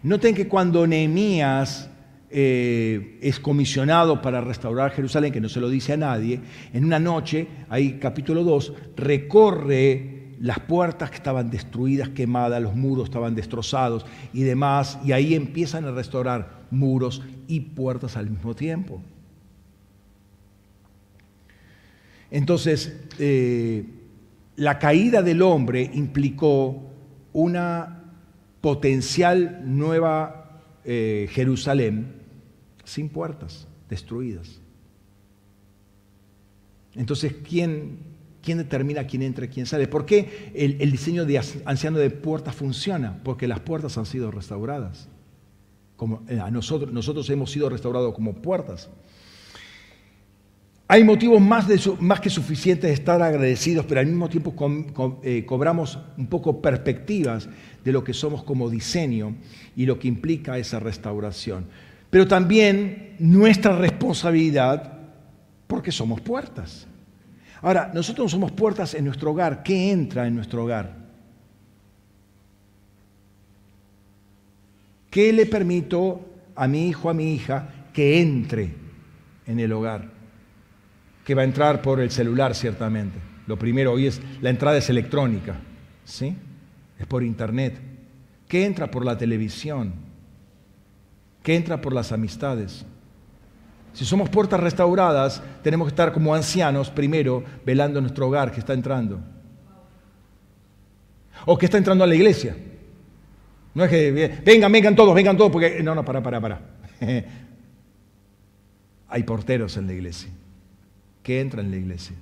[0.02, 1.88] Noten que cuando Nehemías
[2.28, 6.40] eh, es comisionado para restaurar Jerusalén, que no se lo dice a nadie,
[6.72, 13.04] en una noche, ahí capítulo 2, recorre las puertas que estaban destruidas, quemadas, los muros
[13.04, 19.00] estaban destrozados y demás, y ahí empiezan a restaurar muros y puertas al mismo tiempo.
[22.32, 23.84] Entonces, eh,
[24.56, 26.90] la caída del hombre implicó
[27.34, 28.01] una
[28.62, 32.22] potencial nueva eh, Jerusalén
[32.84, 34.60] sin puertas, destruidas.
[36.94, 37.98] Entonces, ¿quién,
[38.40, 39.88] ¿quién determina quién entra y quién sale?
[39.88, 43.20] ¿Por qué el, diseño de anciano de puertas funciona?
[43.24, 45.08] Porque las puertas han sido restauradas.
[45.96, 48.90] Como eh, a nosotros, nosotros hemos sido restaurados como puertas.
[50.92, 51.66] Hay motivos más,
[52.00, 54.54] más, que suficientes de estar agradecidos, pero al mismo tiempo
[55.22, 57.48] eh, cobramos un poco perspectivas
[57.82, 59.34] de lo que somos como diseño
[59.74, 61.64] y lo que implica esa restauración.
[62.10, 64.98] Pero también nuestra responsabilidad
[65.66, 66.86] porque somos puertas.
[67.62, 69.62] Ahora, nosotros somos puertas en nuestro hogar.
[69.62, 70.94] ¿Qué entra en nuestro hogar?
[75.08, 76.20] ¿Qué le permito
[76.54, 78.74] a mi hijo, a mi hija, que entre
[79.46, 80.11] en el hogar?
[81.24, 83.18] Que va a entrar por el celular ciertamente.
[83.46, 85.56] Lo primero hoy es la entrada es electrónica,
[86.04, 86.36] ¿sí?
[86.98, 87.80] Es por internet.
[88.48, 89.92] ¿Qué entra por la televisión?
[91.42, 92.84] ¿Qué entra por las amistades?
[93.92, 98.72] Si somos puertas restauradas, tenemos que estar como ancianos primero velando nuestro hogar que está
[98.72, 99.20] entrando.
[101.44, 102.56] O que está entrando a la iglesia.
[103.74, 106.60] No es que vengan, vengan todos, vengan todos, porque no, no, para, para, para.
[109.08, 110.30] Hay porteros en la iglesia
[111.22, 112.16] que entra en la iglesia.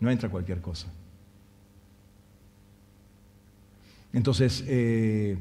[0.00, 0.88] No entra cualquier cosa.
[4.12, 5.36] Entonces, eh,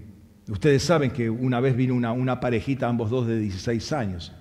[0.50, 4.34] ustedes saben que una vez vino una, parejita, ambos dos de 16 años.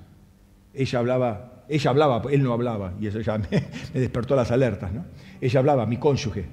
[0.73, 4.93] Ella hablaba, ella hablaba, él no hablaba, y eso ya me, me despertó las alertas.
[4.93, 5.05] ¿no?
[5.41, 6.47] Ella hablaba, mi cónyuge.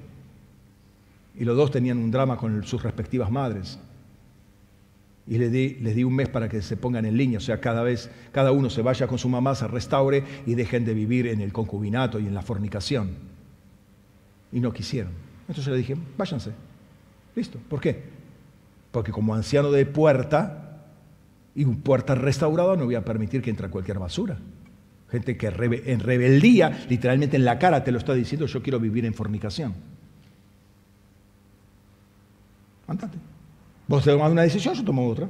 [1.34, 3.78] Y los dos tenían un drama con sus respectivas madres
[5.26, 7.60] y les di, les di un mes para que se pongan en línea, o sea,
[7.60, 11.28] cada vez, cada uno se vaya con su mamá, se restaure y dejen de vivir
[11.28, 13.10] en el concubinato y en la fornicación.
[14.50, 15.12] Y no quisieron.
[15.48, 16.50] Entonces le dije, váyanse.
[17.34, 17.58] Listo.
[17.68, 18.02] ¿Por qué?
[18.90, 20.86] Porque como anciano de puerta
[21.54, 24.38] y un puerta restaurado no voy a permitir que entre cualquier basura.
[25.10, 29.04] Gente que en rebeldía, literalmente en la cara te lo está diciendo, yo quiero vivir
[29.04, 29.74] en fornicación.
[32.86, 33.31] Andate.
[33.92, 35.28] Vos tomás una decisión, yo tomo otra.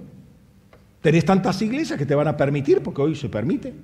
[1.00, 3.74] Tenés tantas iglesias que te van a permitir, porque hoy se permite.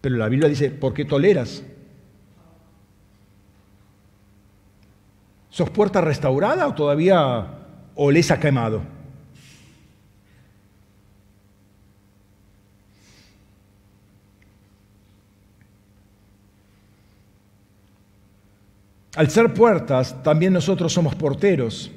[0.00, 1.60] Pero la Biblia dice, ¿por qué toleras?
[5.48, 7.48] ¿Sos puerta restaurada o todavía
[7.96, 8.80] olés a quemado?
[19.16, 21.90] Al ser puertas, también nosotros somos porteros.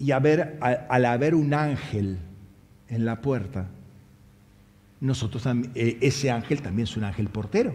[0.00, 2.18] Y al, haber un ángel
[2.88, 3.68] en la puerta,
[4.98, 5.44] nosotros
[5.74, 7.74] eh, ese ángel también es un ángel portero.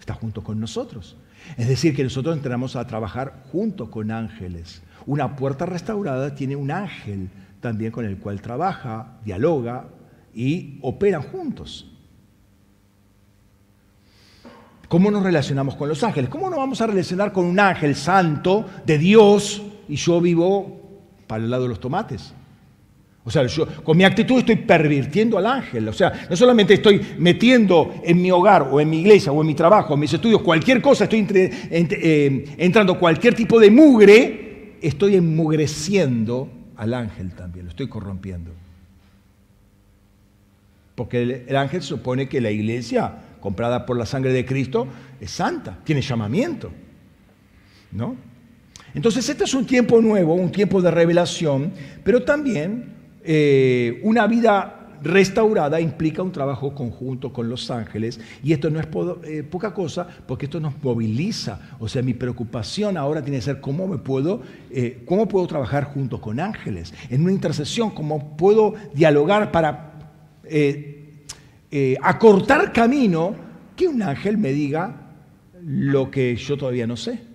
[0.00, 1.16] Está junto con nosotros.
[1.56, 4.82] Es decir, que nosotros entramos a trabajar junto con ángeles.
[5.06, 9.86] Una puerta restaurada tiene un ángel también con el cual trabaja, dialoga
[10.34, 11.88] y operan juntos.
[14.88, 16.28] ¿Cómo nos relacionamos con los ángeles?
[16.30, 20.83] ¿Cómo nos vamos a relacionar con un ángel santo de Dios y yo vivo
[21.26, 22.34] para el lado de los tomates?
[23.26, 25.88] O sea, yo con mi actitud estoy pervirtiendo al ángel.
[25.88, 29.46] O sea, no solamente estoy metiendo en mi hogar o en mi iglesia o en
[29.46, 35.16] mi trabajo, en mis estudios, cualquier cosa, estoy eh, entrando cualquier tipo de mugre, estoy
[35.16, 38.50] enmugreciendo al ángel también, lo estoy corrompiendo.
[40.94, 44.86] Porque el, el ángel supone que la iglesia, comprada por la sangre de Cristo,
[45.18, 46.70] es santa, tiene llamamiento.
[47.90, 48.16] ¿No?
[48.94, 51.72] Entonces, este es un tiempo nuevo, un tiempo de revelación,
[52.04, 52.94] pero también
[53.24, 58.86] eh, una vida restaurada implica un trabajo conjunto con los ángeles y esto no es
[59.24, 61.58] eh, poca cosa porque esto nos moviliza.
[61.80, 65.84] O sea, mi preocupación ahora tiene que ser cómo me puedo, eh, cómo puedo trabajar
[65.84, 69.90] junto con ángeles, en una intercesión, cómo puedo dialogar para
[72.00, 73.34] acortar camino
[73.74, 75.00] que un ángel me diga
[75.60, 77.33] lo que yo todavía no sé.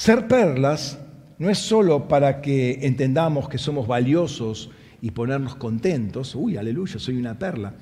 [0.00, 0.98] Ser perlas
[1.38, 4.70] no es solo para que entendamos que somos valiosos
[5.02, 7.74] y ponernos contentos, uy, aleluya, soy una perla,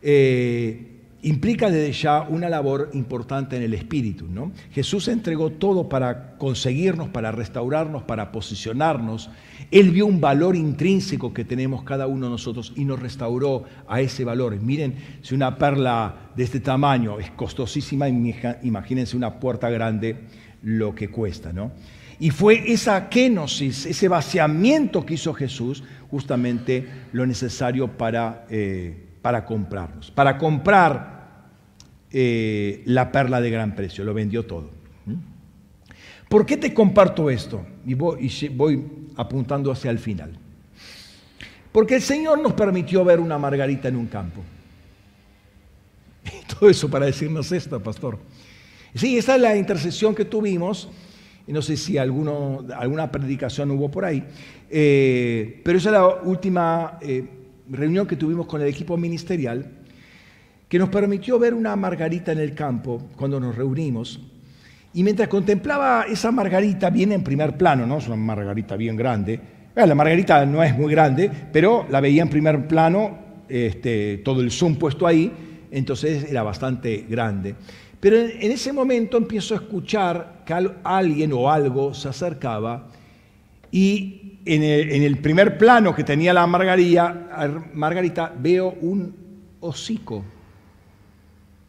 [0.00, 4.26] eh, implica desde ya una labor importante en el espíritu.
[4.26, 4.52] ¿no?
[4.70, 9.28] Jesús entregó todo para conseguirnos, para restaurarnos, para posicionarnos.
[9.70, 14.00] Él vio un valor intrínseco que tenemos cada uno de nosotros y nos restauró a
[14.00, 14.58] ese valor.
[14.58, 20.24] Miren, si una perla de este tamaño es costosísima, imagínense una puerta grande
[20.64, 21.72] lo que cuesta, ¿no?
[22.18, 29.44] Y fue esa kenosis, ese vaciamiento que hizo Jesús, justamente lo necesario para, eh, para
[29.44, 30.10] comprarnos.
[30.10, 31.48] Para comprar
[32.10, 34.70] eh, la perla de gran precio, lo vendió todo.
[36.28, 37.64] ¿Por qué te comparto esto?
[37.86, 38.82] Y voy, y voy
[39.16, 40.36] apuntando hacia el final.
[41.70, 44.42] Porque el Señor nos permitió ver una margarita en un campo.
[46.58, 48.18] todo eso para decirnos esto, pastor.
[48.94, 50.88] Sí, esa es la intercesión que tuvimos
[51.46, 54.24] no sé si alguna predicación hubo por ahí,
[54.70, 57.24] eh, pero esa es la última eh,
[57.70, 59.66] reunión que tuvimos con el equipo ministerial,
[60.68, 64.20] que nos permitió ver una margarita en el campo cuando nos reunimos.
[64.94, 67.98] Y mientras contemplaba esa margarita, viene en primer plano, ¿no?
[67.98, 69.40] Es una margarita bien grande.
[69.74, 73.18] La margarita no es muy grande, pero la veía en primer plano,
[73.48, 75.32] este, todo el zoom puesto ahí,
[75.72, 77.56] entonces era bastante grande.
[78.04, 82.90] Pero en ese momento empiezo a escuchar que alguien o algo se acercaba
[83.70, 89.16] y en el, primer plano que tenía la margarita veo un
[89.60, 90.22] hocico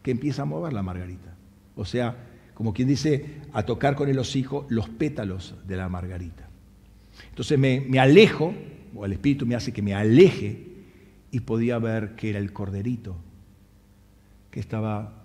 [0.04, 1.38] que empieza a mover la margarita.
[1.74, 2.18] O sea,
[2.54, 6.50] como quien dice, a tocar con el hocico los pétalos de la margarita.
[7.30, 8.54] Entonces me, me alejo,
[8.94, 10.68] o el espíritu me hace que me aleje
[11.32, 13.16] y podía ver que era el corderito
[14.52, 15.22] que estaba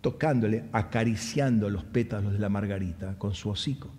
[0.00, 3.90] tocándole, acariciando los pétalos de la margarita con su hocico.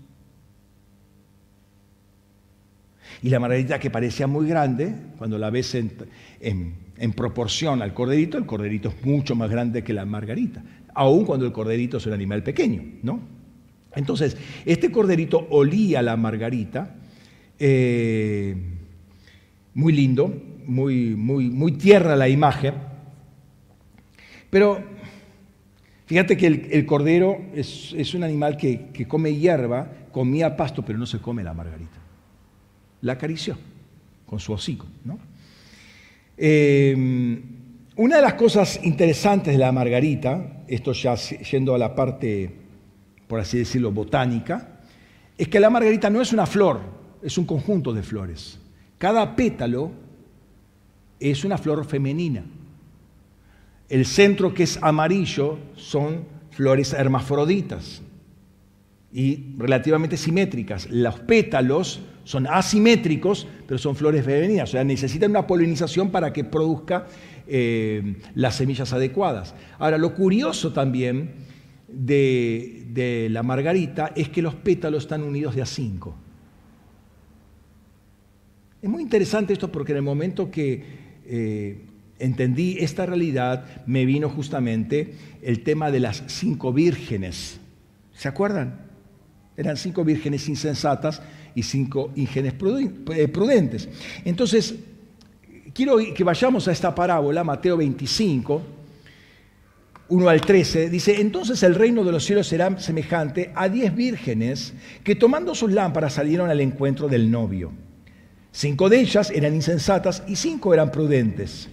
[3.21, 5.91] Y la margarita que parecía muy grande, cuando la ves en,
[6.39, 10.63] en, proporción al corderito, el corderito es mucho más grande que la margarita,
[10.93, 13.19] aun cuando el corderito es un animal pequeño, ¿no?
[13.95, 16.95] Entonces, este corderito olía la margarita,
[17.57, 18.55] eh,
[19.73, 20.33] muy lindo,
[20.67, 22.75] muy, muy, muy la imagen,
[24.49, 24.83] pero
[26.09, 31.19] Fíjate que el, cordero es, un animal que, come hierba, comía pasto, pero no se
[31.19, 31.99] come la margarita.
[33.01, 33.55] La acarició
[34.25, 34.87] con su hocico.
[36.35, 37.39] Em,
[37.95, 42.55] una de las cosas interesantes de la margarita, esto ya yendo a la parte,
[43.27, 44.79] por así decirlo, botánica,
[45.37, 46.81] es que la margarita no es una flor,
[47.21, 48.57] es un conjunto de flores.
[48.97, 49.91] Cada pétalo
[51.19, 52.45] es una flor femenina.
[53.89, 58.01] El centro que es amarillo son flores hermafroditas
[59.11, 60.87] y relativamente simétricas.
[60.91, 66.43] Los pétalos son asimétricos, pero son flores femeninas, o sea, necesitan una polinización para que
[66.43, 67.07] produzca
[67.47, 69.55] eh, las semillas adecuadas.
[69.79, 71.31] Ahora, lo curioso también
[71.87, 76.15] de, la margarita es que los pétalos están unidos de a cinco.
[78.79, 80.83] Es muy interesante esto porque en el momento que
[81.25, 81.88] eh,
[82.19, 87.59] entendí esta realidad, me vino justamente el tema de las cinco vírgenes.
[88.13, 88.87] ¿Se acuerdan?
[89.57, 91.21] Eran cinco vírgenes insensatas
[91.55, 93.89] y cinco íngenes eh, prudentes.
[94.23, 94.75] Entonces,
[95.73, 98.61] quiero que vayamos a esta parábola, Mateo 25,
[100.09, 104.73] 1 al 13, dice, entonces el reino de los cielos será semejante a diez vírgenes
[105.03, 107.71] que tomando sus lámparas salieron al encuentro del novio.
[108.51, 111.69] Cinco de ellas eran insensatas y cinco eran prudentes.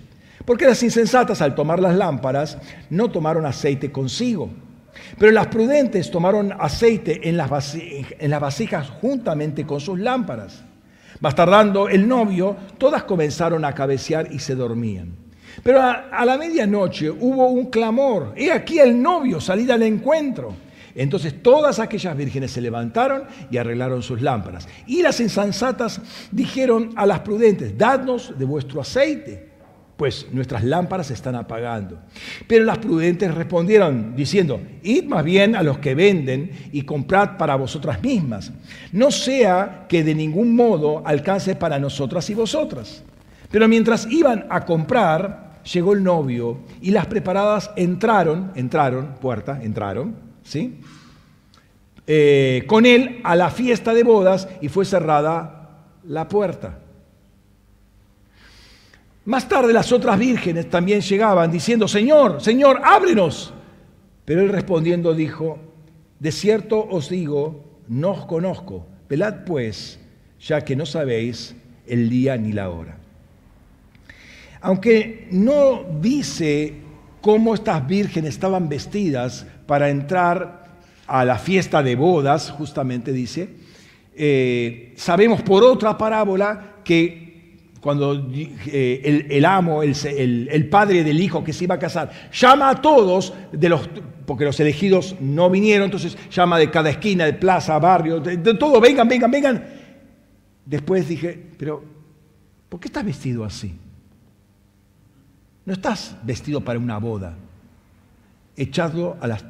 [0.46, 2.56] Porque las insensatas al tomar las lámparas
[2.88, 4.48] no tomaron aceite consigo,
[5.18, 7.50] pero las prudentes tomaron aceite en las,
[8.40, 10.62] vasijas juntamente con sus lámparas.
[11.20, 15.16] Más tardando el novio, todas comenzaron a cabecear y se dormían.
[15.62, 18.34] Pero a, la medianoche hubo un clamor.
[18.36, 20.54] He aquí el novio, salida al encuentro.
[20.94, 24.68] Entonces todas aquellas vírgenes se levantaron y arreglaron sus lámparas.
[24.86, 26.00] Y las insensatas
[26.30, 29.55] dijeron a las prudentes, dadnos de vuestro aceite,
[29.96, 31.98] pues nuestras lámparas se están apagando.
[32.46, 37.56] Pero las prudentes respondieron diciendo, id más bien a los que venden y comprad para
[37.56, 38.52] vosotras mismas,
[38.92, 43.02] no sea que de ningún modo alcance para nosotras y vosotras.
[43.50, 50.16] Pero mientras iban a comprar, llegó el novio y las preparadas entraron, entraron, puerta, entraron,
[50.42, 50.80] ¿sí?
[52.06, 55.70] Eh, con él a la fiesta de bodas y fue cerrada
[56.04, 56.78] la puerta.
[59.26, 63.52] Más tarde las otras vírgenes también llegaban diciendo, Señor, Señor, ábrenos.
[64.24, 65.58] Pero él respondiendo dijo,
[66.18, 70.00] de cierto os digo, no os conozco, velad pues,
[70.40, 71.54] ya que no sabéis
[71.86, 72.98] el día ni la hora
[74.66, 76.74] aunque no dice
[77.20, 80.66] cómo estas vírgenes estaban vestidas para entrar
[81.06, 83.48] a la fiesta de bodas, justamente dice,
[84.16, 87.25] eh, sabemos por otra parábola que
[87.86, 92.82] cuando eh, el, amo, el, padre del hijo que se iba a casar, llama a
[92.82, 93.88] todos, de los,
[94.26, 98.80] porque los elegidos no vinieron, entonces llama de cada esquina, de plaza, barrio, de, todo,
[98.80, 99.64] vengan, vengan, vengan.
[100.64, 101.84] Después dije, pero
[102.68, 103.72] ¿por qué estás vestido así?
[105.64, 107.36] No estás vestido para una boda,
[108.56, 109.44] las,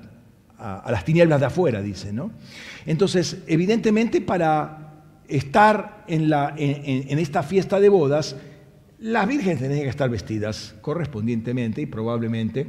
[0.59, 2.33] a, las tinieblas de afuera, dice, ¿no?
[2.85, 4.86] Entonces, evidentemente para
[5.29, 8.37] estar en, la, en, esta fiesta de bodas,
[8.99, 12.67] las vírgenes tenían que estar vestidas correspondientemente y probablemente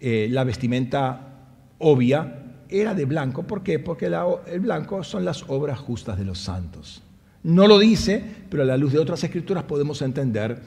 [0.00, 1.48] eh, la vestimenta
[1.78, 3.44] obvia era de blanco.
[3.44, 3.78] ¿Por qué?
[3.78, 7.02] Porque el blanco son las obras justas de los santos.
[7.42, 10.60] No lo dice, pero a la luz de otras escrituras podemos entender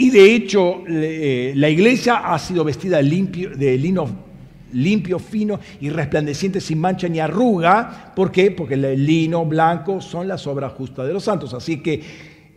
[0.00, 4.29] y de hecho, eh, la iglesia ha sido vestida limpio, de lino
[4.72, 8.12] limpio, fino y resplandeciente, sin mancha ni arruga.
[8.14, 8.50] ¿Por qué?
[8.50, 11.54] Porque el lino blanco son las obras justas de los santos.
[11.54, 12.02] Así que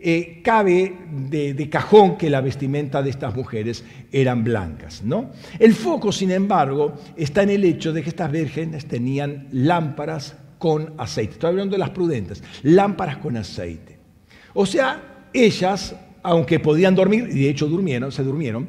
[0.00, 0.94] eh, cabe
[1.30, 5.02] de, cajón que la vestimenta de estas mujeres eran blancas.
[5.04, 5.30] ¿no?
[5.58, 10.94] El foco, sin embargo, está en el hecho de que estas vírgenes tenían lámparas con
[10.98, 11.34] aceite.
[11.34, 13.98] Estoy hablando de las prudentes, lámparas con aceite.
[14.54, 18.66] O sea, ellas aunque podían dormir, y de hecho durmieron, se durmieron,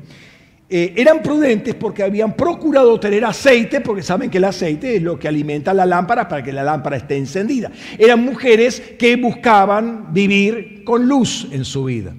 [0.70, 5.20] eh, eran prudentes porque habían procurado tener aceite, porque saben que el aceite es lo
[5.20, 7.72] que alimenta la lámpara para que la lámpara esté encendida.
[7.98, 12.16] Eran mujeres que buscaban vivir con luz en su vida.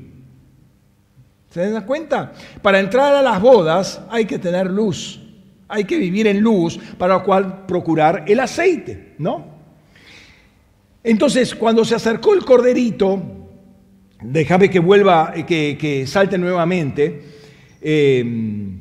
[1.51, 2.33] ¿Se dan cuenta?
[2.63, 5.21] Para entrar a las bodas hay que tener luz,
[5.69, 9.57] hay que vivir en luz, para lo cual procurar el aceite, ¿no?
[11.03, 13.37] Entonces, cuando se acercó el corderito,
[14.23, 15.45] Déjame que vuelva, eh,
[15.79, 17.36] que, salte nuevamente.
[17.81, 18.81] Em,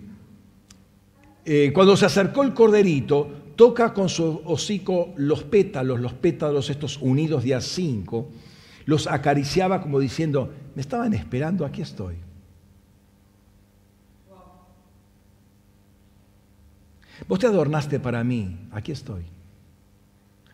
[1.43, 6.97] eh, cuando se acercó el corderito, toca con su hocico los pétalos, los pétalos estos
[7.01, 8.29] unidos de a cinco,
[8.85, 12.15] los acariciaba como diciendo, me estaban esperando, aquí estoy.
[17.27, 19.23] Vos te adornaste para mí, aquí estoy.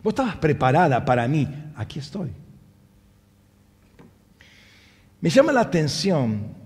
[0.03, 2.31] Vos estabas preparada para mí, aquí estoy.
[5.19, 6.60] Me llama la atención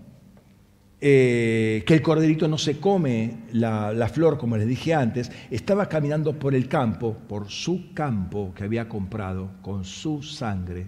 [1.07, 6.33] eh, que el corderito no se come la, flor, como les dije antes, estaba caminando
[6.33, 10.87] por el campo, por su campo que había comprado con su sangre.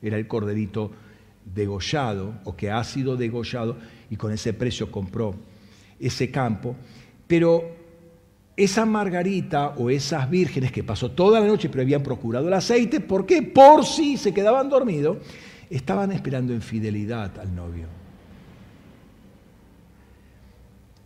[0.00, 0.92] Era el corderito
[1.44, 3.76] degollado o que ha sido degollado
[4.08, 5.34] y con ese precio compró
[5.98, 6.76] ese campo.
[7.26, 7.64] Pero
[8.56, 13.00] esa margarita o esas vírgenes que pasó toda la noche pero habían procurado el aceite,
[13.00, 13.42] ¿por qué?
[13.42, 15.16] Por si se quedaban dormidos,
[15.68, 17.88] estaban esperando en fidelidad al novio.
[17.88, 17.98] Eh,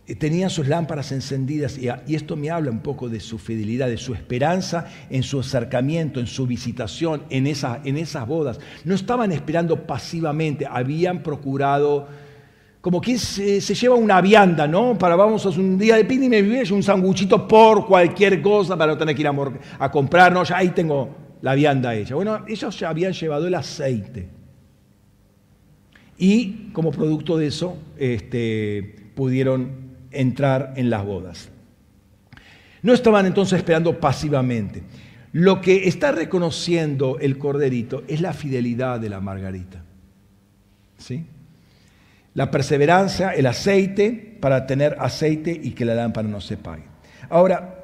[0.05, 4.13] tenían sus lámparas encendidas y esto me habla un poco de su fidelidad, de su
[4.13, 8.59] esperanza en su acercamiento, en su visitación, en, en esas bodas.
[8.83, 12.07] No estaban esperando pasivamente, habían procurado
[12.81, 14.97] como quien se, lleva una vianda, ¿no?
[14.97, 18.91] Para vamos a un día de picnic y me un sanguchito por cualquier cosa para
[18.91, 19.33] no tener que ir a,
[19.79, 20.43] a comprar, ¿no?
[20.43, 22.15] Ya ahí tengo la vianda hecha.
[22.15, 24.27] Bueno, ellos ya habían llevado el aceite.
[26.17, 29.82] Y como producto de eso, este, pudieron
[30.13, 31.49] entrar en las bodas.
[32.81, 34.83] No estaban entonces esperando pasivamente.
[35.31, 39.83] Lo que está reconociendo el corderito es la fidelidad de la margarita.
[40.97, 41.25] ¿Sí?
[42.35, 46.83] La perseverancia, el aceite para tener aceite y que la lámpara no se pague.
[47.29, 47.83] Ahora,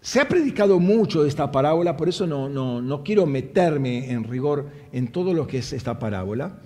[0.00, 4.24] se ha predicado mucho de esta parábola, por eso no, no, no quiero meterme en
[4.24, 6.58] rigor en todo lo que es esta parábola,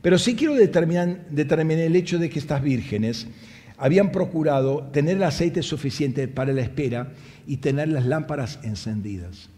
[0.00, 3.26] pero sí quiero determinar, determinar el hecho de que estas vírgenes
[3.76, 7.12] habían procurado tener el aceite suficiente para la espera
[7.46, 9.48] y tener las lámparas encendidas.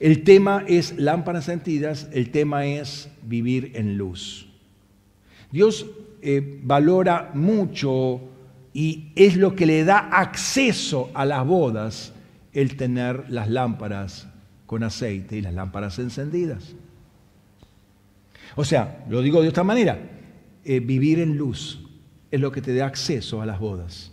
[0.00, 4.48] El tema es lámparas encendidas, el tema es vivir en luz.
[5.50, 5.86] Dios
[6.20, 8.20] eh, valora mucho
[8.72, 12.12] y es lo que le da acceso a las bodas
[12.52, 14.26] el tener las lámparas
[14.66, 16.74] con aceite y las lámparas encendidas.
[18.56, 19.98] O sea, lo digo de otra manera,
[20.64, 21.83] eh, vivir en luz
[22.34, 24.10] es lo que te da acceso a las bodas.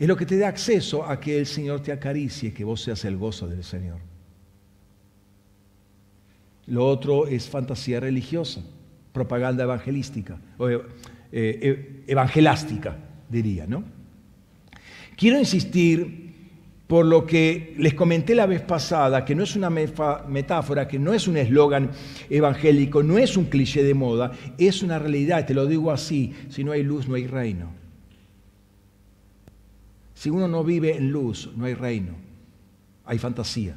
[0.00, 3.04] Es lo que te da acceso a que el Señor te acaricie, que vos seas
[3.04, 4.00] el gozo del Señor.
[6.66, 8.60] Lo otro es fantasía religiosa
[9.12, 10.82] propaganda evangelística, o eh,
[11.30, 12.96] eh, evangelástica,
[13.28, 13.84] diría, ¿no?
[15.16, 16.25] Quiero insistir
[16.86, 21.12] por lo que les comenté la vez pasada, que no es una metáfora, que no
[21.12, 21.90] es un eslogan
[22.30, 26.62] evangélico, no es un cliché de moda, es una realidad, te lo digo así, si
[26.62, 27.70] no hay luz no hay reino.
[30.14, 32.14] Si uno no vive en luz, no hay reino,
[33.04, 33.76] hay fantasía,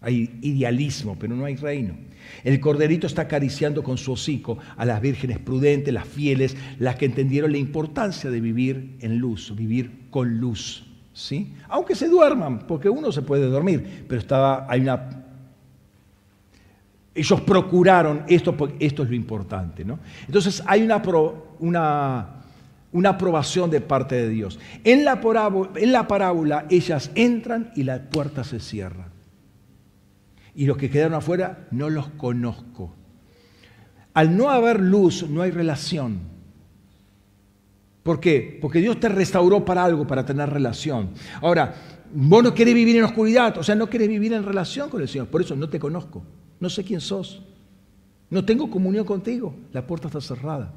[0.00, 1.96] hay idealismo, pero no hay reino.
[2.42, 7.06] El corderito está acariciando con su hocico a las vírgenes prudentes, las fieles, las que
[7.06, 10.87] entendieron la importancia de vivir en luz, vivir con luz.
[11.18, 11.54] ¿Sí?
[11.68, 15.24] Aunque se duerman, porque uno se puede dormir, pero estaba, hay una...
[17.14, 19.84] Ellos procuraron esto, esto es lo importante.
[19.84, 19.98] ¿no?
[20.26, 21.02] Entonces hay una,
[21.58, 22.28] una,
[22.92, 24.60] una aprobación de parte de Dios.
[24.84, 29.08] En la parábola ellas entran y la puerta se cierra
[30.54, 32.94] y los que quedaron afuera no los conozco.
[34.14, 36.37] Al no haber luz no hay relación.
[38.08, 38.56] ¿Por qué?
[38.58, 41.10] Porque Dios te restauró para algo, para tener relación.
[41.42, 41.74] Ahora,
[42.10, 45.08] vos no querés vivir en oscuridad, o sea, no querés vivir en relación con el
[45.08, 45.26] Señor.
[45.26, 46.22] Por eso no te conozco,
[46.58, 47.42] no sé quién sos.
[48.30, 50.72] No tengo comunión contigo, la puerta está cerrada.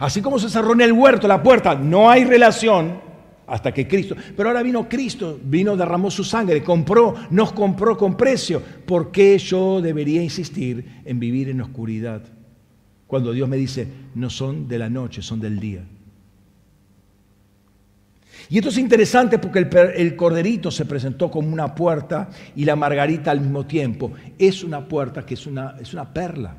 [0.00, 3.00] Así como se cerró en el huerto la puerta, no hay relación,
[3.46, 4.16] hasta que Cristo.
[4.36, 8.60] Pero ahora vino Cristo, vino, derramó su sangre, compró, nos compró con precio.
[8.84, 12.22] ¿Por qué yo debería insistir en vivir en oscuridad?
[13.06, 15.84] Cuando Dios me dice, no son de la noche, son del día.
[18.50, 19.60] Y esto es interesante porque
[19.94, 24.12] el, corderito se presentó como una puerta y la margarita al mismo tiempo.
[24.36, 26.56] Es una puerta que es una, es una perla.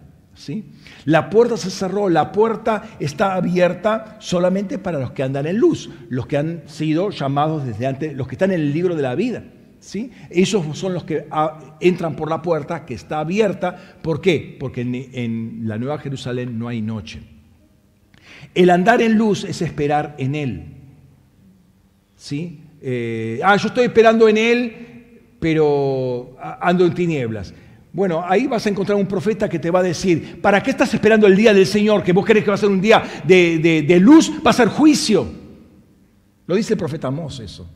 [1.05, 5.89] La puerta se cerró, la puerta está abierta solamente para los que andan en luz,
[6.09, 9.13] los que han sido llamados desde antes, los que están en el libro de la
[9.13, 9.43] vida.
[9.79, 10.11] ¿sí?
[10.29, 13.97] Esos son los que ah, entran por la puerta que está abierta.
[14.01, 14.55] ¿Por qué?
[14.59, 17.21] Porque en, la Nueva Jerusalén no hay noche.
[18.55, 20.80] El andar en luz es esperar en Él.
[22.21, 22.59] ¿Sí?
[22.79, 27.51] Eh, ah, yo estoy esperando en Él, pero ando en tinieblas.
[27.91, 30.93] Bueno, ahí vas a encontrar un profeta que te va a decir, ¿para qué estás
[30.93, 32.03] esperando el día del Señor?
[32.03, 35.27] Que vos querés que va a ser un día de, luz, va a ser juicio.
[36.45, 37.67] Lo dice el profeta Amós eso.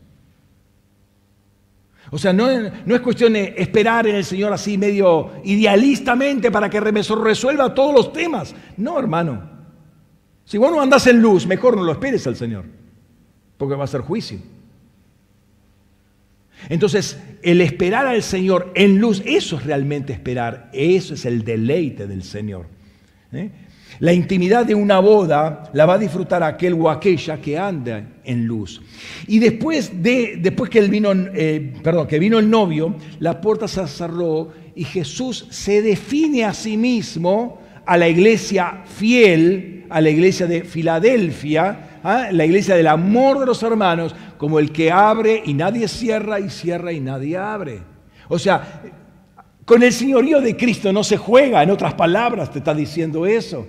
[2.11, 2.47] O sea, no,
[2.85, 7.95] no, es cuestión de esperar en el Señor así medio idealistamente para que resuelva todos
[7.95, 8.53] los temas.
[8.77, 9.55] No, hermano.
[10.45, 12.65] Si vos no andás en luz, mejor no lo esperes al Señor,
[13.57, 14.39] porque va a ser juicio.
[16.69, 22.07] Entonces, el esperar al Señor en luz, eso es realmente esperar, eso es el deleite
[22.07, 22.67] del Señor.
[23.31, 23.49] ¿eh?
[23.99, 28.45] La intimidad de una boda la va a disfrutar aquel o aquella que anda en
[28.45, 28.81] luz.
[29.27, 33.85] Y después, de, después que, vino, eh, perdón, que vino el novio, la puerta se
[33.87, 40.47] cerró y Jesús se define a sí mismo a la iglesia fiel, a la iglesia
[40.47, 42.29] de Filadelfia, ¿ah?
[42.31, 46.49] la iglesia del amor de los hermanos, como el que abre y nadie cierra y
[46.49, 47.81] cierra y nadie abre.
[48.29, 48.81] O sea,
[49.65, 53.65] con el señorío de Cristo no se juega, en otras palabras te está diciendo eso.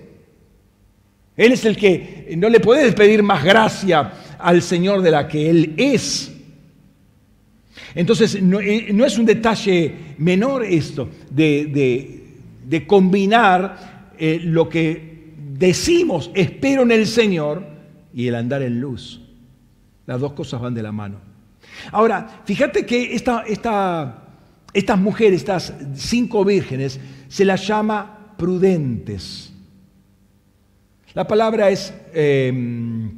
[1.37, 5.51] Él es el que no le puedes pedir más gracia al Señor de la que
[5.51, 6.33] Él es.
[7.95, 16.83] Entonces, no, eh, es un detalle menor esto de, combinar eh, lo que decimos, espero
[16.83, 17.76] en el Señor,
[18.17, 19.21] y el andar en luz.
[20.07, 21.19] Las dos cosas van de la mano.
[21.93, 23.45] Ahora, fíjate que esta,
[24.73, 26.99] estas mujeres, estas cinco vírgenes,
[27.29, 29.53] se las llama prudentes.
[31.13, 33.11] La palabra es eh,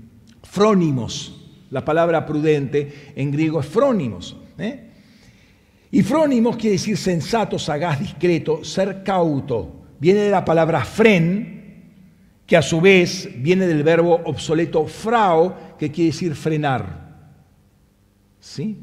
[0.42, 1.46] frónimos.
[1.70, 4.36] La palabra prudente en griego es frónimos.
[4.58, 4.90] ¿eh?
[5.92, 9.76] Y frónimos quiere decir sensato, sagaz, discreto, ser cauto.
[10.00, 11.57] Viene de la palabra fren,
[12.48, 17.06] que a su vez viene del verbo obsoleto frao, que quiere decir frenar.
[18.40, 18.78] ¿Sí?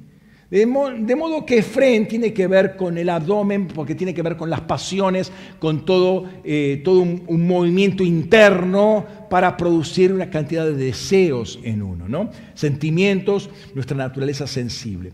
[0.52, 4.52] De, modo que fren tiene que ver con el abdomen, porque tiene que ver con
[4.52, 11.60] las pasiones, con todo, eh, todo un, movimiento interno para producir una cantidad de deseos
[11.64, 12.30] en uno, ¿no?
[12.54, 15.12] Sentimientos, nuestra naturaleza sensible.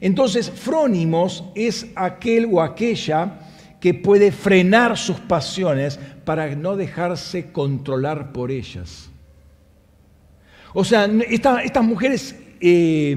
[0.00, 3.40] Entonces, frónimos es aquel o aquella
[3.80, 5.98] que puede frenar sus pasiones
[6.28, 9.08] para no dejarse controlar por ellas.
[10.74, 13.16] O sea, estas mujeres eh,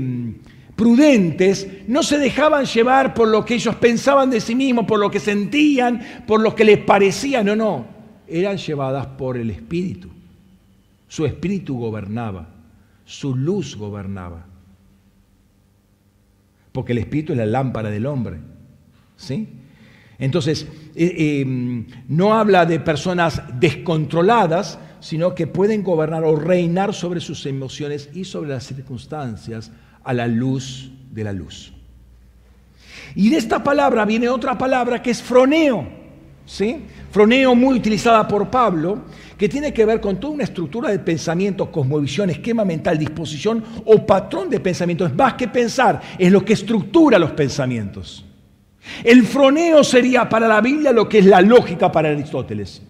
[0.78, 5.12] prudentes no se dejaban llevar por lo que ellos pensaban de sí mismos, por lo
[5.12, 7.86] que sentían, por lo que les parecía, no, no,
[8.30, 10.08] eran llevadas por el Espíritu.
[11.10, 12.48] Su Espíritu gobernaba,
[13.04, 14.46] su luz gobernaba
[16.72, 18.38] porque el espíritu es la lámpara del hombre.
[19.18, 19.50] ¿sí?
[20.18, 27.19] Entonces, eh, eh, no habla de personas descontroladas, sino que pueden gobernar o reinar sobre
[27.19, 29.72] sus emociones y sobre las circunstancias
[30.03, 31.73] a la luz de la luz.
[33.15, 35.88] Y de esta palabra viene otra palabra que es froneo.
[36.45, 36.84] ¿sí?
[37.09, 39.03] Froneo muy utilizada por Pablo,
[39.38, 44.05] que tiene que ver con toda una estructura de pensamiento, cosmovisión, esquema mental, disposición o
[44.05, 45.05] patrón de pensamiento.
[45.05, 48.26] Es más que pensar, es lo que estructura los pensamientos.
[49.03, 52.81] El froneo sería para la Biblia lo que es la lógica para Aristóteles,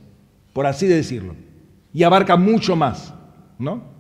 [0.53, 1.35] por así decirlo,
[1.93, 3.13] y abarca mucho más,
[3.57, 3.91] ¿no?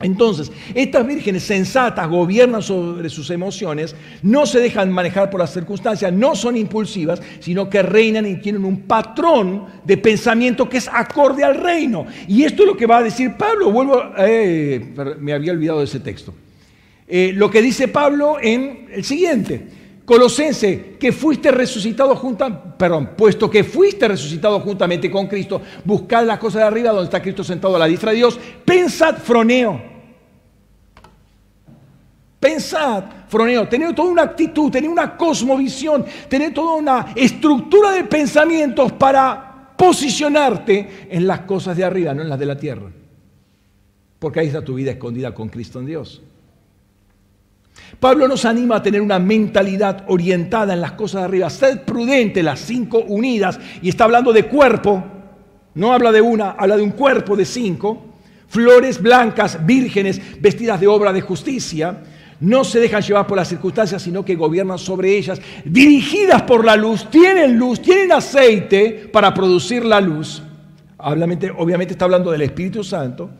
[0.00, 6.12] Entonces, estas vírgenes sensatas gobiernan sobre sus emociones, no se dejan manejar por las circunstancias,
[6.12, 11.44] no son impulsivas, sino que reinan y tienen un patrón de pensamiento que es acorde
[11.44, 12.06] al reino.
[12.26, 13.70] Y esto es lo que va a decir Pablo.
[13.70, 16.34] Vuelvo, eh, me había olvidado de ese texto.
[17.06, 19.83] Eh, lo que dice Pablo en el siguiente.
[20.04, 26.38] Colosense, que fuiste resucitado juntamente, perdón, puesto que fuiste resucitado juntamente con Cristo, buscad las
[26.38, 29.94] cosas de arriba donde está Cristo sentado a la diestra de Dios, pensad froneo.
[32.38, 38.92] Pensad, froneo, tener toda una actitud, tener una cosmovisión, tener toda una estructura de pensamientos
[38.92, 42.90] para posicionarte en las cosas de arriba, no en las de la tierra.
[44.18, 46.20] Porque ahí está tu vida escondida con Cristo en Dios.
[48.04, 51.48] Pablo nos anima a tener una mentalidad orientada en las cosas de arriba.
[51.48, 53.58] Sed prudente, las cinco unidas.
[53.80, 55.02] Y está hablando de cuerpo.
[55.72, 58.04] No habla de una, habla de un cuerpo de cinco.
[58.46, 62.02] Flores blancas, vírgenes, vestidas de obra de justicia.
[62.40, 65.40] No se dejan llevar por las circunstancias, sino que gobiernan sobre ellas.
[65.64, 70.42] Dirigidas por la luz, tienen luz, tienen aceite para producir la luz.
[70.98, 73.30] Obviamente está hablando del Espíritu Santo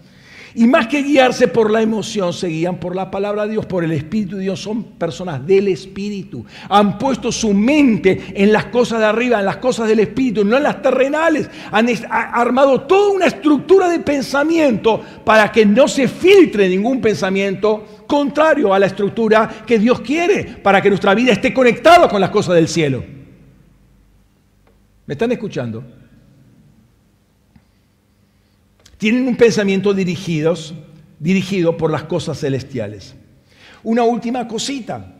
[0.56, 3.82] y más que guiarse por la emoción, se guían por la palabra de Dios, por
[3.82, 4.60] el Espíritu de Dios.
[4.60, 6.44] Son personas del Espíritu.
[6.68, 10.56] Han puesto su mente en las cosas de arriba, en las cosas del Espíritu, no
[10.56, 11.50] en las terrenales.
[11.72, 18.72] Han armado toda una estructura de pensamiento para que no se filtre ningún pensamiento contrario
[18.72, 22.54] a la estructura que Dios quiere, para que nuestra vida esté conectada con las cosas
[22.54, 23.02] del cielo.
[25.06, 26.03] ¿Me están escuchando?
[29.04, 30.72] Tienen un pensamiento dirigidos,
[31.18, 33.14] dirigido por las cosas celestiales.
[33.82, 35.16] Una última cosita,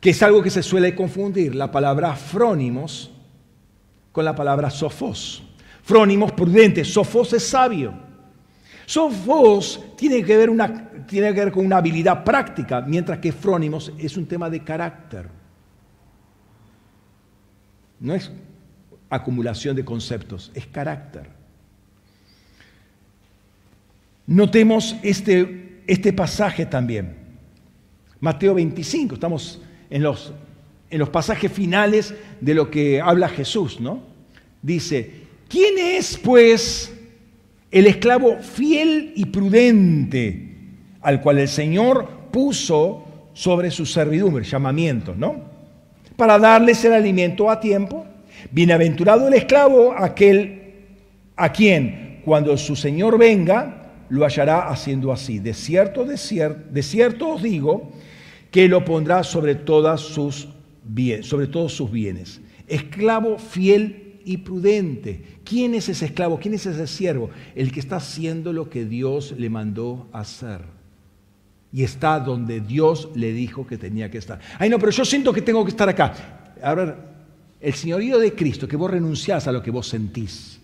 [0.00, 3.10] que es algo que se suele confundir, la palabra frónimos
[4.12, 5.42] con la palabra sofos.
[5.82, 7.92] Frónimos prudente, sofos es sabio.
[8.86, 13.92] Sofos tiene que, ver una, tiene que ver con una habilidad práctica, mientras que frónimos
[13.98, 15.28] es un tema de carácter.
[17.98, 18.30] No es
[19.10, 21.33] acumulación de conceptos, es carácter.
[24.26, 27.14] Notemos este, este pasaje también.
[28.20, 29.60] Mateo 25, estamos
[29.90, 30.32] en los,
[30.90, 34.00] en los pasajes finales de lo que habla Jesús, ¿no?
[34.62, 35.10] Dice,
[35.48, 36.90] ¿quién es pues
[37.70, 40.54] el esclavo fiel y prudente
[41.02, 45.36] al cual el Señor puso sobre su servidumbre, llamamiento, ¿no?
[46.16, 48.06] Para darles el alimento a tiempo.
[48.50, 50.72] Bienaventurado el esclavo, aquel
[51.36, 55.38] a quien cuando su Señor venga, lo hallará haciendo así.
[55.38, 56.16] De cierto, de
[56.82, 57.92] cierto, os digo
[58.50, 60.48] que lo pondrá sobre, todas sus
[61.22, 62.40] sobre todos sus bienes.
[62.66, 65.22] Esclavo fiel y prudente.
[65.44, 66.38] ¿Quién es ese esclavo?
[66.38, 67.30] ¿Quién es ese siervo?
[67.54, 70.60] El que está haciendo lo que Dios le mandó hacer.
[71.72, 74.40] Y está donde Dios le dijo que tenía que estar.
[74.58, 76.54] Ay, no, pero yo siento que tengo que estar acá.
[76.62, 76.96] A ver,
[77.60, 80.60] el señorío de Cristo, que vos renunciás a lo que vos sentís.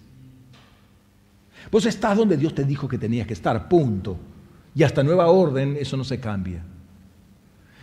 [1.71, 4.17] Vos estás donde Dios te dijo que tenías que estar, punto.
[4.75, 6.63] Y hasta nueva orden eso no se cambia.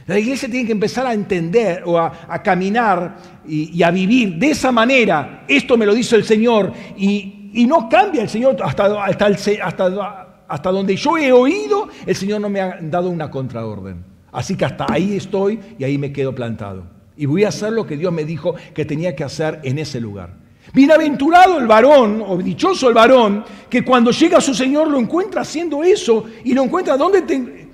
[0.07, 4.71] La iglesia tiene que empezar a entender o a, caminar y, a vivir de esa
[4.71, 5.43] manera.
[5.47, 7.33] Esto me lo dice el Señor y,
[7.67, 12.61] no cambia el Señor hasta, hasta, hasta donde yo he oído, el Señor no me
[12.61, 14.05] ha dado una contraorden.
[14.31, 16.85] Así que hasta ahí estoy y ahí me quedo plantado.
[17.17, 19.99] Y voy a hacer lo que Dios me dijo que tenía que hacer en ese
[19.99, 20.46] lugar.
[20.73, 25.83] Bienaventurado el varón, o dichoso el varón, que cuando llega su Señor lo encuentra haciendo
[25.83, 27.21] eso y lo encuentra donde...
[27.21, 27.67] Te...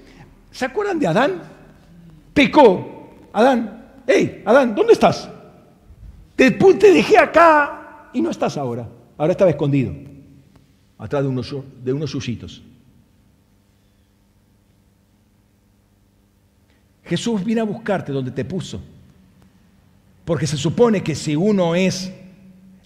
[0.52, 1.54] ¿Se acuerdan de Adán?
[2.34, 3.10] pecó.
[3.32, 5.30] Adán, hey, Adán, ¿dónde estás?
[6.36, 8.88] Te, te dejé acá y no estás ahora.
[9.18, 9.94] Ahora estaba escondido,
[10.98, 12.62] atrás de unos, de unos yuyitos.
[17.06, 18.82] Jesús viene a buscarte donde te puso.
[20.26, 22.12] Porque se supone que si uno es,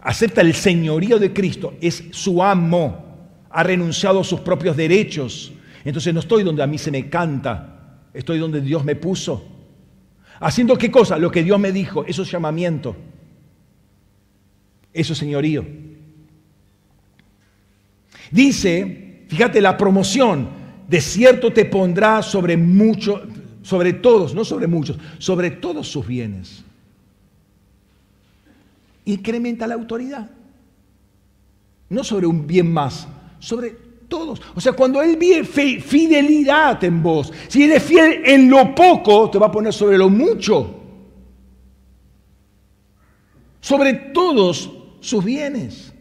[0.07, 5.51] acepta el señorío de Cristo, es su amo, ha renunciado a sus propios derechos.
[5.83, 7.73] Entonces no estoy donde a mí se me canta,
[8.13, 9.45] Estoy donde Dios me puso.
[10.39, 11.19] ¿Haciendo qué cosa?
[11.19, 12.03] Lo que Dios me dijo.
[12.05, 12.95] Eso es llamamiento.
[14.91, 15.63] Eso es señorío.
[18.31, 20.49] Dice, fíjate la promoción,
[20.87, 23.21] de cierto te pondrá sobre muchos,
[23.61, 26.63] sobre todos, no sobre muchos, sobre todos sus bienes.
[29.07, 30.29] Incrementa la autoridad.
[31.89, 33.07] No sobre un bien más,
[33.39, 33.71] sobre
[34.09, 34.41] todos.
[34.53, 39.29] O sea, cuando Él ve fidelidad en vos, si Él es fiel en lo poco,
[39.29, 40.83] te va a poner sobre lo mucho.
[43.61, 44.69] Sobre todos
[44.99, 45.93] sus bienes.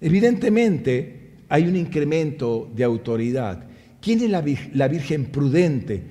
[0.00, 3.64] Evidentemente hay un incremento de autoridad.
[4.00, 6.02] ¿Quién es la, la Virgen prudente?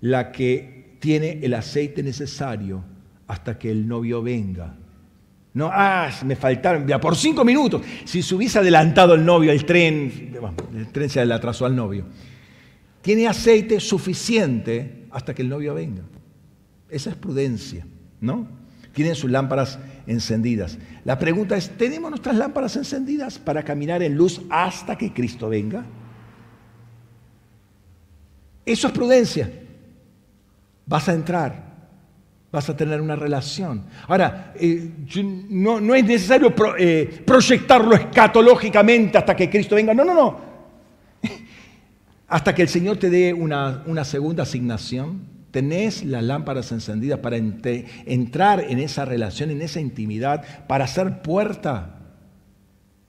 [0.00, 2.95] La que tiene el aceite necesario
[3.26, 4.74] hasta que el novio venga.
[5.54, 7.82] No, ah, me faltaron, ya por cinco minutos.
[8.04, 10.36] Si se hubiese adelantado el novio, el tren,
[10.74, 12.04] el tren se le atrasó al novio.
[13.00, 16.02] Tiene aceite suficiente hasta que el novio venga.
[16.90, 17.86] Esa es prudencia,
[18.20, 18.46] ¿no?
[18.92, 20.78] Tienen sus lámparas encendidas.
[21.04, 25.84] La pregunta es, ¿tenemos nuestras lámparas encendidas para caminar en luz hasta que Cristo venga?
[28.64, 29.50] Eso es prudencia.
[30.84, 31.65] Vas a entrar,
[32.50, 33.84] vas a tener una relación.
[34.08, 34.90] Ahora, eh,
[35.50, 39.92] no, es necesario eh, proyectarlo escatológicamente hasta que Cristo venga.
[39.92, 40.40] No, no, no.
[42.28, 48.64] Hasta que el Señor te dé una, segunda asignación, tenés las lámparas encendidas para entrar
[48.68, 51.92] en esa relación, en esa intimidad, para hacer puerta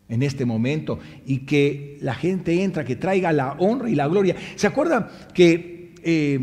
[0.09, 4.35] en este momento y que la gente entra, que traiga la honra y la gloria.
[4.55, 5.93] ¿Se acuerda que...
[6.03, 6.39] Eh,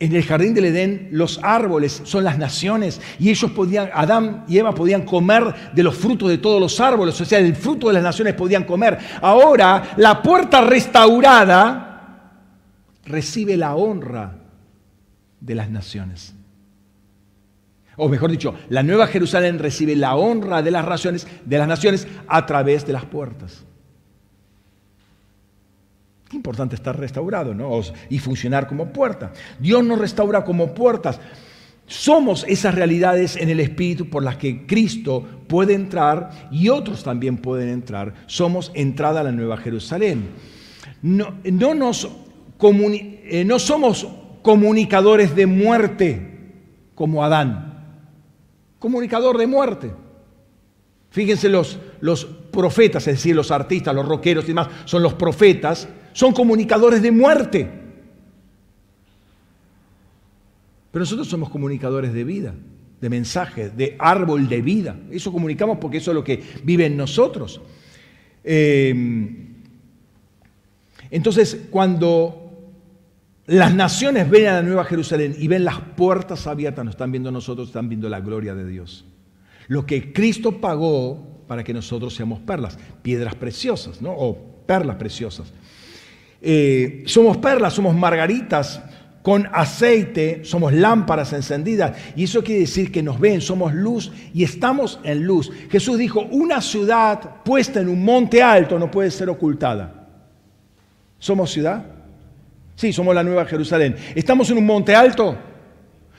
[0.00, 4.58] en el jardín del Edén los árboles son las naciones y ellos podían, Adán y
[4.58, 7.94] Eva podían comer de los frutos de todos los árboles, o sea, del fruto de
[7.94, 8.98] las naciones podían comer.
[9.20, 11.88] Ahora la puerta restaurada
[13.06, 14.36] recibe la honra
[15.40, 16.34] de las naciones.
[17.96, 22.06] O mejor dicho, la nueva Jerusalén recibe la honra de las, naciones, de las naciones
[22.28, 23.64] a través de las puertas.
[26.28, 27.80] Qué importante estar restaurado ¿no?
[28.10, 29.32] y funcionar como puerta.
[29.58, 31.18] Dios nos restaura como puertas.
[31.86, 37.38] Somos esas realidades en el Espíritu por las que Cristo puede entrar y otros también
[37.38, 38.12] pueden entrar.
[38.26, 40.28] Somos entrada a la Nueva Jerusalén.
[41.00, 42.06] No, no, nos
[42.60, 44.06] eh, no somos
[44.42, 46.20] comunicadores de muerte
[46.94, 48.02] como Adán.
[48.78, 49.90] Comunicador de muerte.
[51.08, 55.88] Fíjense los, los profetas, es decir, los artistas, los rockeros y demás, son los profetas
[56.12, 57.70] son comunicadores de muerte.
[60.90, 62.54] Pero nosotros somos comunicadores de vida,
[63.00, 64.96] de mensaje, de árbol de vida.
[65.10, 67.60] Eso comunicamos porque eso es lo que vive en nosotros.
[68.42, 69.54] Em,
[71.10, 72.48] entonces, cuando
[73.46, 77.30] las naciones ven a la Nueva Jerusalén y ven las puertas abiertas, nos están viendo
[77.30, 79.04] nosotros, están viendo la gloria de Dios.
[79.68, 84.12] Lo que Cristo pagó para que nosotros seamos perlas, piedras preciosas, ¿no?
[84.12, 84.36] O
[84.66, 85.52] perlas preciosas.
[86.40, 88.80] Eh, somos perlas, somos margaritas
[89.22, 91.96] con aceite, somos lámparas encendidas.
[92.16, 95.50] Y eso quiere decir que nos ven, somos luz y estamos en luz.
[95.70, 100.08] Jesús dijo, una ciudad puesta en un monte alto no puede ser ocultada.
[101.18, 101.84] ¿Somos ciudad?
[102.76, 103.96] Sí, somos la Nueva Jerusalén.
[104.14, 105.36] ¿Estamos en un monte alto?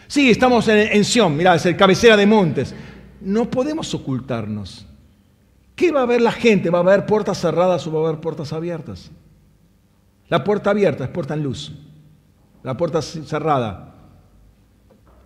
[0.08, 2.76] Sí, estamos en, en Sion, mirá, es el cabecera de montes.
[3.22, 4.86] no podemos ocultarnos.
[5.76, 6.70] ¿Qué va a ver la gente?
[6.70, 9.12] ¿Va a haber puertas cerradas o va a haber puertas abiertas?
[10.30, 11.74] La puerta abierta es puerta en luz.
[12.64, 13.96] La puerta cerrada,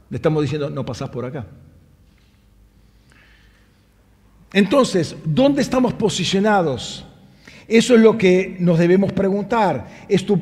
[0.09, 1.45] le estamos diciendo, no pasás por acá.
[4.53, 7.05] Entonces, ¿dónde estamos posicionados?
[7.67, 10.05] Eso es lo que nos debemos preguntar.
[10.07, 10.39] Es tu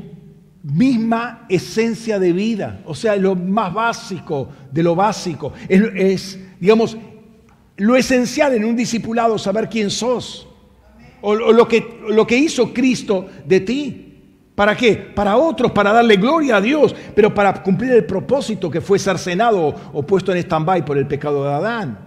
[0.63, 5.53] misma esencia de vida, o sea, lo más básico de lo básico.
[5.69, 6.97] Es, digamos,
[7.77, 10.47] lo esencial en un discipulado, saber quién sos.
[11.21, 14.10] O, lo, que, lo que hizo Cristo de ti.
[14.61, 14.95] ¿Para qué?
[14.95, 19.73] Para otros, para darle gloria a Dios, pero para cumplir el propósito que fue cercenado
[19.91, 21.97] o puesto en stand-by por el pecado de Adán.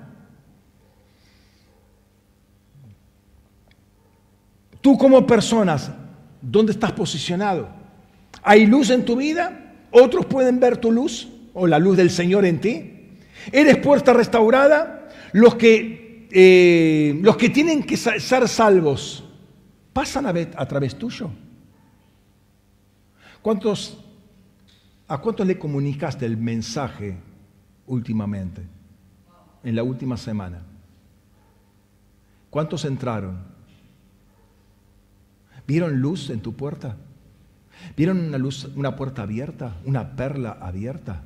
[4.80, 5.90] Tú como personas,
[6.40, 7.70] ¿dónde estás posicionado?
[8.44, 9.74] ¿Hay luz en tu vida?
[9.90, 13.18] ¿Otros pueden ver tu luz o la luz del Señor en ti?
[13.50, 15.08] ¿Eres puerta restaurada?
[15.32, 19.24] Los que, eh, los que tienen que ser salvos,
[19.92, 21.32] ¿pasan a, a través tuyo?
[23.44, 23.98] ¿Cuántos,
[25.06, 27.18] ¿A cuántos le comunicaste el mensaje
[27.86, 28.62] últimamente?
[29.62, 30.62] En la última semana.
[32.48, 33.36] ¿Cuántos entraron?
[35.66, 36.96] ¿Vieron luz en tu puerta?
[37.94, 41.24] ¿Vieron una luz, una puerta abierta, una perla abierta?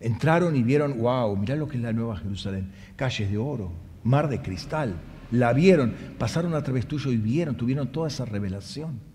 [0.00, 3.72] Entraron y vieron, wow, mirá lo que es la Nueva Jerusalén, calles de oro,
[4.02, 4.96] mar de cristal.
[5.30, 9.13] La vieron, pasaron a través tuyo y vieron, tuvieron toda esa revelación.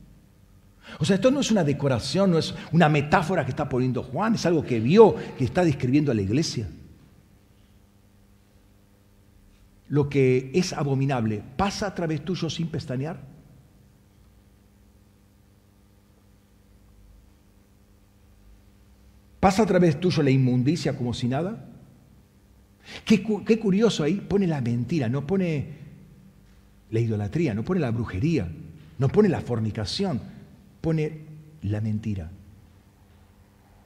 [0.98, 4.36] O sea, esto no es una decoración, no es una metáfora que está poniendo Juan,
[4.36, 6.68] es algo que vio, que está describiendo a la iglesia.
[9.90, 13.20] Lo que es abominable pasa a través tuyo sin pestañear.
[19.40, 21.66] ¿Pasa a través tuyo la inmundicia como si nada?
[23.06, 23.22] Qué,
[23.60, 25.68] curioso ahí, pone la mentira, no pone
[26.92, 28.48] la idolatría, no pone la brujería,
[28.98, 30.20] no pone la fornicación,
[30.82, 31.26] pone
[31.64, 32.30] la mentira.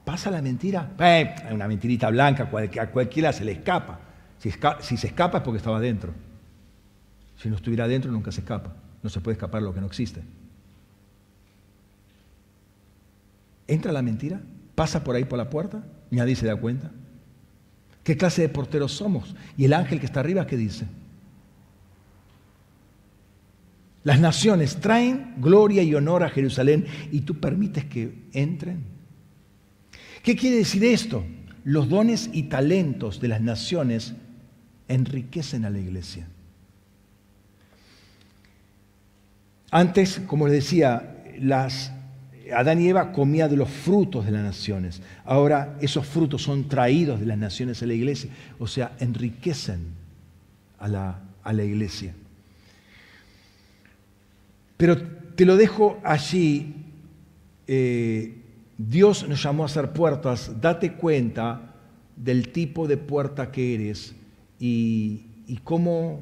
[0.04, 0.92] ¿Pasa la mentira?
[0.98, 2.50] Eh, una mentirita blanca,
[2.80, 4.00] a cualquiera se le escapa.
[4.38, 4.50] Si,
[4.80, 6.12] si se escapa es porque estaba dentro.
[7.38, 8.74] Si no estuviera dentro nunca se escapa.
[9.02, 10.22] No se puede escapar lo que no existe.
[13.66, 14.40] ¿Entra la mentira?
[14.74, 16.90] pasa por ahí por la puerta, nadie se da cuenta.
[18.02, 19.34] ¿Qué clase de porteros somos?
[19.56, 20.86] Y el ángel que está arriba, ¿qué dice?
[24.04, 28.84] Las naciones traen gloria y honor a Jerusalén y tú permites que entren.
[30.22, 31.24] ¿Qué quiere decir esto?
[31.64, 34.14] Los dones y talentos de las naciones
[34.88, 36.28] enriquecen a la iglesia.
[39.70, 41.90] Antes, como les decía, las
[42.54, 45.00] Adán y Eva comían de los frutos de las naciones.
[45.24, 48.30] Ahora esos frutos son traídos de las naciones a la iglesia.
[48.58, 49.80] O sea, enriquecen
[50.78, 52.14] a la, a la iglesia.
[54.84, 55.00] Pero
[55.34, 56.74] te lo dejo allí.
[57.66, 58.36] Eh,
[58.76, 60.60] Dios nos llamó a hacer puertas.
[60.60, 61.74] Date cuenta
[62.14, 64.14] del tipo de puerta que eres
[64.60, 65.24] y,
[65.64, 66.20] cómo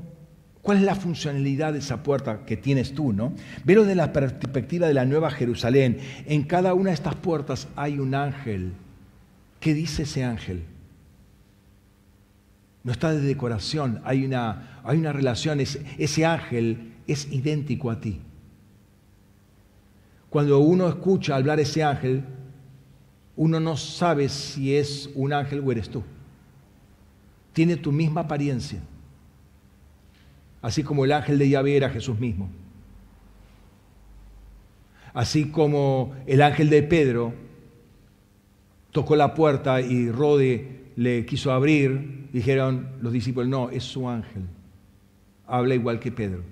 [0.61, 3.13] ¿Cuál es la funcionalidad de esa puerta que tienes tú?
[3.13, 3.33] ¿no?
[3.65, 5.99] Velo de la perspectiva de la Nueva Jerusalén.
[6.27, 8.75] En cada una de estas puertas hay un ángel.
[9.59, 10.63] ¿Qué dice ese ángel?
[12.85, 15.59] No está de decoración, hay una, hay una relación.
[15.59, 18.21] ese ángel es idéntico a ti.
[20.33, 22.25] Cuando uno escucha hablar ese ángel,
[23.37, 26.03] uno no sabe si es un ángel o eres tú.
[27.53, 28.81] Tiene tu misma apariencia
[30.63, 32.49] así como el ángel de Yahvé era Jesús mismo.
[35.13, 37.35] Así como el ángel de Pedro
[38.93, 44.45] tocó la puerta y Rode le quiso abrir, dijeron los discípulos, no, es su ángel,
[45.47, 46.43] habla igual que Pedro.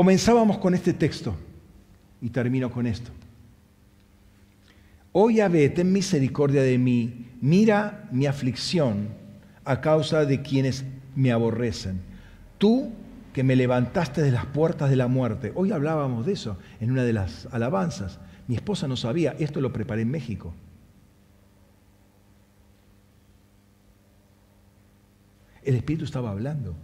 [0.00, 1.36] Comenzábamos con este texto
[2.22, 3.10] y termino con esto.
[5.12, 9.08] Oh Yahvé, ten misericordia de mí, mira mi aflicción
[9.62, 12.00] a causa de quienes me aborrecen.
[12.56, 12.90] Tú
[13.34, 15.52] que me levantaste de las puertas de la muerte.
[15.54, 18.20] Hoy hablábamos de eso en una de las alabanzas.
[18.48, 20.54] Mi esposa no sabía, esto lo preparé en México.
[25.62, 26.74] El Espíritu estaba hablando.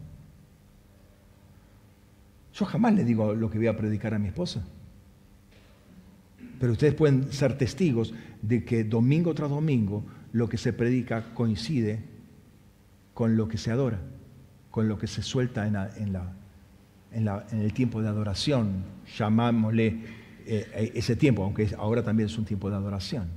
[2.56, 4.64] Yo jamás le digo lo que voy a predicar a mi esposa.
[6.58, 12.02] Pero ustedes pueden ser testigos de que domingo tras domingo lo que se predica coincide
[13.12, 14.00] con lo que se adora,
[14.70, 15.76] con lo que se suelta en,
[17.12, 18.84] el tiempo de adoración,
[19.18, 20.00] llamámosle
[20.46, 23.28] eh, ese tiempo, aunque ahora también es un tiempo de adoración.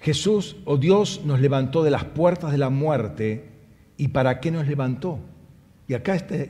[0.00, 3.50] Jesús o Dios nos levantó de las puertas de la muerte.
[3.98, 5.18] ¿Y para qué nos levantó?
[5.88, 6.46] Y acá este,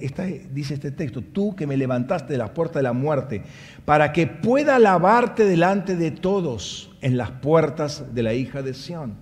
[0.52, 3.43] dice este texto, tú que me levantaste de las puertas de la muerte,
[3.85, 9.15] para que pueda alabarte delante de todos en las puertas de la hija de Sión.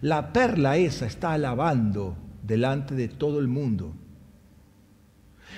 [0.00, 3.92] La perla esa está alabando delante de todo el mundo.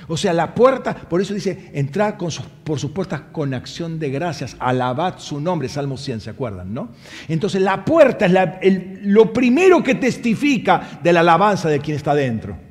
[0.08, 4.56] O sea, la puerta, por eso dice, entrar por sus puertas con acción de gracias,
[4.58, 6.72] alabad su nombre, Salmo 100, ¿se acuerdan?
[6.72, 6.92] ¿no?
[7.28, 8.24] Entonces la puerta
[8.62, 12.65] es lo primero que testifica de la alabanza de quien está dentro.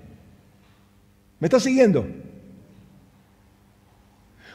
[1.45, 2.07] ¿Me está siguiendo?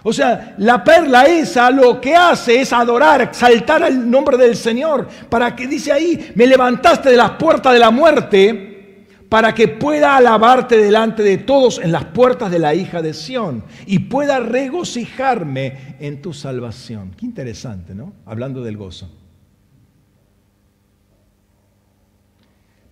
[0.03, 5.07] O sea, la perla esa lo que hace es adorar, exaltar el nombre del Señor,
[5.29, 10.17] para que dice ahí, me levantaste de las puertas de la muerte para que pueda
[10.17, 15.95] alabarte delante de todos en las puertas de la hija de Sión y pueda regocijarme
[16.01, 17.13] en tu salvación.
[17.17, 18.15] Qué interesante, ¿no?
[18.27, 19.09] Hablando del gozo.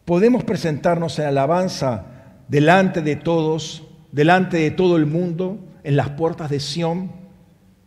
[0.05, 2.07] Podemos presentarnos en alabanza
[2.47, 7.11] delante de todos, delante de todo el mundo, en las puertas de Sión.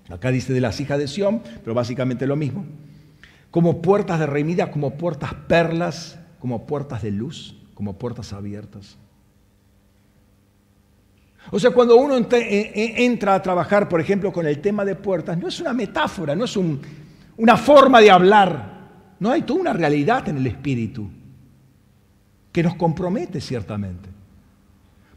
[0.10, 2.66] Acá dice de las hijas de Sión, pero básicamente lo mismo.
[3.50, 8.96] Como puertas de remida, como puertas perlas, como puertas de luz como puertas abiertas.
[11.50, 14.94] O sea, cuando uno eh, eh, entra a trabajar, por ejemplo, con el tema de
[14.94, 19.74] puertas, no es una metáfora, no es una forma de hablar, no hay toda una
[19.74, 21.10] realidad en el espíritu
[22.52, 24.10] que nos compromete ciertamente.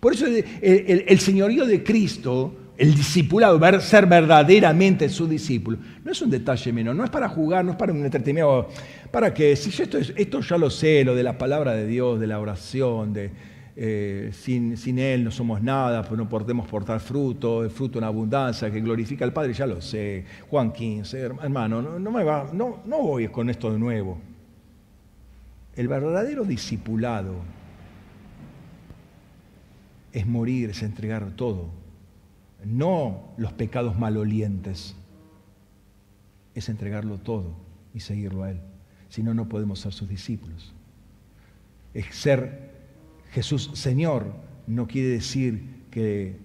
[0.05, 6.29] Por eso el, señorío de Cristo, el discipulado, ser verdaderamente su discípulo, no es un
[6.29, 8.69] detalle menor, no es para jugar, no es para un entretenimiento
[9.11, 9.57] ¿Para qué?
[9.57, 13.15] Si esto, esto ya lo sé, lo de la palabra de Dios, de la oración,
[13.15, 13.31] de
[13.77, 18.05] eh, sin, sin, Él no somos nada, pues no podemos portar fruto, el fruto en
[18.05, 20.27] abundancia que glorifica al Padre, ya lo sé.
[20.51, 24.19] Juan 15, hermano, no, no, me va, no, no voy con esto de nuevo.
[25.75, 27.64] El verdadero discipulado
[30.15, 31.69] es morir, es entregar todo,
[32.65, 34.97] no los pecados malolientes,
[36.55, 37.55] es entregarlo todo
[37.93, 38.61] y seguirlo a Él
[39.15, 40.73] si no, no podemos ser sus discípulos.
[42.11, 42.73] ser
[43.31, 44.35] Jesús Señor
[44.67, 46.37] no quiere decir que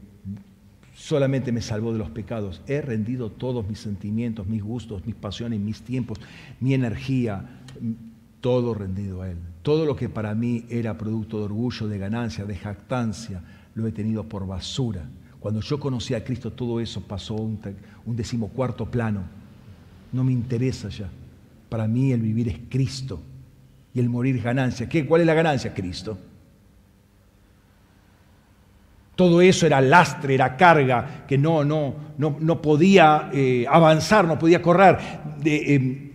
[0.94, 2.62] solamente me salvó de los pecados.
[2.68, 6.20] He rendido todos mis sentimientos, mis gustos, mis pasiones, mis tiempos,
[6.60, 7.64] mi energía,
[8.40, 9.38] todo rendido a Él.
[9.64, 13.42] Todo lo que para mí era producto de orgullo, de ganancia, de jactancia,
[13.76, 15.04] lo he tenido por basura.
[15.40, 17.60] Cuando yo conocí a Cristo, todo eso pasó un,
[18.06, 19.24] un decimocuarto plano.
[20.12, 21.10] No me interesa ya.
[21.70, 23.22] Para mí el vivir es Cristo
[23.94, 24.90] y el morir es ganancia.
[24.90, 25.06] ¿Qué?
[25.06, 25.74] ¿Cuál es la ganancia?
[25.74, 26.18] Cristo.
[29.16, 34.40] Todo eso era lastre, era carga, que no, no, no, no podía eh, avanzar, no
[34.40, 34.98] podía correr
[35.44, 36.12] em,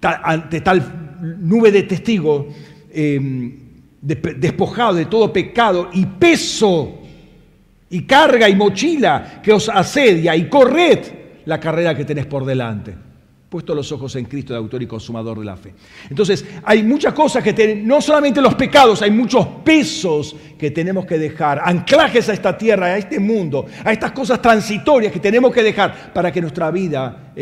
[0.00, 2.46] ante tal nube de testigos,
[2.90, 3.65] em,
[4.06, 7.00] despojado de todo pecado y peso
[7.90, 10.98] y carga y mochila que os asedia y corred
[11.44, 13.06] la carrera que tenés por delante
[13.48, 15.72] puesto los ojos en Cristo, el autor y consumador de la fe.
[16.10, 21.06] Entonces, hay muchas cosas que tienen, no solamente los pecados, hay muchos pesos que tenemos
[21.06, 25.54] que dejar, anclajes a esta tierra, a este mundo, a estas cosas transitorias que tenemos
[25.54, 27.32] que dejar para que nuestra vida,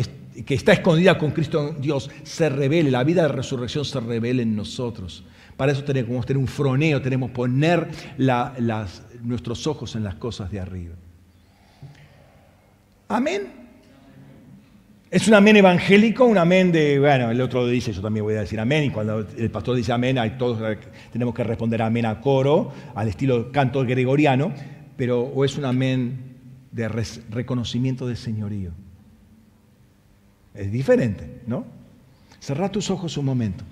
[0.44, 4.42] que está escondida con Cristo en Dios, se revele, la vida de resurrección se revele
[4.42, 5.24] en nosotros.
[5.56, 7.88] Para eso tenemos que tener un froneo, tenemos que poner
[9.22, 10.94] nuestros ojos en las cosas de arriba.
[13.08, 13.64] Amén.
[15.10, 18.40] Es un amén evangélico, un amén de, bueno, el otro dice, yo también voy a
[18.40, 20.58] decir amén, y cuando el pastor dice amén, hay todos
[21.12, 24.52] tenemos que responder amén a coro, al estilo canto gregoriano,
[24.96, 26.18] pero o es un amén
[26.72, 28.72] de reconocimiento de señorío.
[30.52, 31.64] Es diferente, ¿no?
[32.40, 33.64] Cerra tus ojos un momento.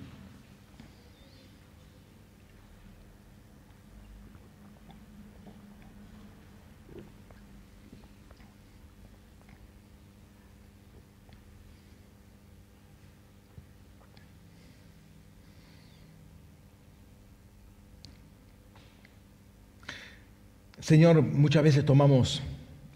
[20.83, 22.43] Señor, muchas veces tomamos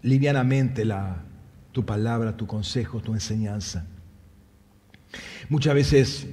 [0.02, 1.24] livianamente la,
[1.72, 3.86] tu palabra, tu consejo, tu enseñanza.
[5.48, 6.26] Muchas veces,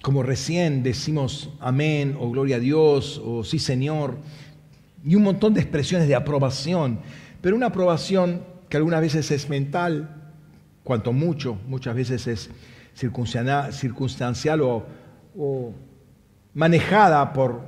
[0.00, 4.16] como recién decimos amén o gloria a Dios o sí Señor,
[5.04, 7.00] y un montón de expresiones de aprobación,
[7.42, 10.32] pero una aprobación que algunas veces es mental,
[10.82, 12.48] cuanto mucho, muchas veces es
[12.94, 14.86] circunstancial o,
[15.36, 15.74] o
[16.54, 17.60] manejada por,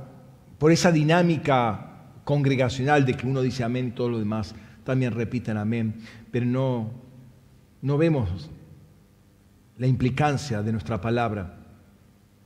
[0.57, 1.91] por esa dinámica
[2.23, 5.95] congregacional de que uno dice amén y todo lo demás también repiten amén,
[6.31, 6.91] pero no,
[7.81, 8.49] no vemos
[9.77, 11.57] la implicancia de nuestra palabra,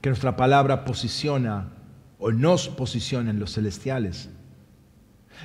[0.01, 1.73] que nuestra palabra posiciona
[2.19, 4.29] o nos posiciona en los celestiales.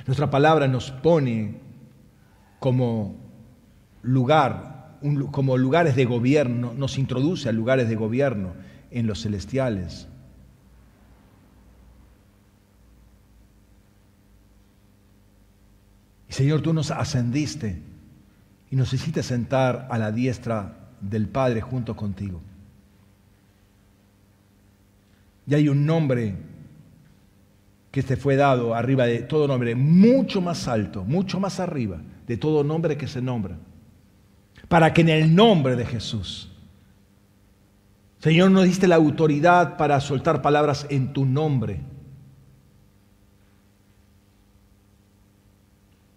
[0.07, 1.59] Nuestra palabra nos pone
[2.59, 3.15] como
[4.01, 4.97] lugar,
[5.31, 8.53] como lugares de gobierno, nos introduce a lugares de gobierno
[8.89, 10.07] en los celestiales.
[16.33, 17.79] Señor, tú nos ascendiste
[18.71, 22.41] y nos hiciste sentar a la diestra del Padre junto contigo.
[25.45, 26.35] Y hay un nombre
[27.91, 32.35] que te fue dado arriba de todo nombre, mucho más alto, mucho más arriba de
[32.35, 33.55] todo nombre que se nombra.
[34.67, 36.51] Para que en el nombre de Jesús,
[38.17, 41.92] Señor, nos diste la autoridad para soltar palabras en tu nombre.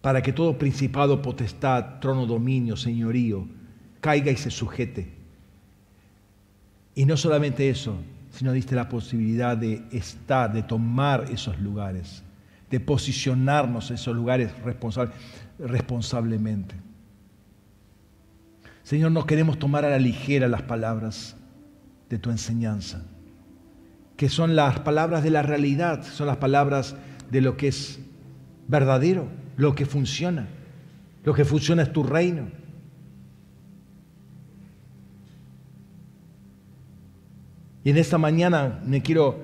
[0.06, 3.48] Para que todo principado, potestad, trono, dominio, señorío,
[4.00, 5.12] caiga y se sujete.
[6.94, 7.96] Y no solamente eso,
[8.30, 12.22] sino diste la posibilidad de estar, de tomar esos lugares,
[12.70, 14.52] de posicionarnos en esos lugares
[15.58, 16.76] responsablemente.
[18.84, 21.34] Señor, no queremos tomar a la ligera las palabras
[22.08, 23.02] de tu enseñanza,
[24.16, 26.94] que son las palabras de la realidad, son las palabras
[27.28, 27.98] de lo que es
[28.68, 30.48] verdadero, lo que funciona.
[31.24, 32.48] Lo que funciona es tu reino.
[37.82, 39.38] Y en esta mañana me quiero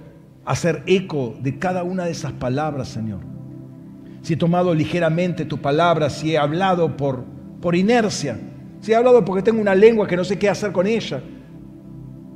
[0.45, 3.21] hacer eco de cada una de esas palabras, Señor.
[4.23, 7.25] Si he tomado ligeramente tu palabra, si he hablado por,
[7.61, 8.39] por inercia,
[8.81, 11.23] si he hablado porque tengo una lengua que no sé qué hacer con ella.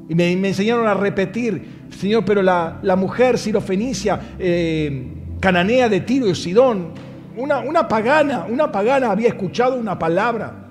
[0.09, 6.35] Y me, enseñaron a repetir, Señor, pero la, mujer sirofenicia, eh, cananea de Tiro y
[6.37, 6.93] Sidón,
[7.37, 10.67] una, una pagana, una pagana había escuchado una palabra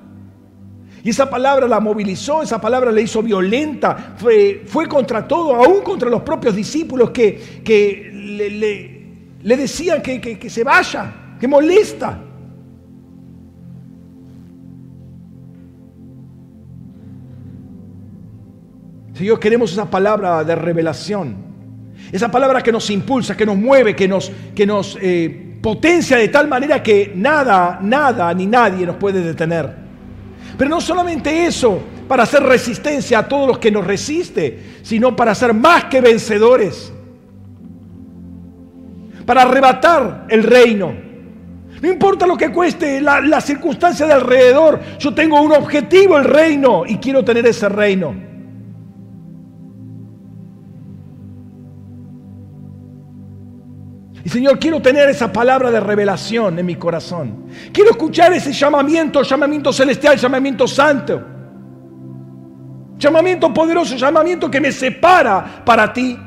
[1.06, 5.82] y esa palabra la movilizó, esa palabra la hizo violenta, fue, fue contra todo, aún
[5.82, 8.10] contra los propios discípulos que, que
[9.44, 12.20] le, decían que, que se vaya, que molesta.
[19.14, 21.36] Señor, queremos esa palabra de revelación,
[22.12, 26.28] esa palabra que nos impulsa, que nos mueve, que nos, que nos eh, potencia de
[26.28, 29.68] tal manera que nada, nada ni nadie nos puede detener.
[30.56, 35.34] Pero no solamente eso, para hacer resistencia a todos los que nos resiste, sino para
[35.34, 36.94] ser más que vencedores.
[39.26, 40.94] Para arrebatar el reino.
[41.82, 46.26] No importa lo que cueste la, la circunstancia de alrededor, yo tengo un objetivo, el
[46.26, 48.14] reino, y quiero tener ese reino.
[54.26, 57.46] Y Señor, quiero tener esa palabra de revelación en mi corazón.
[57.72, 61.24] Quiero escuchar ese llamamiento, llamamiento celestial, llamamiento santo.
[62.98, 66.18] Llamamiento poderoso, llamamiento que me separa para ti.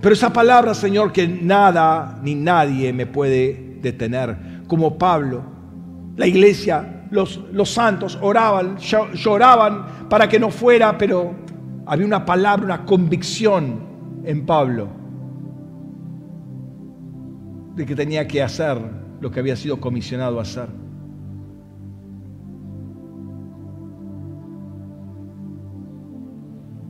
[0.00, 4.62] Pero esa palabra, Señor, que nada ni nadie me puede detener.
[4.66, 5.44] Como Pablo,
[6.16, 11.34] la iglesia los, santos oraban, lloraban para que no fuera, pero
[11.86, 14.88] había una palabra, una convicción en Pablo
[17.74, 18.78] de que tenía que hacer
[19.20, 20.68] lo que había sido comisionado a hacer.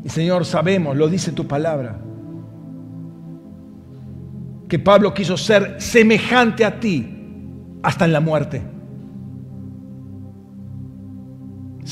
[0.04, 2.00] Y Señor, sabemos, lo dice tu palabra,
[4.68, 7.08] que Pablo quiso ser semejante a ti
[7.82, 8.71] hasta en la muerte.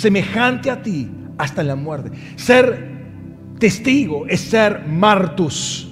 [0.00, 2.10] Semejante a ti hasta la muerte.
[2.36, 2.88] Ser
[3.58, 5.86] testigo es ser martus.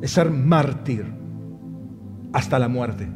[0.00, 1.04] Es ser mártir
[2.32, 3.06] hasta la muerte.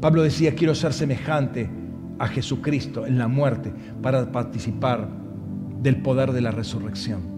[0.00, 1.70] Pablo decía, quiero ser semejante
[2.18, 3.72] a Jesucristo en la muerte
[4.02, 5.08] para participar
[5.80, 7.33] del poder de la resurrección.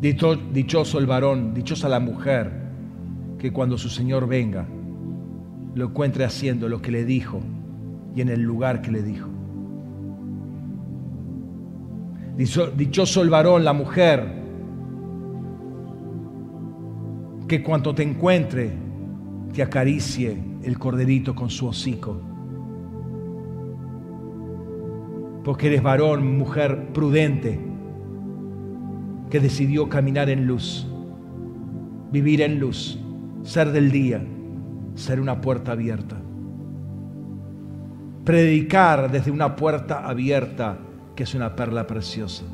[0.00, 2.50] Dichoso el varón, dichosa la mujer,
[3.38, 4.66] que cuando su Señor venga,
[5.74, 7.40] lo encuentre haciendo lo que le dijo
[8.16, 9.28] y en el lugar que le dijo.
[12.76, 14.40] Dichoso el varón, la mujer,
[17.46, 18.72] que cuando te encuentre,
[19.52, 22.18] te acaricie el corderito con su hocico.
[25.44, 27.69] Porque eres varón, mujer prudente
[29.30, 30.86] que decidió caminar en luz,
[32.10, 32.98] vivir en luz,
[33.42, 34.22] ser del día,
[34.94, 36.16] ser una puerta abierta.
[38.24, 40.78] Predicar desde una puerta abierta
[41.14, 42.44] que es una perla preciosa.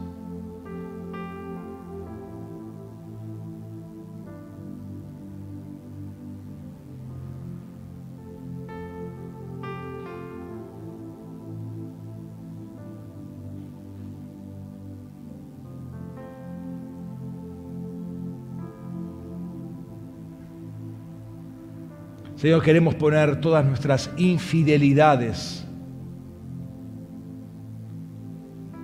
[22.46, 25.66] Señor, queremos poner todas nuestras infidelidades,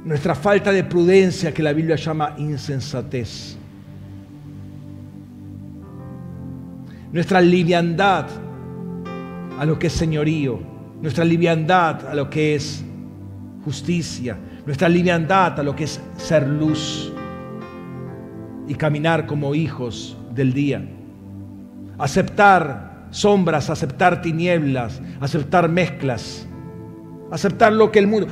[0.05, 3.57] nuestra falta de prudencia que la Biblia llama insensatez,
[7.13, 8.27] nuestra liviandad
[9.57, 10.59] a lo que es señorío,
[11.01, 12.85] nuestra liviandad a lo que es
[13.65, 14.37] justicia,
[14.67, 17.13] nuestra liviandad a lo que es ser luz
[18.67, 20.85] y caminar como hijos del día,
[21.97, 26.49] aceptar sombras, aceptar tinieblas, aceptar mezclas,
[27.31, 28.27] aceptar lo que el mundo,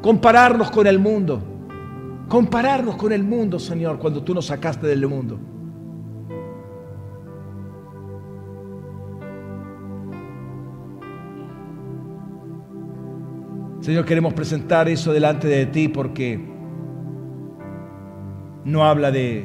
[0.00, 1.42] compararnos con el mundo,
[2.28, 5.38] compararnos con el mundo, Señor, cuando tú nos sacaste del mundo.
[13.80, 16.40] Señor, queremos presentar eso delante de ti porque
[18.64, 19.44] no habla de,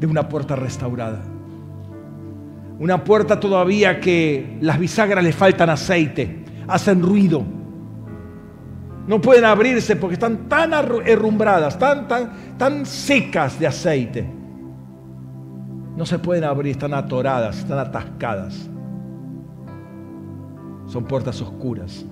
[0.00, 1.31] de una puerta restaurada.
[2.82, 7.44] Una puerta todavía que las bisagras le faltan aceite, hacen ruido.
[9.06, 14.28] No pueden abrirse porque están tan herrumbradas, tan, tan, tan secas de aceite.
[15.96, 18.68] No se pueden abrir, están atoradas, están atascadas.
[20.86, 22.04] Son puertas oscuras.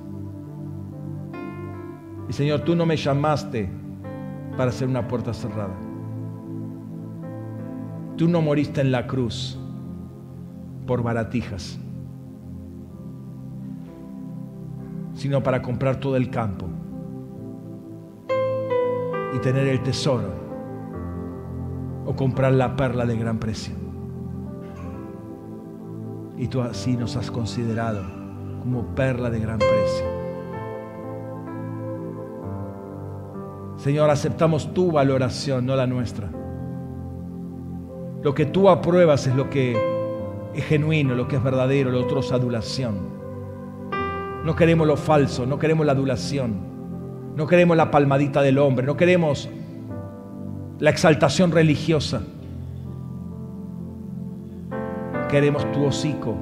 [2.29, 3.69] Y Señor, tú no me llamaste
[4.57, 5.75] para ser una puerta cerrada.
[8.17, 9.60] Tú no moriste en la cruz
[10.91, 11.79] por baratijas,
[15.15, 16.67] sino para comprar todo el campo
[19.33, 20.33] y tener el tesoro
[22.05, 23.73] o comprar la perla de gran precio.
[26.37, 28.03] Y tú así nos has considerado
[28.59, 30.07] como perla de gran precio.
[33.77, 36.29] Señor, aceptamos tu valoración, no la nuestra.
[38.25, 40.00] Lo que tú apruebas es lo que
[40.55, 43.21] es genuino, lo que es verdadero, lo otro es adulación.
[44.45, 46.55] No queremos lo falso, no queremos la adulación,
[47.37, 49.49] no queremos la palmadita del hombre, no queremos
[50.79, 52.23] la exaltación religiosa.
[55.29, 56.35] Queremos tu hocico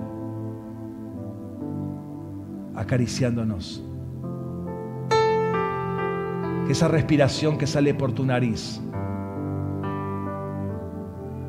[2.75, 3.83] acariciándonos.
[6.67, 8.81] Que esa respiración que sale por tu nariz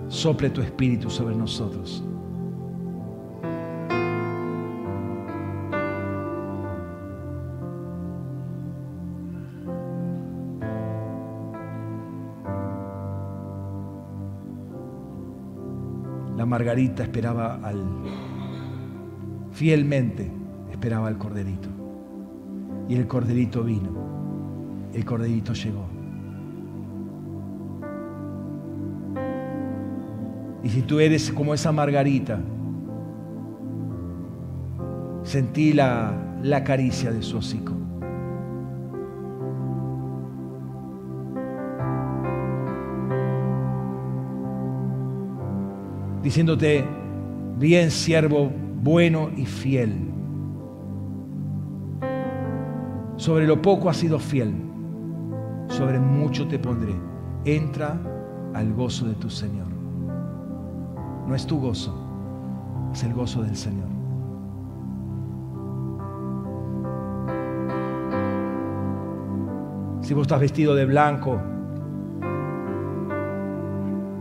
[0.08, 2.04] sople tu espíritu sobre nosotros.
[16.50, 17.86] Margarita esperaba al,
[19.52, 20.32] fielmente
[20.72, 21.70] esperaba al corderito.
[22.90, 23.92] Y el corderito vino,
[24.94, 25.86] el corderito llegó.
[30.64, 32.42] Y si tú eres como esa Margarita,
[35.24, 37.74] sentí la, la caricia de su hocico.
[46.30, 46.86] Diciéndote,
[47.58, 48.52] bien siervo,
[48.84, 50.12] bueno y fiel.
[53.16, 54.54] Sobre lo poco has sido fiel,
[55.70, 56.94] sobre mucho te pondré.
[57.46, 58.00] Entra
[58.54, 59.70] al gozo de tu Señor.
[61.28, 61.96] No es tu gozo,
[62.94, 63.90] es el gozo del Señor.
[70.02, 71.42] Si vos estás vestido de blanco,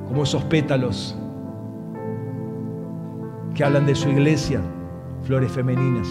[0.08, 1.14] como esos pétalos
[3.58, 4.60] que hablan de su iglesia,
[5.24, 6.06] flores femeninas.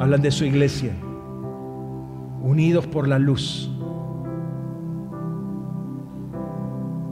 [0.00, 0.92] Hablan de su iglesia,
[2.42, 3.70] unidos por la luz.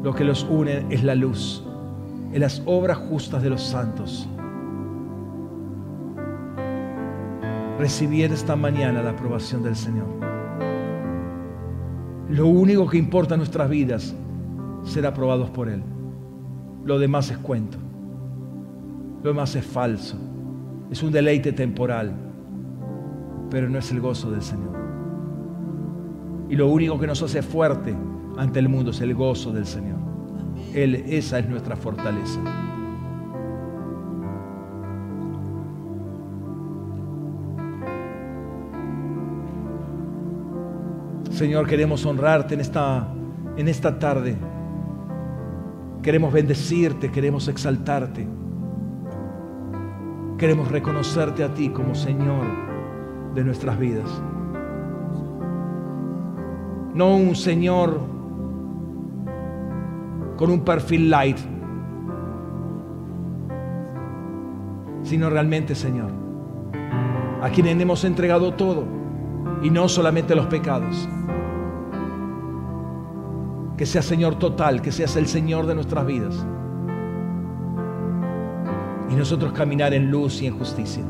[0.02, 1.64] Lo que los une es la luz,
[2.32, 4.28] en las obras justas de los santos.
[7.78, 10.08] Recibir esta mañana la aprobación del Señor.
[12.30, 14.12] Lo único que importa en nuestras vidas,
[14.82, 15.84] ser aprobados por Él.
[16.84, 17.85] Lo demás es cuento.
[19.26, 20.16] Lo demás es falso.
[20.88, 22.14] Es un deleite temporal,
[23.50, 24.70] pero no es el gozo del Señor.
[26.48, 27.92] Y lo único que nos hace fuerte
[28.36, 29.98] ante el mundo es el gozo del Señor.
[30.72, 32.38] Él, esa es nuestra fortaleza.
[41.32, 43.12] Señor, queremos honrarte en esta,
[43.56, 44.36] en esta tarde.
[46.00, 48.45] Queremos bendecirte, queremos exaltarte.
[50.38, 52.44] Queremos reconocerte a ti como Señor
[53.34, 54.10] de nuestras vidas.
[56.92, 58.00] No un Señor
[60.36, 61.38] con un perfil light,
[65.04, 66.10] sino realmente Señor,
[67.40, 68.84] a quien hemos entregado todo
[69.62, 71.08] y no solamente los pecados.
[73.78, 76.46] Que seas Señor total, que seas el Señor de nuestras vidas.
[79.16, 81.02] Y nosotros caminar en luz y en justicia.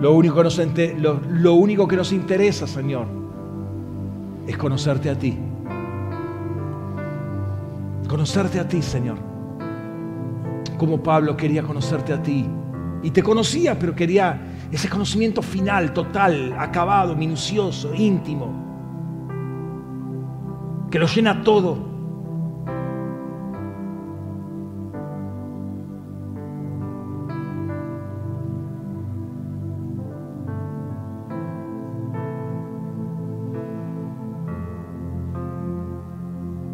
[0.00, 0.58] Lo único, que nos,
[0.98, 3.06] lo, lo único que nos interesa, Señor,
[4.48, 5.38] es conocerte a ti.
[8.08, 9.18] Conocerte a ti, Señor.
[10.76, 12.44] Como Pablo quería conocerte a ti.
[13.04, 14.42] Y te conocía, pero quería
[14.72, 18.73] ese conocimiento final, total, acabado, minucioso, íntimo,
[20.94, 21.76] que lo llena todo.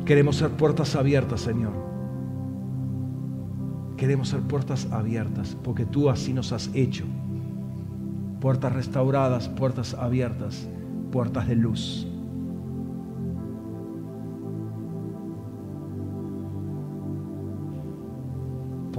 [0.05, 1.73] Queremos ser puertas abiertas, Señor.
[3.97, 7.07] Queremos ser puertas abiertas, porque tú así nos has hecho.
[8.39, 10.69] Puertas restauradas, puertas abiertas,
[11.11, 12.10] puertas de luz.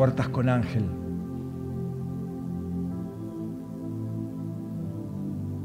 [0.01, 0.83] Puertas con ángel.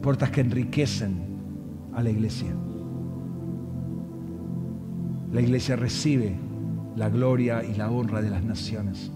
[0.02, 1.38] Puertas que enriquecen
[1.94, 2.54] a la iglesia
[5.32, 6.36] la iglesia recibe
[6.96, 9.10] la gloria y la honra de las naciones.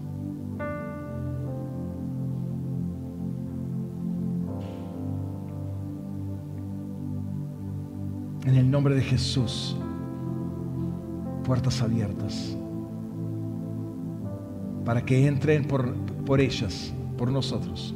[8.47, 9.77] En el nombre de Jesús,
[11.43, 12.57] puertas abiertas,
[14.85, 15.93] para que entren por,
[16.25, 17.95] por ellas, por nosotros,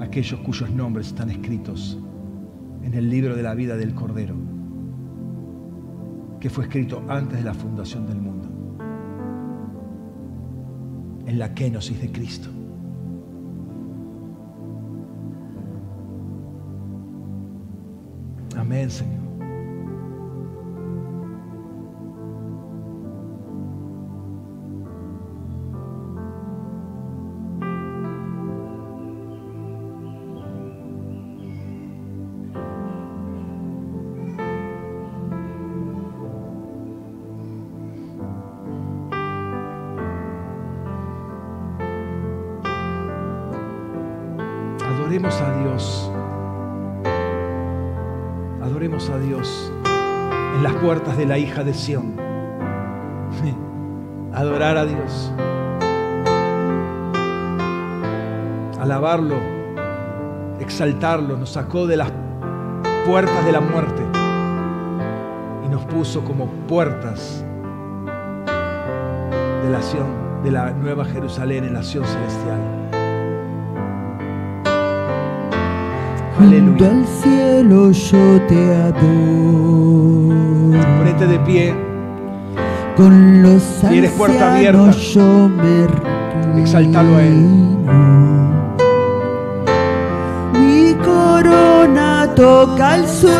[0.00, 1.98] aquellos cuyos nombres están escritos
[2.82, 4.34] en el libro de la vida del Cordero,
[6.40, 8.48] que fue escrito antes de la fundación del mundo,
[11.26, 12.48] en la kenosis de Cristo.
[18.56, 19.21] Amén, Señor.
[50.92, 52.16] Puertas de la hija de Sión.
[54.34, 55.32] Adorar a Dios.
[58.78, 59.36] Alabarlo,
[60.60, 62.12] exaltarlo, nos sacó de las
[63.06, 64.02] puertas de la muerte
[65.64, 67.42] y nos puso como puertas
[69.62, 69.80] de la,
[70.44, 72.81] de la Nueva Jerusalén en la Sion celestial.
[76.42, 76.90] Aleluya.
[76.90, 80.34] al cielo yo te adoro.
[80.98, 81.74] Ponete de pie.
[82.96, 85.48] Con los si eres puerta abierta, yo
[86.54, 87.48] me exaltalo a Él.
[90.54, 93.32] Mi corona toca el suelo,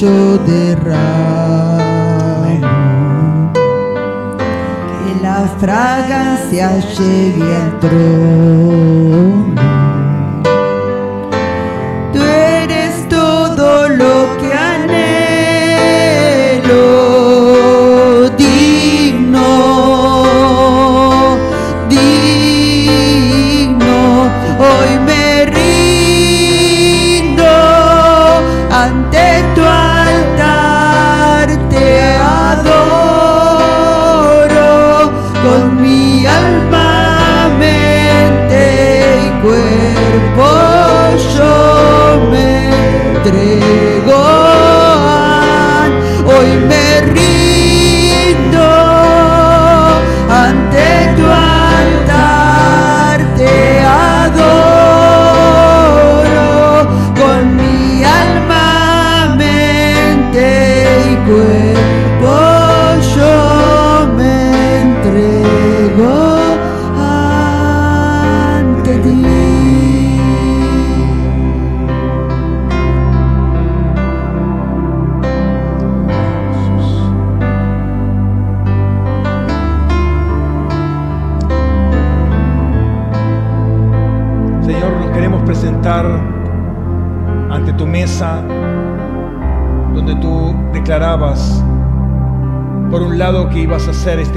[0.00, 1.86] yo derramo.
[5.58, 9.05] fragancia llegue al trono.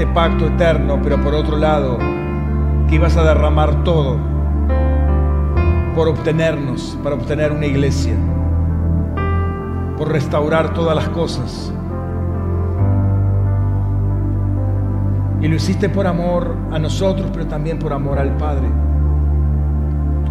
[0.00, 1.98] Este pacto eterno, pero por otro lado,
[2.88, 4.16] que ibas a derramar todo
[5.94, 8.14] por obtenernos, para obtener una iglesia,
[9.98, 11.70] por restaurar todas las cosas.
[15.42, 18.68] Y lo hiciste por amor a nosotros, pero también por amor al Padre.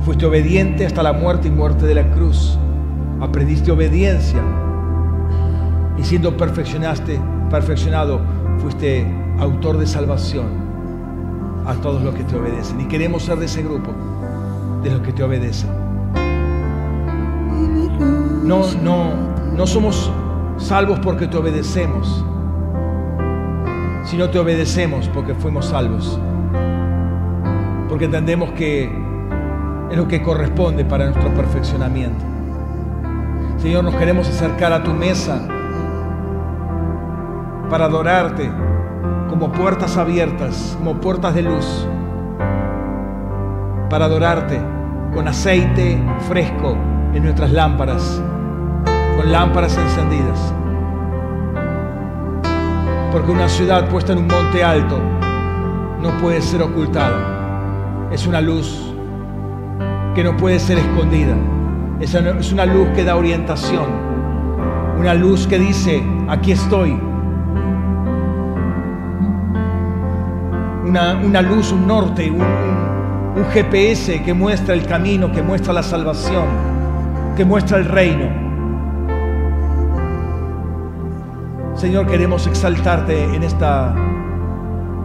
[0.01, 2.57] Fuiste obediente hasta la muerte y muerte de la cruz.
[3.21, 4.41] Aprendiste obediencia.
[5.95, 8.19] Y siendo perfeccionaste, perfeccionado,
[8.61, 9.05] fuiste
[9.39, 10.47] autor de salvación
[11.65, 12.81] a todos los que te obedecen.
[12.81, 13.91] Y queremos ser de ese grupo,
[14.83, 15.69] de los que te obedecen.
[18.43, 19.13] No, no,
[19.55, 20.11] no somos
[20.57, 22.25] salvos porque te obedecemos,
[24.03, 26.19] sino te obedecemos porque fuimos salvos.
[27.87, 28.91] Porque entendemos que
[29.91, 32.23] es lo que corresponde para nuestro perfeccionamiento.
[33.57, 35.47] Señor, nos queremos acercar a tu mesa
[37.69, 38.49] para adorarte
[39.29, 41.87] como puertas abiertas, como puertas de luz,
[43.89, 44.59] para adorarte
[45.13, 46.75] con aceite fresco
[47.13, 48.21] en nuestras lámparas,
[49.15, 50.53] con lámparas encendidas.
[53.11, 54.99] Porque una ciudad puesta en un monte alto
[56.01, 58.09] no puede ser ocultada.
[58.11, 58.93] Es una luz
[60.15, 61.35] que no puede ser escondida.
[61.99, 62.13] Es
[62.51, 63.85] una luz que da orientación.
[64.99, 67.08] Una luz que dice, aquí estoy.
[70.85, 76.45] Una, luz, un norte, un, un GPS que muestra el camino, que muestra la salvación,
[77.35, 78.27] que muestra el reino.
[81.75, 83.93] Señor, queremos exaltarte en esta,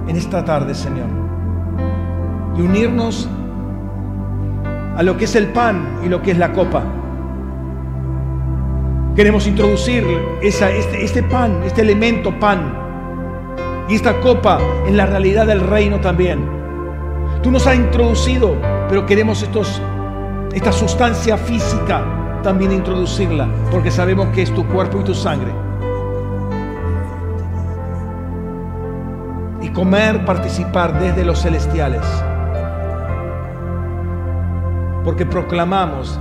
[0.09, 1.07] en esta tarde, Señor.
[2.57, 3.29] Y unirnos
[4.97, 6.83] a lo que es el pan y lo que es la copa.
[9.15, 10.05] Queremos introducir
[10.43, 12.84] este, este pan, este elemento pan
[13.89, 16.45] y esta copa en la realidad del reino también.
[17.43, 18.57] Tú nos has introducido,
[18.89, 19.43] pero queremos
[20.53, 22.05] esta sustancia física
[22.43, 25.53] también introducirla, porque sabemos que es tu cuerpo y tu sangre.
[29.61, 32.03] Y comer, participar desde los celestiales
[35.05, 36.19] porque proclamamos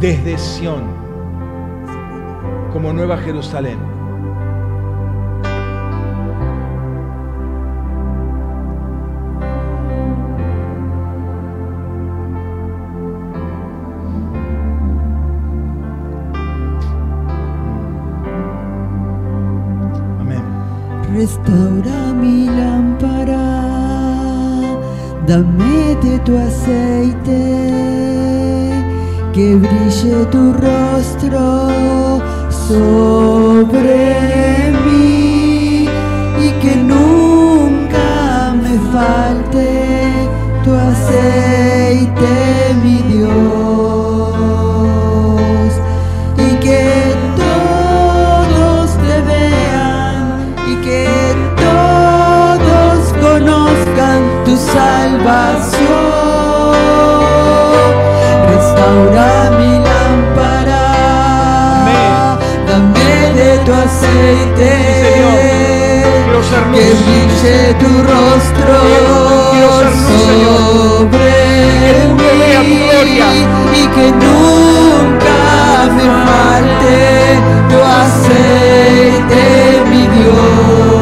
[0.00, 0.82] desde Sión
[2.72, 3.78] como Nueva Jerusalén.
[21.18, 23.46] Restaura mi lámpara.
[25.26, 27.42] Dame de tu aceite,
[29.32, 31.46] que brille tu rostro
[32.68, 33.98] sobre
[34.84, 35.88] mí
[36.46, 39.66] y que nunca me falte
[40.62, 42.32] tu aceite,
[42.84, 43.87] mi Dios,
[55.28, 56.72] salvación.
[58.50, 60.86] Restaura mi lámpara,
[62.66, 64.72] dame de tu aceite,
[66.74, 68.76] que brille tu rostro
[70.06, 71.38] sobre
[72.18, 72.34] mí
[73.74, 75.40] y que nunca
[75.96, 76.96] me falte
[77.70, 79.42] tu aceite,
[79.90, 80.97] mi Dios.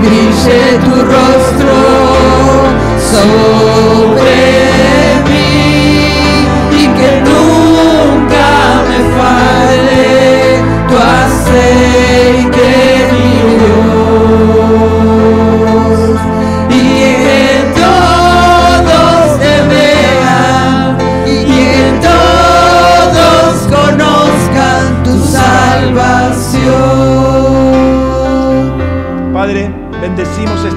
[0.00, 1.76] Que brille tu rostro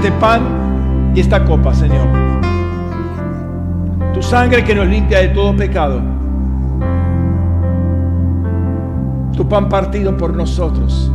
[0.02, 2.08] este pan y esta copa, Señor.
[4.16, 6.02] Tu sangre que nos limpia de todo pecado.
[9.38, 11.12] Tu pan partido por nosotros.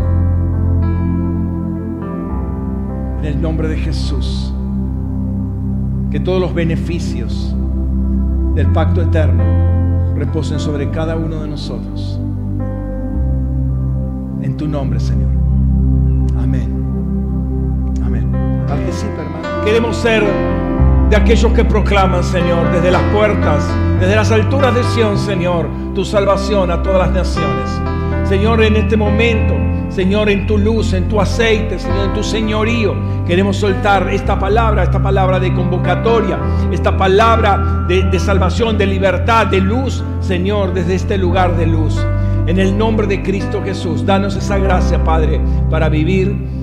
[3.19, 4.53] En el nombre de Jesús.
[6.09, 7.55] que todos los beneficios
[8.55, 9.43] del pacto eterno
[10.15, 12.21] reposen sobre cada uno de nosotros.
[14.43, 15.36] En tu nombre, Señor.
[18.67, 19.65] Participa, hermano.
[19.65, 20.25] Queremos ser
[21.09, 23.65] de aquellos que proclaman, Señor, desde las puertas,
[24.01, 27.71] desde las alturas de Sión, Señor, tu salvación a todas las naciones.
[28.29, 29.55] Señor, en este momento,
[29.89, 34.83] Señor, en tu luz, en tu aceite, Señor, en tu señorío, queremos soltar esta palabra,
[34.83, 36.39] esta palabra de convocatoria,
[36.73, 42.05] esta palabra de, de salvación, de libertad, de luz, Señor, desde este lugar de luz.
[42.49, 46.56] En el nombre de Cristo Jesús, danos esa gracia, Padre, para vivir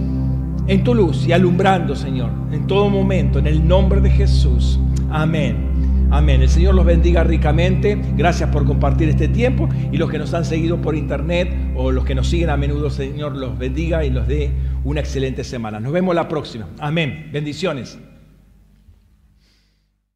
[0.68, 4.80] en tu luz y alumbrando, Señor, en todo momento, en el nombre de Jesús.
[5.10, 5.74] Amén.
[6.12, 6.44] Amén.
[6.44, 8.00] El Señor los bendiga ricamente.
[8.16, 9.68] Gracias por compartir este tiempo.
[9.92, 12.92] Y los que nos han seguido por internet o los que nos siguen a menudo,
[12.92, 14.52] Señor los bendiga y los dé
[14.84, 15.80] una excelente semana.
[15.80, 16.68] Nos vemos la próxima.
[16.80, 17.30] Amén.
[17.34, 17.98] Bendiciones.